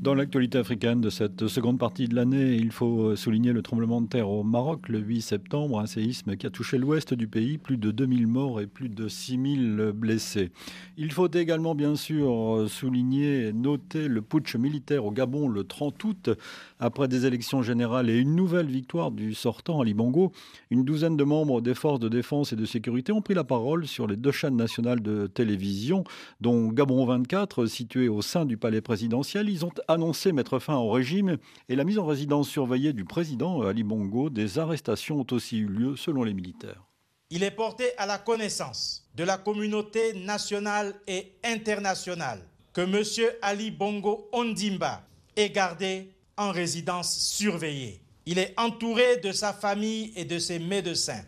Dans 0.00 0.14
l'actualité 0.14 0.56
africaine 0.56 1.02
de 1.02 1.10
cette 1.10 1.46
seconde 1.46 1.78
partie 1.78 2.08
de 2.08 2.14
l'année, 2.14 2.54
il 2.54 2.72
faut 2.72 3.14
souligner 3.16 3.52
le 3.52 3.60
tremblement 3.60 4.00
de 4.00 4.06
terre 4.06 4.30
au 4.30 4.42
Maroc 4.42 4.88
le 4.88 4.98
8 4.98 5.20
septembre, 5.20 5.78
un 5.78 5.84
séisme 5.84 6.36
qui 6.36 6.46
a 6.46 6.50
touché 6.50 6.78
l'ouest 6.78 7.12
du 7.12 7.28
pays, 7.28 7.58
plus 7.58 7.76
de 7.76 7.90
2000 7.90 8.26
morts 8.26 8.62
et 8.62 8.66
plus 8.66 8.88
de 8.88 9.08
6000 9.08 9.92
blessés. 9.94 10.52
Il 10.96 11.12
faut 11.12 11.30
également 11.30 11.74
bien 11.74 11.96
sûr 11.96 12.64
souligner 12.66 13.48
et 13.48 13.52
noter 13.52 14.08
le 14.08 14.22
putsch 14.22 14.56
militaire 14.56 15.04
au 15.04 15.10
Gabon 15.10 15.48
le 15.48 15.64
30 15.64 16.02
août, 16.04 16.30
après 16.78 17.06
des 17.06 17.26
élections 17.26 17.60
générales 17.60 18.08
et 18.08 18.16
une 18.16 18.34
nouvelle 18.34 18.68
victoire 18.68 19.10
du 19.10 19.34
sortant 19.34 19.82
Ali 19.82 19.92
Bongo. 19.92 20.32
Une 20.70 20.82
douzaine 20.82 21.18
de 21.18 21.24
membres 21.24 21.60
des 21.60 21.74
forces 21.74 22.00
de 22.00 22.08
défense 22.08 22.54
et 22.54 22.56
de 22.56 22.64
sécurité 22.64 23.12
ont 23.12 23.20
pris 23.20 23.34
la 23.34 23.44
parole 23.44 23.86
sur 23.86 24.06
les 24.06 24.16
deux 24.16 24.32
chaînes 24.32 24.56
nationales 24.56 25.02
de 25.02 25.26
télévision, 25.26 26.04
dont 26.40 26.68
Gabon 26.68 27.04
24, 27.04 27.66
situé 27.66 28.08
au 28.08 28.22
sein 28.22 28.46
du 28.46 28.56
palais 28.56 28.80
présidentiel. 28.80 29.50
Ils 29.50 29.66
ont 29.66 29.72
annoncé 29.90 30.32
mettre 30.32 30.58
fin 30.58 30.76
au 30.76 30.90
régime 30.90 31.36
et 31.68 31.76
la 31.76 31.84
mise 31.84 31.98
en 31.98 32.06
résidence 32.06 32.48
surveillée 32.48 32.92
du 32.92 33.04
président 33.04 33.62
Ali 33.62 33.82
Bongo. 33.82 34.30
Des 34.30 34.58
arrestations 34.58 35.20
ont 35.20 35.26
aussi 35.32 35.58
eu 35.58 35.66
lieu 35.66 35.96
selon 35.96 36.22
les 36.22 36.34
militaires. 36.34 36.84
Il 37.30 37.42
est 37.42 37.50
porté 37.50 37.84
à 37.98 38.06
la 38.06 38.18
connaissance 38.18 39.08
de 39.14 39.24
la 39.24 39.36
communauté 39.36 40.14
nationale 40.14 40.94
et 41.06 41.32
internationale 41.44 42.40
que 42.72 42.80
M. 42.80 43.30
Ali 43.42 43.70
Bongo 43.70 44.28
Ondimba 44.32 45.02
est 45.36 45.50
gardé 45.50 46.12
en 46.36 46.52
résidence 46.52 47.18
surveillée. 47.18 48.00
Il 48.26 48.38
est 48.38 48.54
entouré 48.56 49.16
de 49.18 49.32
sa 49.32 49.52
famille 49.52 50.12
et 50.14 50.24
de 50.24 50.38
ses 50.38 50.58
médecins. 50.58 51.24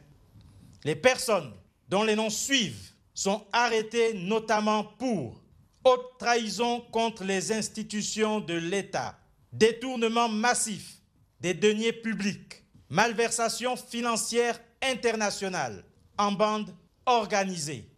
Les 0.84 0.96
personnes 0.96 1.52
dont 1.88 2.04
les 2.04 2.16
noms 2.16 2.30
suivent 2.30 2.92
sont 3.14 3.44
arrêtées 3.52 4.14
notamment 4.14 4.84
pour 4.84 5.41
haute 5.84 6.18
trahison 6.18 6.80
contre 6.92 7.24
les 7.24 7.52
institutions 7.52 8.40
de 8.40 8.54
l'État, 8.54 9.18
détournement 9.52 10.28
massif 10.28 10.98
des 11.40 11.54
deniers 11.54 11.92
publics, 11.92 12.64
malversation 12.88 13.76
financière 13.76 14.60
internationale 14.82 15.84
en 16.18 16.32
bande 16.32 16.74
organisée, 17.06 17.88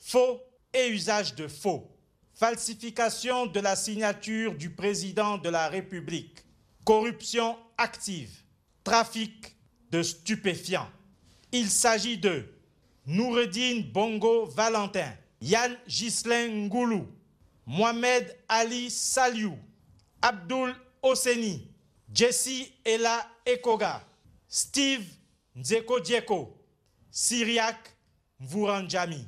faux 0.00 0.40
et 0.72 0.88
usage 0.88 1.34
de 1.34 1.48
faux, 1.48 1.90
falsification 2.34 3.46
de 3.46 3.60
la 3.60 3.76
signature 3.76 4.54
du 4.54 4.70
président 4.70 5.38
de 5.38 5.48
la 5.48 5.68
République, 5.68 6.38
corruption 6.84 7.56
active, 7.76 8.42
trafic 8.84 9.56
de 9.90 10.02
stupéfiants. 10.02 10.88
Il 11.52 11.68
s'agit 11.70 12.18
de 12.18 12.44
Noureddin 13.06 13.82
Bongo 13.92 14.46
Valentin, 14.46 15.12
Yann 15.40 15.76
Ghislain 15.86 16.48
Ngoulou, 16.48 17.06
Mohamed 17.68 18.34
Ali 18.48 18.88
Saliou, 18.90 19.58
Abdul 20.22 20.74
Oseni, 21.02 21.70
Jesse 22.10 22.72
Ella 22.82 23.30
Ekoga, 23.44 24.02
Steve 24.48 25.04
Nzeko 25.54 26.00
Dieko, 26.00 26.56
Syriac 27.10 27.94
Mvouranjami. 28.40 29.22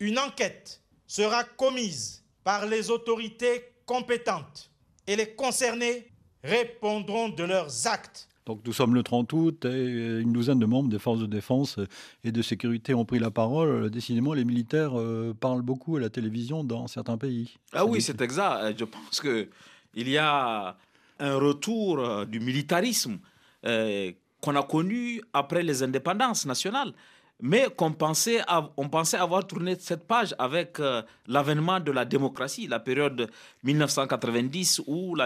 Une 0.00 0.18
enquête 0.18 0.82
sera 1.06 1.44
commise 1.44 2.22
par 2.44 2.66
les 2.66 2.90
autorités 2.90 3.64
compétentes 3.86 4.70
et 5.06 5.16
les 5.16 5.34
concernés 5.34 6.12
répondront 6.44 7.30
de 7.30 7.44
leurs 7.44 7.86
actes. 7.86 8.27
Donc 8.48 8.60
nous 8.64 8.72
sommes 8.72 8.94
le 8.94 9.02
30 9.02 9.30
août 9.34 9.66
et 9.66 10.20
une 10.20 10.32
douzaine 10.32 10.58
de 10.58 10.64
membres 10.64 10.88
des 10.88 10.98
forces 10.98 11.20
de 11.20 11.26
défense 11.26 11.78
et 12.24 12.32
de 12.32 12.40
sécurité 12.40 12.94
ont 12.94 13.04
pris 13.04 13.18
la 13.18 13.30
parole. 13.30 13.90
Décidément, 13.90 14.32
les 14.32 14.46
militaires 14.46 14.98
euh, 14.98 15.34
parlent 15.38 15.60
beaucoup 15.60 15.98
à 15.98 16.00
la 16.00 16.08
télévision 16.08 16.64
dans 16.64 16.86
certains 16.86 17.18
pays. 17.18 17.58
Ah 17.74 17.84
oui, 17.84 18.00
c'est 18.00 18.18
exact. 18.22 18.74
Je 18.78 18.86
pense 18.86 19.20
qu'il 19.20 20.08
y 20.08 20.16
a 20.16 20.76
un 21.20 21.36
retour 21.36 21.98
euh, 21.98 22.24
du 22.24 22.40
militarisme 22.40 23.18
euh, 23.66 24.12
qu'on 24.40 24.56
a 24.56 24.62
connu 24.62 25.20
après 25.34 25.62
les 25.62 25.82
indépendances 25.82 26.46
nationales 26.46 26.94
mais 27.40 27.68
qu'on 27.76 27.92
pensait, 27.92 28.40
avoir 28.40 29.46
tourné 29.46 29.76
cette 29.78 30.06
page 30.06 30.34
avec 30.38 30.80
euh, 30.80 31.02
l'avènement 31.26 31.78
de 31.78 31.92
la 31.92 32.04
démocratie, 32.04 32.66
la 32.66 32.80
période 32.80 33.30
1990 33.62 34.82
où 34.86 35.16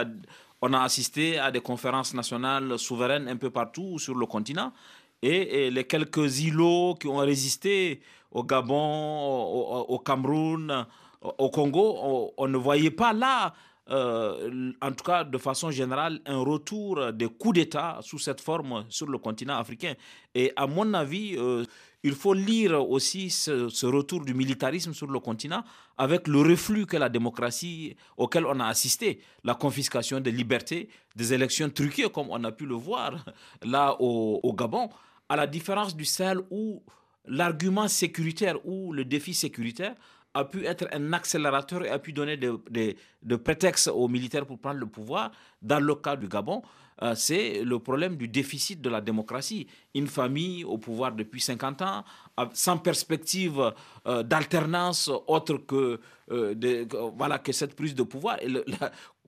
on 0.65 0.71
a 0.71 0.79
assisté 0.79 1.37
à 1.37 1.51
des 1.51 1.59
conférences 1.59 2.13
nationales 2.13 2.79
souveraines 2.79 3.27
un 3.27 3.35
peu 3.35 3.49
partout 3.49 3.99
sur 3.99 4.15
le 4.15 4.25
continent. 4.25 4.71
Et, 5.21 5.69
les 5.69 5.83
quelques 5.83 6.39
îlots 6.39 6.95
qui 6.95 7.07
ont 7.07 7.17
résisté 7.17 7.99
au 8.31 8.43
Gabon, 8.45 9.85
au, 9.89 9.99
Cameroun, 9.99 10.85
au 11.21 11.49
Congo, 11.49 12.31
on, 12.37 12.47
ne 12.47 12.57
voyait 12.57 12.91
pas 12.91 13.11
là 13.11 13.53
euh, 13.89 14.71
en 14.81 14.91
tout 14.93 15.03
cas 15.03 15.25
de 15.25 15.37
façon 15.37 15.69
générale, 15.69 16.21
un 16.25 16.39
retour 16.39 17.11
des 17.11 17.27
coups 17.27 17.55
d'État 17.55 17.99
sous 18.01 18.17
cette 18.17 18.39
forme 18.39 18.85
sur 18.87 19.07
le 19.07 19.17
continent 19.17 19.57
africain. 19.57 19.95
Et 20.33 20.53
à 20.55 20.65
mon 20.67 20.93
avis, 20.93 21.35
euh, 21.37 21.65
il 22.03 22.13
faut 22.15 22.33
lire 22.33 22.89
aussi 22.89 23.29
ce, 23.29 23.85
retour 23.85 24.25
du 24.25 24.33
militarisme 24.33 24.93
sur 24.93 25.07
le 25.07 25.19
continent 25.19 25.63
avec 25.97 26.27
le 26.27 26.41
reflux 26.41 26.85
que 26.85 26.97
la 26.97 27.07
démocratie 27.09 27.95
auquel 28.17 28.45
on 28.45 28.59
a 28.59 28.65
assisté, 28.67 29.21
la 29.43 29.55
confiscation 29.55 30.19
des 30.19 30.31
libertés, 30.31 30.89
des 31.15 31.33
élections 31.33 31.69
truquées 31.69 32.09
comme 32.09 32.27
on 32.29 32.43
a 32.43 32.51
pu 32.51 32.65
le 32.65 32.75
voir 32.75 33.25
là 33.63 33.95
au, 33.99 34.53
Gabon, 34.53 34.89
à 35.29 35.37
la 35.37 35.47
différence 35.47 35.95
du 35.95 36.03
Sahel 36.03 36.39
où 36.51 36.83
l'argument 37.25 37.87
sécuritaire 37.87 38.57
ou 38.65 38.91
le 38.91 39.05
défi 39.05 39.33
sécuritaire 39.33 39.95
a 40.33 40.43
pu 40.43 40.65
être 40.65 40.87
un 40.91 41.13
accélérateur 41.13 41.85
et 41.85 41.89
a 41.89 41.99
pu 41.99 42.11
donner 42.11 42.35
des 42.37 42.97
prétextes 43.43 43.87
aux 43.87 44.07
militaires 44.09 44.45
pour 44.45 44.59
prendre 44.59 44.79
le 44.79 44.87
pouvoir. 44.87 45.31
Dans 45.61 45.79
le 45.79 45.95
cas 45.95 46.15
du 46.17 46.27
Gabon, 46.27 46.63
euh, 47.01 47.15
c'est 47.15 47.63
le 47.63 47.79
problème 47.79 48.15
du 48.15 48.27
déficit 48.27 48.81
de 48.81 48.89
la 48.89 49.01
démocratie. 49.01 49.67
Une 49.95 50.07
famille 50.07 50.63
au 50.63 50.77
pouvoir 50.77 51.13
depuis 51.13 51.41
50 51.41 51.81
ans, 51.81 52.03
sans 52.53 52.77
perspective 52.77 53.73
euh, 54.07 54.23
d'alternance 54.23 55.09
autre 55.27 55.57
que, 55.57 55.99
euh, 56.31 56.85
voilà, 57.15 57.39
que 57.39 57.51
cette 57.51 57.75
prise 57.75 57.95
de 57.95 58.03
pouvoir. 58.03 58.41
Et 58.41 58.47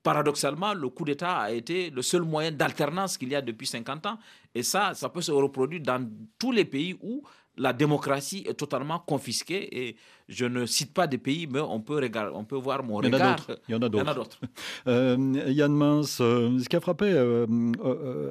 paradoxalement, 0.03 0.73
le 0.73 0.89
coup 0.89 1.03
d'État 1.03 1.37
a 1.39 1.51
été 1.51 1.89
le 1.89 2.01
seul 2.01 2.21
moyen 2.21 2.51
d'alternance 2.51 3.17
qu'il 3.17 3.29
y 3.29 3.35
a 3.35 3.41
depuis 3.41 3.67
50 3.67 4.05
ans. 4.05 4.19
Et 4.53 4.63
ça, 4.63 4.93
ça 4.93 5.09
peut 5.09 5.21
se 5.21 5.31
reproduire 5.31 5.81
dans 5.81 6.07
tous 6.37 6.51
les 6.51 6.65
pays 6.65 6.95
où 7.01 7.23
la 7.57 7.73
démocratie 7.73 8.45
est 8.47 8.55
totalement 8.55 8.99
confisquée 8.99 9.87
et 9.87 9.95
je 10.27 10.45
ne 10.45 10.65
cite 10.65 10.93
pas 10.93 11.07
des 11.07 11.17
pays, 11.17 11.47
mais 11.47 11.59
on 11.59 11.79
peut, 11.79 11.95
regarder, 11.95 12.31
on 12.35 12.43
peut 12.43 12.55
voir 12.55 12.83
mon 12.83 12.97
regard. 12.97 13.47
Il 13.67 13.73
y 13.73 13.75
en 13.75 13.81
a 13.81 13.89
d'autres. 13.89 14.39
Euh, 14.87 15.17
Yann 15.47 15.73
Mince, 15.73 16.19
euh, 16.21 16.59
ce 16.59 16.69
qui 16.69 16.75
a 16.75 16.79
frappé 16.79 17.05
euh, 17.11 17.45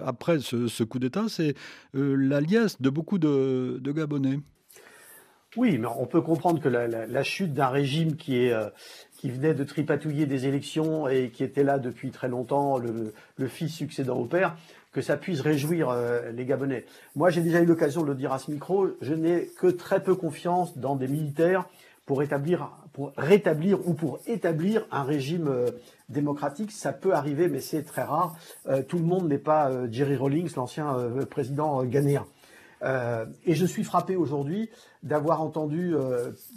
après 0.05 0.39
ce, 0.41 0.83
coup 0.85 0.99
d'État, 0.99 1.25
c'est 1.29 1.55
la 1.93 2.41
liesse 2.41 2.81
de 2.81 2.91
beaucoup 2.91 3.19
de, 3.19 3.81
Gabonais. 3.85 4.41
Oui, 5.57 5.79
mais 5.79 5.87
on 5.99 6.07
peut 6.07 6.21
comprendre 6.21 6.61
que 6.61 6.69
la, 6.69 7.23
chute 7.23 7.55
d'un 7.55 7.69
régime 7.69 8.17
qui, 8.17 8.37
est, 8.37 8.55
qui 9.19 9.31
venait 9.31 9.55
de 9.55 9.65
tripatouiller 9.65 10.27
des 10.27 10.47
élections 10.47 11.09
et 11.09 11.31
qui 11.31 11.45
était 11.45 11.65
là 11.65 11.79
depuis 11.79 12.11
très 12.11 12.29
longtemps, 12.29 12.79
le, 12.79 13.13
le 13.37 13.49
fils 13.49 13.75
succédant 13.75 14.19
au 14.19 14.27
père, 14.27 14.57
que 14.95 15.03
ça 15.03 15.17
puisse 15.17 15.41
réjouir 15.41 15.91
euh, 15.91 16.31
les 16.31 16.47
Gabonais. 16.47 16.87
Moi, 17.17 17.29
j'ai 17.29 17.43
déjà 17.43 17.61
eu 17.61 17.67
l'occasion 17.67 18.03
de 18.03 18.07
le 18.07 18.15
dire 18.15 18.33
à 18.33 18.39
ce 18.39 18.51
micro, 18.51 18.87
je 19.03 19.13
n'ai 19.13 19.47
que 19.59 19.67
très 19.67 20.03
peu 20.03 20.15
confiance 20.15 20.79
dans 20.79 20.95
des 20.95 21.09
militaires 21.09 21.69
pour, 22.07 22.23
pour 22.93 23.13
rétablir 23.17 23.87
ou 23.89 23.95
pour 23.95 24.21
établir 24.27 24.87
un 24.93 25.03
régime, 25.03 25.49
euh, 25.49 25.71
démocratique, 26.09 26.71
ça 26.71 26.93
peut 26.93 27.13
arriver, 27.13 27.49
mais 27.49 27.61
c'est 27.61 27.83
très 27.83 28.03
rare. 28.03 28.37
tout 28.89 28.99
le 28.99 29.05
monde 29.05 29.27
n'est 29.27 29.39
pas 29.39 29.71
Jerry 29.91 30.17
Rawlings, 30.17 30.55
l'ancien 30.55 30.95
président 31.31 31.83
ghanéen. 31.85 32.27
et 32.83 33.55
je 33.55 33.65
suis 33.65 33.85
frappé 33.85 34.17
aujourd'hui 34.17 34.69
d'avoir 35.03 35.41
entendu 35.41 35.95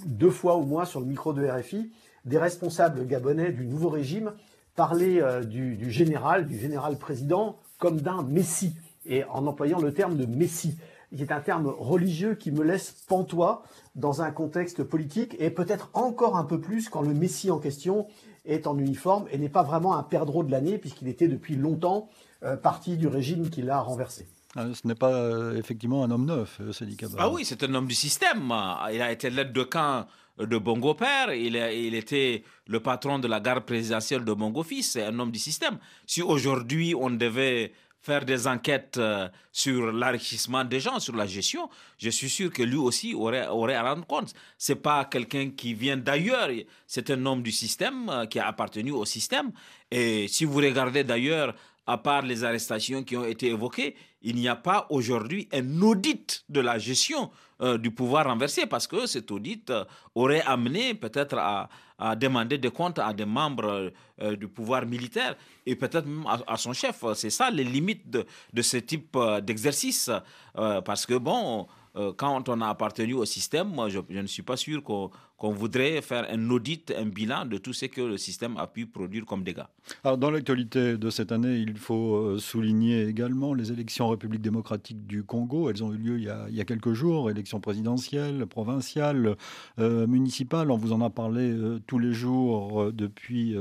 deux 0.06 0.32
fois 0.32 0.56
au 0.56 0.64
moins 0.64 0.84
sur 0.84 1.00
le 1.00 1.06
micro 1.06 1.32
de 1.32 1.48
RFI 1.48 1.94
des 2.26 2.38
responsables 2.38 3.08
gabonais 3.08 3.54
du 3.54 3.66
nouveau 3.66 3.88
régime 3.88 4.34
parler 4.76 5.24
du, 5.46 5.90
général, 5.90 6.46
du 6.46 6.60
général 6.60 6.98
président, 6.98 7.56
comme 7.78 8.02
d'un 8.02 8.24
messie, 8.24 8.76
et 9.06 9.24
en 9.26 9.48
employant 9.48 9.80
le 9.80 9.94
terme 9.94 10.18
de 10.18 10.26
messie 10.26 10.78
qui 11.16 11.22
est 11.22 11.32
un 11.32 11.40
terme 11.40 11.68
religieux 11.68 12.36
qui 12.36 12.52
me 12.52 12.64
laisse 12.64 12.96
pantois 13.08 13.64
dans 13.96 14.22
un 14.22 14.32
contexte 14.32 14.84
politique 14.84 15.36
et 15.40 15.50
peut-être 15.50 15.90
encore 15.94 16.38
un 16.38 16.44
peu 16.44 16.60
plus 16.60 16.90
quand 16.90 17.02
le 17.02 17.14
Messie 17.14 17.50
en 17.50 17.60
question 17.60 18.08
est 18.46 18.68
en 18.68 18.78
uniforme 18.78 19.26
et 19.32 19.38
n'est 19.38 19.50
pas 19.50 19.64
vraiment 19.64 19.96
un 19.96 20.04
perdreau 20.04 20.44
de 20.44 20.52
l'année 20.52 20.78
puisqu'il 20.78 21.08
était 21.08 21.28
depuis 21.28 21.56
longtemps 21.56 22.10
euh, 22.44 22.56
parti 22.58 22.98
du 22.98 23.08
régime 23.08 23.50
qui 23.50 23.62
l'a 23.62 23.80
renversé. 23.80 24.28
Ah, 24.56 24.66
ce 24.74 24.88
n'est 24.88 24.96
pas 24.96 25.14
euh, 25.14 25.56
effectivement 25.56 26.04
un 26.04 26.12
homme 26.12 26.26
neuf, 26.26 26.60
euh, 26.62 26.72
Sadi 26.72 26.98
Ah 27.18 27.30
oui, 27.30 27.46
c'est 27.46 27.64
un 27.64 27.74
homme 27.74 27.88
du 27.88 27.96
système. 27.96 28.54
Il 28.92 29.02
a 29.02 29.12
été 29.12 29.30
l'aide 29.30 29.54
de 29.54 29.64
camp 29.64 30.08
de 30.40 30.58
Bongo 30.58 30.94
Père, 30.94 31.34
il, 31.34 31.56
était 31.96 32.44
le 32.68 32.80
patron 32.80 33.20
de 33.20 33.28
la 33.28 33.40
garde 33.40 33.66
présidentielle 33.66 34.24
de 34.24 34.34
Bongo 34.34 34.64
Fils, 34.64 34.92
c'est 34.92 35.04
un 35.04 35.18
homme 35.20 35.32
du 35.32 35.40
système. 35.40 35.78
Si 36.06 36.22
aujourd'hui 36.22 36.94
on 36.96 37.10
devait 37.10 37.72
faire 38.02 38.24
des 38.24 38.48
enquêtes 38.48 38.98
euh, 38.98 39.28
sur 39.52 39.92
l'enrichissement 39.92 40.64
des 40.64 40.80
gens, 40.80 41.00
sur 41.00 41.16
la 41.16 41.26
gestion, 41.26 41.70
je 41.98 42.10
suis 42.10 42.30
sûr 42.30 42.52
que 42.52 42.64
lui 42.64 42.78
aussi 42.78 43.14
aurait, 43.14 43.48
aurait 43.48 43.76
à 43.76 43.84
rendre 43.84 44.06
compte. 44.06 44.34
C'est 44.58 44.82
pas 44.82 45.06
quelqu'un 45.06 45.50
qui 45.50 45.74
vient 45.74 45.98
d'ailleurs, 45.98 46.50
c'est 46.86 47.10
un 47.10 47.26
homme 47.26 47.42
du 47.42 47.52
système 47.52 48.08
euh, 48.10 48.26
qui 48.26 48.40
a 48.40 48.48
appartenu 48.48 48.92
au 48.92 49.06
système. 49.06 49.52
Et 49.92 50.28
si 50.28 50.46
vous 50.46 50.58
regardez 50.58 51.04
d'ailleurs, 51.04 51.54
à 51.86 51.98
part 51.98 52.22
les 52.22 52.44
arrestations 52.44 53.04
qui 53.04 53.18
ont 53.18 53.26
été 53.26 53.48
évoquées, 53.48 53.96
il 54.22 54.36
n'y 54.36 54.48
a 54.48 54.56
pas 54.56 54.88
aujourd'hui 54.90 55.48
un 55.54 55.82
audit 55.82 56.44
de 56.50 56.60
la 56.60 56.78
gestion 56.80 57.32
euh, 57.62 57.78
du 57.78 57.92
pouvoir 57.92 58.26
renversé 58.26 58.66
parce 58.66 58.88
que 58.88 59.06
cet 59.06 59.32
audit 59.32 59.72
aurait 60.16 60.42
amené 60.42 60.94
peut-être 60.94 61.38
à, 61.38 61.70
demander 62.16 62.60
des 62.60 62.70
comptes 62.70 63.00
à 63.00 63.12
des 63.12 63.26
membres 63.26 63.92
euh, 64.22 64.36
du 64.36 64.48
pouvoir 64.48 64.86
militaire 64.86 65.36
et 65.66 65.76
peut-être 65.76 66.06
même 66.08 66.26
à, 66.48 66.58
son 66.58 66.74
chef. 66.74 67.04
C'est 67.14 67.30
ça 67.30 67.52
les 67.52 67.64
limites 67.64 68.10
de, 68.10 68.26
de 68.54 68.62
ce 68.64 68.78
type 68.78 69.16
euh, 69.16 69.42
d'exercice. 69.42 70.10
Euh, 70.58 70.82
parce 70.82 71.06
que, 71.06 71.14
bon, 71.14 71.68
quand 72.16 72.48
on 72.48 72.62
a 72.62 72.68
appartenu 72.68 73.16
au 73.16 73.26
système, 73.26 73.70
moi, 73.70 73.90
je 73.90 74.00
ne 74.10 74.28
suis 74.28 74.44
pas 74.44 74.56
sûr 74.56 74.84
qu'on 74.84 75.10
qu'on 75.38 75.52
voudrait 75.52 76.02
faire 76.02 76.26
un 76.32 76.50
audit, 76.50 76.92
un 76.98 77.06
bilan 77.06 77.46
de 77.46 77.58
tout 77.58 77.74
ce 77.74 77.86
que 77.86 78.02
le 78.02 78.18
système 78.18 78.58
a 78.58 78.66
pu 78.66 78.88
produire 78.88 79.26
comme 79.26 79.44
dégâts. 79.44 79.68
Alors, 80.04 80.18
dans 80.18 80.32
l'actualité 80.32 80.98
de 80.98 81.10
cette 81.12 81.32
année, 81.32 81.58
il 81.58 81.78
faut 81.78 82.16
euh, 82.16 82.40
souligner 82.40 83.06
également 83.06 83.54
les 83.54 83.72
élections 83.72 84.06
en 84.06 84.10
République 84.10 84.42
démocratique 84.42 85.06
du 85.06 85.24
Congo. 85.24 85.70
Elles 85.70 85.84
ont 85.84 85.94
eu 85.94 85.98
lieu 85.98 86.18
il 86.18 86.56
y 86.56 86.62
a, 86.62 86.66
quelques 86.66 86.94
jours, 86.94 87.30
élections 87.30 87.60
présidentielles, 87.60 88.48
provinciales, 88.48 89.36
euh, 89.80 90.08
municipales. 90.08 90.72
On 90.72 90.78
vous 90.78 90.92
en 90.92 91.02
a 91.02 91.10
parlé 91.12 91.52
euh, 91.52 91.80
tous 91.86 92.00
les 92.00 92.14
jours 92.14 92.92
depuis 92.92 93.56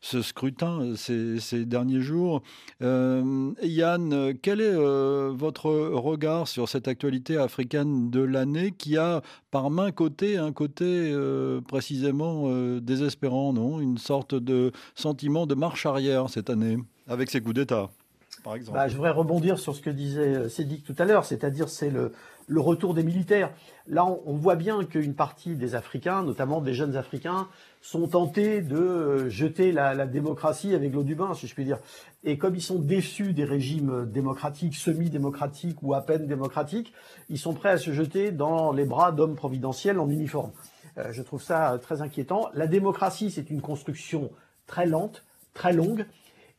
ce 0.00 0.22
scrutin 0.22 0.94
ces, 0.96 1.38
ces 1.40 1.64
derniers 1.64 2.00
jours. 2.00 2.42
Yann, 2.80 4.34
quel 4.42 4.60
est 4.60 4.74
votre 4.74 5.70
regard 5.70 6.48
sur 6.48 6.68
cette 6.68 6.88
actualité 6.88 7.36
africaine 7.36 8.10
de 8.10 8.20
l'année 8.20 8.72
qui 8.76 8.96
a 8.96 9.22
par 9.54 9.70
main 9.70 9.92
côté 9.92 10.36
un 10.36 10.50
côté 10.50 10.84
euh, 10.84 11.60
précisément 11.60 12.46
euh, 12.46 12.80
désespérant, 12.80 13.52
non? 13.52 13.78
Une 13.78 13.98
sorte 13.98 14.34
de 14.34 14.72
sentiment 14.96 15.46
de 15.46 15.54
marche 15.54 15.86
arrière 15.86 16.28
cette 16.28 16.50
année, 16.50 16.76
avec 17.06 17.30
ces 17.30 17.40
coups 17.40 17.54
d'État, 17.54 17.88
Bah, 18.72 18.88
je 18.88 18.96
voudrais 18.96 19.10
rebondir 19.10 19.58
sur 19.58 19.74
ce 19.74 19.80
que 19.80 19.90
disait 19.90 20.34
euh, 20.34 20.48
Cédric 20.48 20.84
tout 20.84 20.94
à 20.98 21.04
l'heure, 21.04 21.24
c'est-à-dire 21.24 21.68
c'est 21.68 21.90
le, 21.90 22.12
retour 22.54 22.92
des 22.92 23.02
militaires. 23.02 23.50
Là, 23.86 24.04
on, 24.04 24.34
voit 24.34 24.56
bien 24.56 24.84
qu'une 24.84 25.14
partie 25.14 25.56
des 25.56 25.74
Africains, 25.74 26.22
notamment 26.22 26.60
des 26.60 26.74
jeunes 26.74 26.94
Africains, 26.94 27.48
sont 27.80 28.06
tentés 28.06 28.60
de 28.60 29.30
jeter 29.30 29.72
la, 29.72 30.06
démocratie 30.06 30.74
avec 30.74 30.92
l'eau 30.92 31.02
du 31.02 31.14
bain, 31.14 31.32
si 31.32 31.46
je 31.46 31.54
puis 31.54 31.64
dire. 31.64 31.78
Et 32.22 32.36
comme 32.36 32.54
ils 32.54 32.62
sont 32.62 32.78
déçus 32.78 33.32
des 33.32 33.44
régimes 33.44 34.06
démocratiques, 34.10 34.76
semi-démocratiques 34.76 35.78
ou 35.82 35.94
à 35.94 36.02
peine 36.02 36.26
démocratiques, 36.26 36.92
ils 37.30 37.38
sont 37.38 37.54
prêts 37.54 37.70
à 37.70 37.78
se 37.78 37.92
jeter 37.92 38.30
dans 38.30 38.72
les 38.72 38.84
bras 38.84 39.10
d'hommes 39.10 39.36
providentiels 39.36 39.98
en 39.98 40.10
uniforme. 40.10 40.52
Euh, 40.98 41.12
je 41.12 41.22
trouve 41.22 41.42
ça 41.42 41.72
euh, 41.72 41.78
très 41.78 42.02
inquiétant. 42.02 42.50
La 42.54 42.66
démocratie, 42.66 43.30
c'est 43.30 43.50
une 43.50 43.60
construction 43.60 44.30
très 44.66 44.86
lente, 44.86 45.24
très 45.54 45.72
longue. 45.72 46.06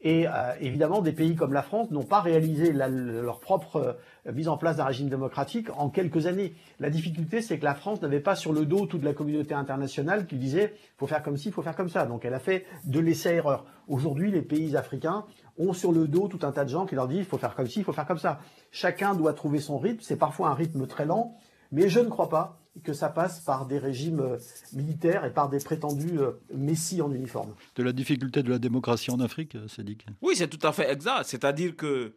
Et 0.05 0.27
euh, 0.27 0.31
évidemment, 0.61 1.01
des 1.01 1.13
pays 1.13 1.35
comme 1.35 1.51
la 1.51 1.63
France 1.63 1.89
n'ont 1.89 2.03
pas 2.03 2.21
réalisé 2.21 2.71
leur 2.71 3.39
propre 3.39 3.97
mise 4.31 4.47
en 4.47 4.55
place 4.55 4.77
d'un 4.77 4.85
régime 4.85 5.09
démocratique 5.09 5.67
en 5.75 5.89
quelques 5.89 6.27
années. 6.27 6.53
La 6.79 6.91
difficulté, 6.91 7.41
c'est 7.41 7.57
que 7.57 7.65
la 7.65 7.73
France 7.73 8.03
n'avait 8.03 8.19
pas 8.19 8.35
sur 8.35 8.53
le 8.53 8.67
dos 8.67 8.85
toute 8.85 9.03
la 9.03 9.13
communauté 9.13 9.55
internationale 9.55 10.27
qui 10.27 10.37
disait 10.37 10.75
faut 10.97 11.07
faire 11.07 11.23
comme 11.23 11.37
ci, 11.37 11.51
faut 11.51 11.63
faire 11.63 11.75
comme 11.75 11.89
ça. 11.89 12.05
Donc 12.05 12.23
elle 12.23 12.35
a 12.35 12.39
fait 12.39 12.67
de 12.85 12.99
l'essai-erreur. 12.99 13.65
Aujourd'hui, 13.87 14.29
les 14.29 14.43
pays 14.43 14.77
africains 14.77 15.25
ont 15.57 15.73
sur 15.73 15.91
le 15.91 16.07
dos 16.07 16.27
tout 16.27 16.39
un 16.43 16.51
tas 16.51 16.65
de 16.65 16.69
gens 16.69 16.85
qui 16.85 16.93
leur 16.93 17.07
disent 17.07 17.25
faut 17.25 17.39
faire 17.39 17.55
comme 17.55 17.67
ci, 17.67 17.81
faut 17.81 17.91
faire 17.91 18.05
comme 18.05 18.19
ça. 18.19 18.39
Chacun 18.69 19.15
doit 19.15 19.33
trouver 19.33 19.59
son 19.59 19.79
rythme. 19.79 20.01
C'est 20.03 20.17
parfois 20.17 20.49
un 20.49 20.53
rythme 20.53 20.85
très 20.85 21.05
lent, 21.05 21.35
mais 21.71 21.89
je 21.89 21.99
ne 21.99 22.09
crois 22.09 22.29
pas 22.29 22.59
que 22.83 22.93
ça 22.93 23.09
passe 23.09 23.39
par 23.39 23.65
des 23.65 23.77
régimes 23.77 24.19
euh, 24.19 24.37
militaires 24.73 25.25
et 25.25 25.31
par 25.31 25.49
des 25.49 25.59
prétendus 25.59 26.19
euh, 26.19 26.31
messies 26.53 27.01
en 27.01 27.11
uniforme. 27.11 27.53
De 27.75 27.83
la 27.83 27.93
difficulté 27.93 28.43
de 28.43 28.49
la 28.49 28.59
démocratie 28.59 29.11
en 29.11 29.19
Afrique, 29.19 29.55
euh, 29.55 29.67
Cédric? 29.67 30.05
Oui, 30.21 30.35
c'est 30.35 30.47
tout 30.47 30.65
à 30.67 30.71
fait 30.71 30.91
exact. 30.91 31.23
C'est-à-dire 31.25 31.75
que 31.75 32.13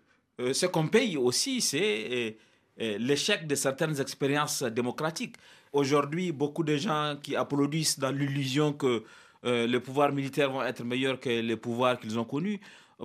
ce 0.52 0.66
qu'on 0.66 0.86
paye 0.86 1.16
aussi, 1.16 1.60
c'est 1.60 2.36
l'échec 2.78 3.48
de 3.48 3.56
certaines 3.56 4.00
expériences 4.00 4.62
démocratiques. 4.62 5.34
Aujourd'hui, 5.72 6.30
beaucoup 6.30 6.62
de 6.62 6.76
gens 6.76 7.16
qui 7.20 7.34
applaudissent 7.34 7.98
dans 7.98 8.12
l'illusion 8.12 8.72
que 8.72 9.02
les 9.42 9.80
pouvoirs 9.80 10.12
militaires 10.12 10.52
vont 10.52 10.62
être 10.62 10.84
meilleurs 10.84 11.18
que 11.18 11.28
les 11.28 11.56
pouvoirs 11.56 11.98
qu'ils 11.98 12.16
ont 12.20 12.24
connus 12.24 12.60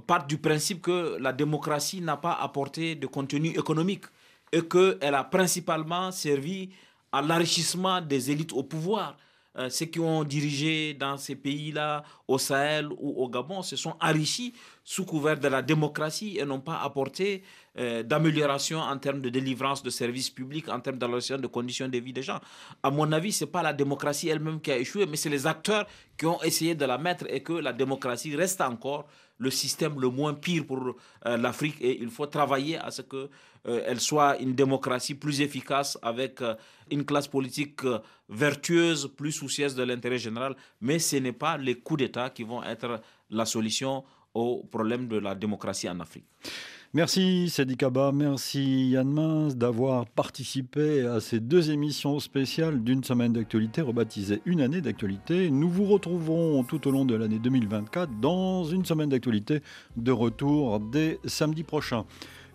partent 0.05 0.29
du 0.29 0.37
principe 0.37 0.83
que 0.83 1.17
la 1.19 1.33
démocratie 1.33 2.01
n'a 2.01 2.17
pas 2.17 2.33
apporté 2.33 2.93
de 2.93 3.07
contenu 3.07 3.47
économique 3.47 4.05
et 4.51 4.61
qu'elle 4.61 5.15
a 5.15 5.23
principalement 5.23 6.11
servi 6.11 6.69
à 7.13 7.21
l'enrichissement 7.21 8.01
des 8.01 8.31
élites 8.31 8.51
au 8.51 8.63
pouvoir. 8.63 9.15
Euh, 9.55 9.69
ceux 9.69 9.85
qui 9.85 9.99
ont 9.99 10.23
dirigé 10.23 10.95
dans 10.95 11.15
ces 11.15 11.35
pays-là, 11.35 12.03
au 12.27 12.39
Sahel 12.39 12.87
ou 12.97 13.23
au 13.23 13.29
Gabon, 13.29 13.61
se 13.61 13.75
sont 13.75 13.95
enrichis 14.01 14.53
sous 14.83 15.05
couvert 15.05 15.39
de 15.39 15.47
la 15.47 15.61
démocratie 15.61 16.37
et 16.37 16.45
n'ont 16.45 16.59
pas 16.59 16.81
apporté 16.81 17.43
euh, 17.77 18.03
d'amélioration 18.03 18.79
en 18.79 18.97
termes 18.97 19.21
de 19.21 19.29
délivrance 19.29 19.81
de 19.81 19.89
services 19.89 20.29
publics, 20.29 20.67
en 20.69 20.79
termes 20.79 20.97
d'amélioration 20.97 21.37
de 21.37 21.47
conditions 21.47 21.87
de 21.87 21.97
vie 21.97 22.13
des 22.13 22.21
gens. 22.23 22.39
À 22.81 22.91
mon 22.91 23.11
avis, 23.11 23.31
ce 23.31 23.45
n'est 23.45 23.51
pas 23.51 23.63
la 23.63 23.73
démocratie 23.73 24.27
elle-même 24.29 24.59
qui 24.59 24.71
a 24.71 24.77
échoué, 24.77 25.05
mais 25.05 25.15
c'est 25.15 25.29
les 25.29 25.47
acteurs 25.47 25.87
qui 26.17 26.25
ont 26.25 26.41
essayé 26.43 26.75
de 26.75 26.85
la 26.85 26.97
mettre 26.97 27.25
et 27.29 27.41
que 27.41 27.53
la 27.53 27.73
démocratie 27.73 28.35
reste 28.35 28.61
encore 28.61 29.07
le 29.37 29.49
système 29.51 29.99
le 29.99 30.09
moins 30.09 30.33
pire 30.33 30.65
pour 30.65 30.95
euh, 31.25 31.37
l'Afrique 31.37 31.75
et 31.81 32.01
il 32.01 32.09
faut 32.09 32.25
travailler 32.27 32.77
à 32.77 32.91
ce 32.91 33.01
qu'elle 33.01 33.29
euh, 33.67 33.95
soit 33.97 34.37
une 34.39 34.53
démocratie 34.55 35.15
plus 35.15 35.41
efficace 35.41 35.97
avec 36.01 36.41
euh, 36.41 36.55
une 36.91 37.05
classe 37.05 37.27
politique 37.27 37.81
vertueuse, 38.29 39.11
plus 39.15 39.31
soucieuse 39.31 39.75
de 39.75 39.83
l'intérêt 39.83 40.17
général. 40.17 40.55
Mais 40.81 40.99
ce 40.99 41.17
n'est 41.17 41.33
pas 41.33 41.57
les 41.57 41.75
coups 41.75 41.99
d'État 41.99 42.29
qui 42.29 42.43
vont 42.43 42.63
être 42.63 43.01
la 43.29 43.45
solution 43.45 44.03
au 44.33 44.63
problème 44.63 45.07
de 45.07 45.17
la 45.17 45.35
démocratie 45.35 45.89
en 45.89 45.99
Afrique. 45.99 46.25
Merci 46.95 47.49
Sadi 47.49 47.75
Kaba, 47.75 48.11
merci 48.11 48.89
Yann 48.91 49.09
Mince 49.09 49.55
d'avoir 49.55 50.05
participé 50.05 51.01
à 51.07 51.19
ces 51.19 51.39
deux 51.39 51.71
émissions 51.71 52.19
spéciales 52.19 52.83
d'une 52.83 53.03
semaine 53.03 53.33
d'actualité 53.33 53.81
rebaptisée 53.81 54.43
Une 54.45 54.61
année 54.61 54.79
d'actualité. 54.79 55.49
Nous 55.49 55.69
vous 55.69 55.85
retrouverons 55.85 56.63
tout 56.63 56.87
au 56.87 56.91
long 56.91 57.03
de 57.03 57.15
l'année 57.15 57.39
2024 57.39 58.19
dans 58.19 58.63
une 58.63 58.85
semaine 58.85 59.09
d'actualité 59.09 59.61
de 59.97 60.11
retour 60.11 60.79
dès 60.79 61.19
samedi 61.25 61.63
prochain. 61.63 62.05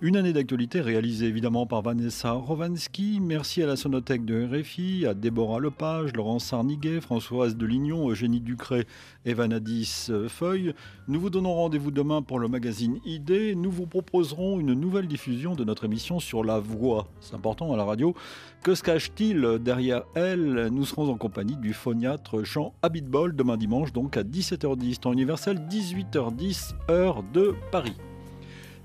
Une 0.00 0.16
année 0.16 0.32
d'actualité 0.32 0.80
réalisée 0.80 1.26
évidemment 1.26 1.66
par 1.66 1.82
Vanessa 1.82 2.30
Rovansky. 2.30 3.18
Merci 3.20 3.64
à 3.64 3.66
la 3.66 3.74
Sonothèque 3.74 4.24
de 4.24 4.46
RFI, 4.46 5.04
à 5.06 5.12
Déborah 5.12 5.58
Lepage, 5.58 6.12
Laurence 6.14 6.44
Sarniguet, 6.44 7.00
Françoise 7.00 7.56
Delignon, 7.56 8.08
Eugénie 8.08 8.40
Ducré 8.40 8.86
et 9.24 9.34
Vanadis 9.34 10.08
Feuille. 10.28 10.72
Nous 11.08 11.18
vous 11.18 11.30
donnons 11.30 11.52
rendez-vous 11.52 11.90
demain 11.90 12.22
pour 12.22 12.38
le 12.38 12.46
magazine 12.46 13.00
ID. 13.04 13.56
Nous 13.56 13.72
vous 13.72 13.88
proposerons 13.88 14.60
une 14.60 14.72
nouvelle 14.72 15.08
diffusion 15.08 15.56
de 15.56 15.64
notre 15.64 15.86
émission 15.86 16.20
sur 16.20 16.44
la 16.44 16.60
voix. 16.60 17.08
C'est 17.18 17.34
important 17.34 17.72
à 17.72 17.76
la 17.76 17.82
radio. 17.82 18.14
Que 18.62 18.76
se 18.76 18.84
cache-t-il 18.84 19.58
derrière 19.58 20.04
elle? 20.14 20.68
Nous 20.70 20.84
serons 20.84 21.10
en 21.10 21.16
compagnie 21.16 21.56
du 21.56 21.72
phoniatre 21.72 22.44
chant 22.44 22.72
Habitbol 22.82 23.34
demain 23.34 23.56
dimanche, 23.56 23.92
donc 23.92 24.16
à 24.16 24.22
17h10, 24.22 25.00
temps 25.00 25.12
universel, 25.12 25.58
18h10, 25.68 26.74
heure 26.88 27.24
de 27.34 27.56
Paris. 27.72 27.96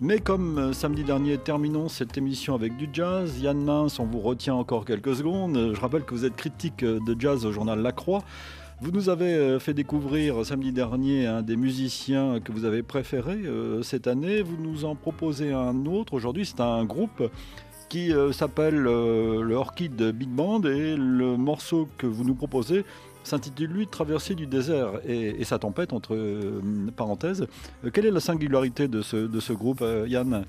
Mais 0.01 0.19
comme 0.19 0.57
euh, 0.57 0.73
samedi 0.73 1.03
dernier, 1.03 1.37
terminons 1.37 1.87
cette 1.87 2.17
émission 2.17 2.55
avec 2.55 2.75
du 2.77 2.89
jazz. 2.91 3.39
Yann 3.39 3.63
Mince, 3.63 3.99
on 3.99 4.05
vous 4.05 4.19
retient 4.19 4.55
encore 4.55 4.85
quelques 4.85 5.15
secondes. 5.15 5.73
Je 5.73 5.79
rappelle 5.79 6.03
que 6.03 6.13
vous 6.13 6.25
êtes 6.25 6.35
critique 6.35 6.83
euh, 6.83 6.99
de 7.05 7.19
jazz 7.19 7.45
au 7.45 7.51
journal 7.51 7.79
La 7.79 7.91
Croix. 7.91 8.23
Vous 8.83 8.91
nous 8.91 9.07
avez 9.07 9.33
euh, 9.33 9.59
fait 9.59 9.73
découvrir 9.73 10.45
samedi 10.45 10.73
dernier 10.73 11.25
un 11.25 11.41
des 11.41 11.55
musiciens 11.55 12.41
que 12.41 12.51
vous 12.51 12.65
avez 12.65 12.83
préféré 12.83 13.35
euh, 13.45 13.81
cette 13.81 14.07
année. 14.07 14.41
Vous 14.41 14.57
nous 14.57 14.83
en 14.83 14.93
proposez 14.93 15.53
un 15.53 15.85
autre. 15.85 16.13
Aujourd'hui, 16.13 16.45
c'est 16.45 16.59
un 16.59 16.83
groupe 16.83 17.23
qui 17.87 18.11
euh, 18.11 18.33
s'appelle 18.33 18.75
le 18.75 19.53
Orchid 19.53 19.95
Big 20.11 20.27
Band 20.27 20.63
et 20.63 20.97
le 20.97 21.37
morceau 21.37 21.87
que 21.97 22.05
vous 22.05 22.25
nous 22.25 22.35
proposez 22.35 22.83
s'intitule 23.23 23.71
lui 23.71 23.87
Traversée 23.87 24.35
du 24.35 24.47
désert 24.47 24.99
et, 25.05 25.43
sa 25.43 25.59
tempête 25.59 25.93
entre 25.93 26.17
parenthèses. 26.95 27.47
quelle 27.93 28.05
est 28.05 28.11
la 28.11 28.19
singularité 28.19 28.87
de 28.87 29.01
ce, 29.01 29.17
de 29.17 29.39
ce 29.39 29.53
groupe, 29.53 29.83
Yann? 30.07 30.45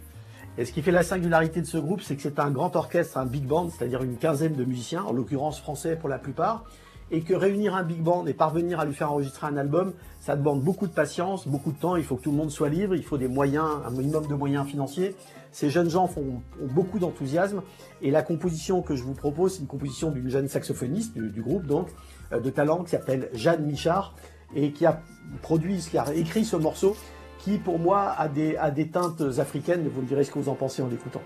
Et 0.57 0.64
ce 0.64 0.72
qui 0.72 0.83
fait 0.83 0.93
la 0.93 1.03
singularité 1.03 1.61
de 1.61 1.66
ce 1.66 1.79
groupe, 1.79 2.01
c'est 2.01 2.14
que 2.14 2.22
c'est 2.22 2.39
un 2.39 2.51
grand 2.51 2.77
orchestre, 2.77 3.18
un 3.18 3.27
big 3.27 3.45
band, 3.45 3.70
c'est-à-dire 3.70 4.03
une 4.05 4.16
quinzaine 4.16 4.55
de 4.55 4.64
musiciens, 4.64 5.03
en 5.03 5.12
l'occurrence 5.12 5.59
français 5.59 5.97
pour 5.97 6.09
la 6.09 6.18
plupart, 6.18 6.64
et 7.11 7.22
que 7.22 7.35
réunir 7.35 7.75
un 7.75 7.83
big 7.83 8.01
band 8.01 8.27
et 8.27 8.35
parvenir 8.35 8.79
à 8.79 8.85
lui 8.85 8.95
faire 8.95 9.11
enregistrer 9.11 9.49
un 9.49 9.57
album, 9.57 9.93
ça 10.20 10.37
demande 10.37 10.62
beaucoup 10.62 10.87
de 10.87 10.93
patience, 10.93 11.49
beaucoup 11.49 11.72
de 11.72 11.79
temps, 11.79 11.97
il 11.97 12.05
faut 12.05 12.16
que 12.16 12.22
tout 12.22 12.31
le 12.31 12.37
monde 12.37 12.51
soit 12.51 12.68
libre, 12.68 12.95
il 12.95 13.03
faut 13.03 13.18
des 13.18 13.29
moyens, 13.29 13.66
un 13.85 13.91
minimum 13.91 14.27
de 14.29 14.35
moyens 14.35 14.66
financiers. 14.66 15.16
Ces 15.51 15.70
jeunes 15.70 15.91
gens 15.91 16.07
font, 16.07 16.43
ont 16.62 16.66
beaucoup 16.72 16.99
d'enthousiasme 16.99 17.62
et 18.01 18.11
la 18.11 18.22
composition 18.22 18.81
que 18.81 18.97
je 18.97 19.03
vous 19.03 19.14
propose, 19.14 19.55
c'est 19.55 19.61
une 19.61 19.66
composition 19.66 20.11
d'une 20.11 20.29
jeune 20.29 20.49
saxophoniste 20.49 21.16
du, 21.16 21.43
groupe 21.43 21.66
donc, 21.66 21.89
euh, 21.89 21.93
de 22.33 22.51
talent 22.51 22.85
qui 22.85 22.91
s'appelle 22.91 23.29
Jeanne 23.35 23.64
Michard 23.64 24.14
et 24.55 24.70
qui 24.72 24.87
a 24.87 25.01
produit, 25.43 25.79
qui 25.79 25.99
a 25.99 26.12
écrit 26.14 26.45
ce 26.45 26.57
morceau 26.57 26.97
qui 27.45 27.59
pour 27.59 27.79
moi 27.79 28.14
a 28.16 28.29
des, 28.29 28.57
a 28.57 28.70
des 28.70 28.89
teintes 28.89 29.22
africaines, 29.39 29.87
vous 29.89 30.01
me 30.01 30.07
direz 30.07 30.25
ce 30.25 30.31
que 30.31 30.39
vous 30.39 30.49
en 30.49 30.55
pensez 30.55 30.83
en 30.83 30.89
l'écoutant. 30.89 31.22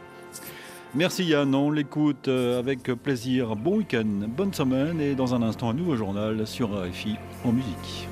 Merci 0.94 1.24
Yann, 1.24 1.54
on 1.54 1.70
l'écoute 1.70 2.28
euh, 2.28 2.58
avec 2.58 2.82
plaisir. 2.82 3.54
Bon 3.56 3.76
week-end, 3.76 4.26
bonne 4.26 4.54
semaine 4.54 5.00
et 5.00 5.14
dans 5.14 5.34
un 5.34 5.42
instant 5.42 5.70
un 5.70 5.74
nouveau 5.74 5.96
journal 5.96 6.46
sur 6.46 6.70
RFI 6.70 7.16
en 7.44 7.52
musique. 7.52 8.08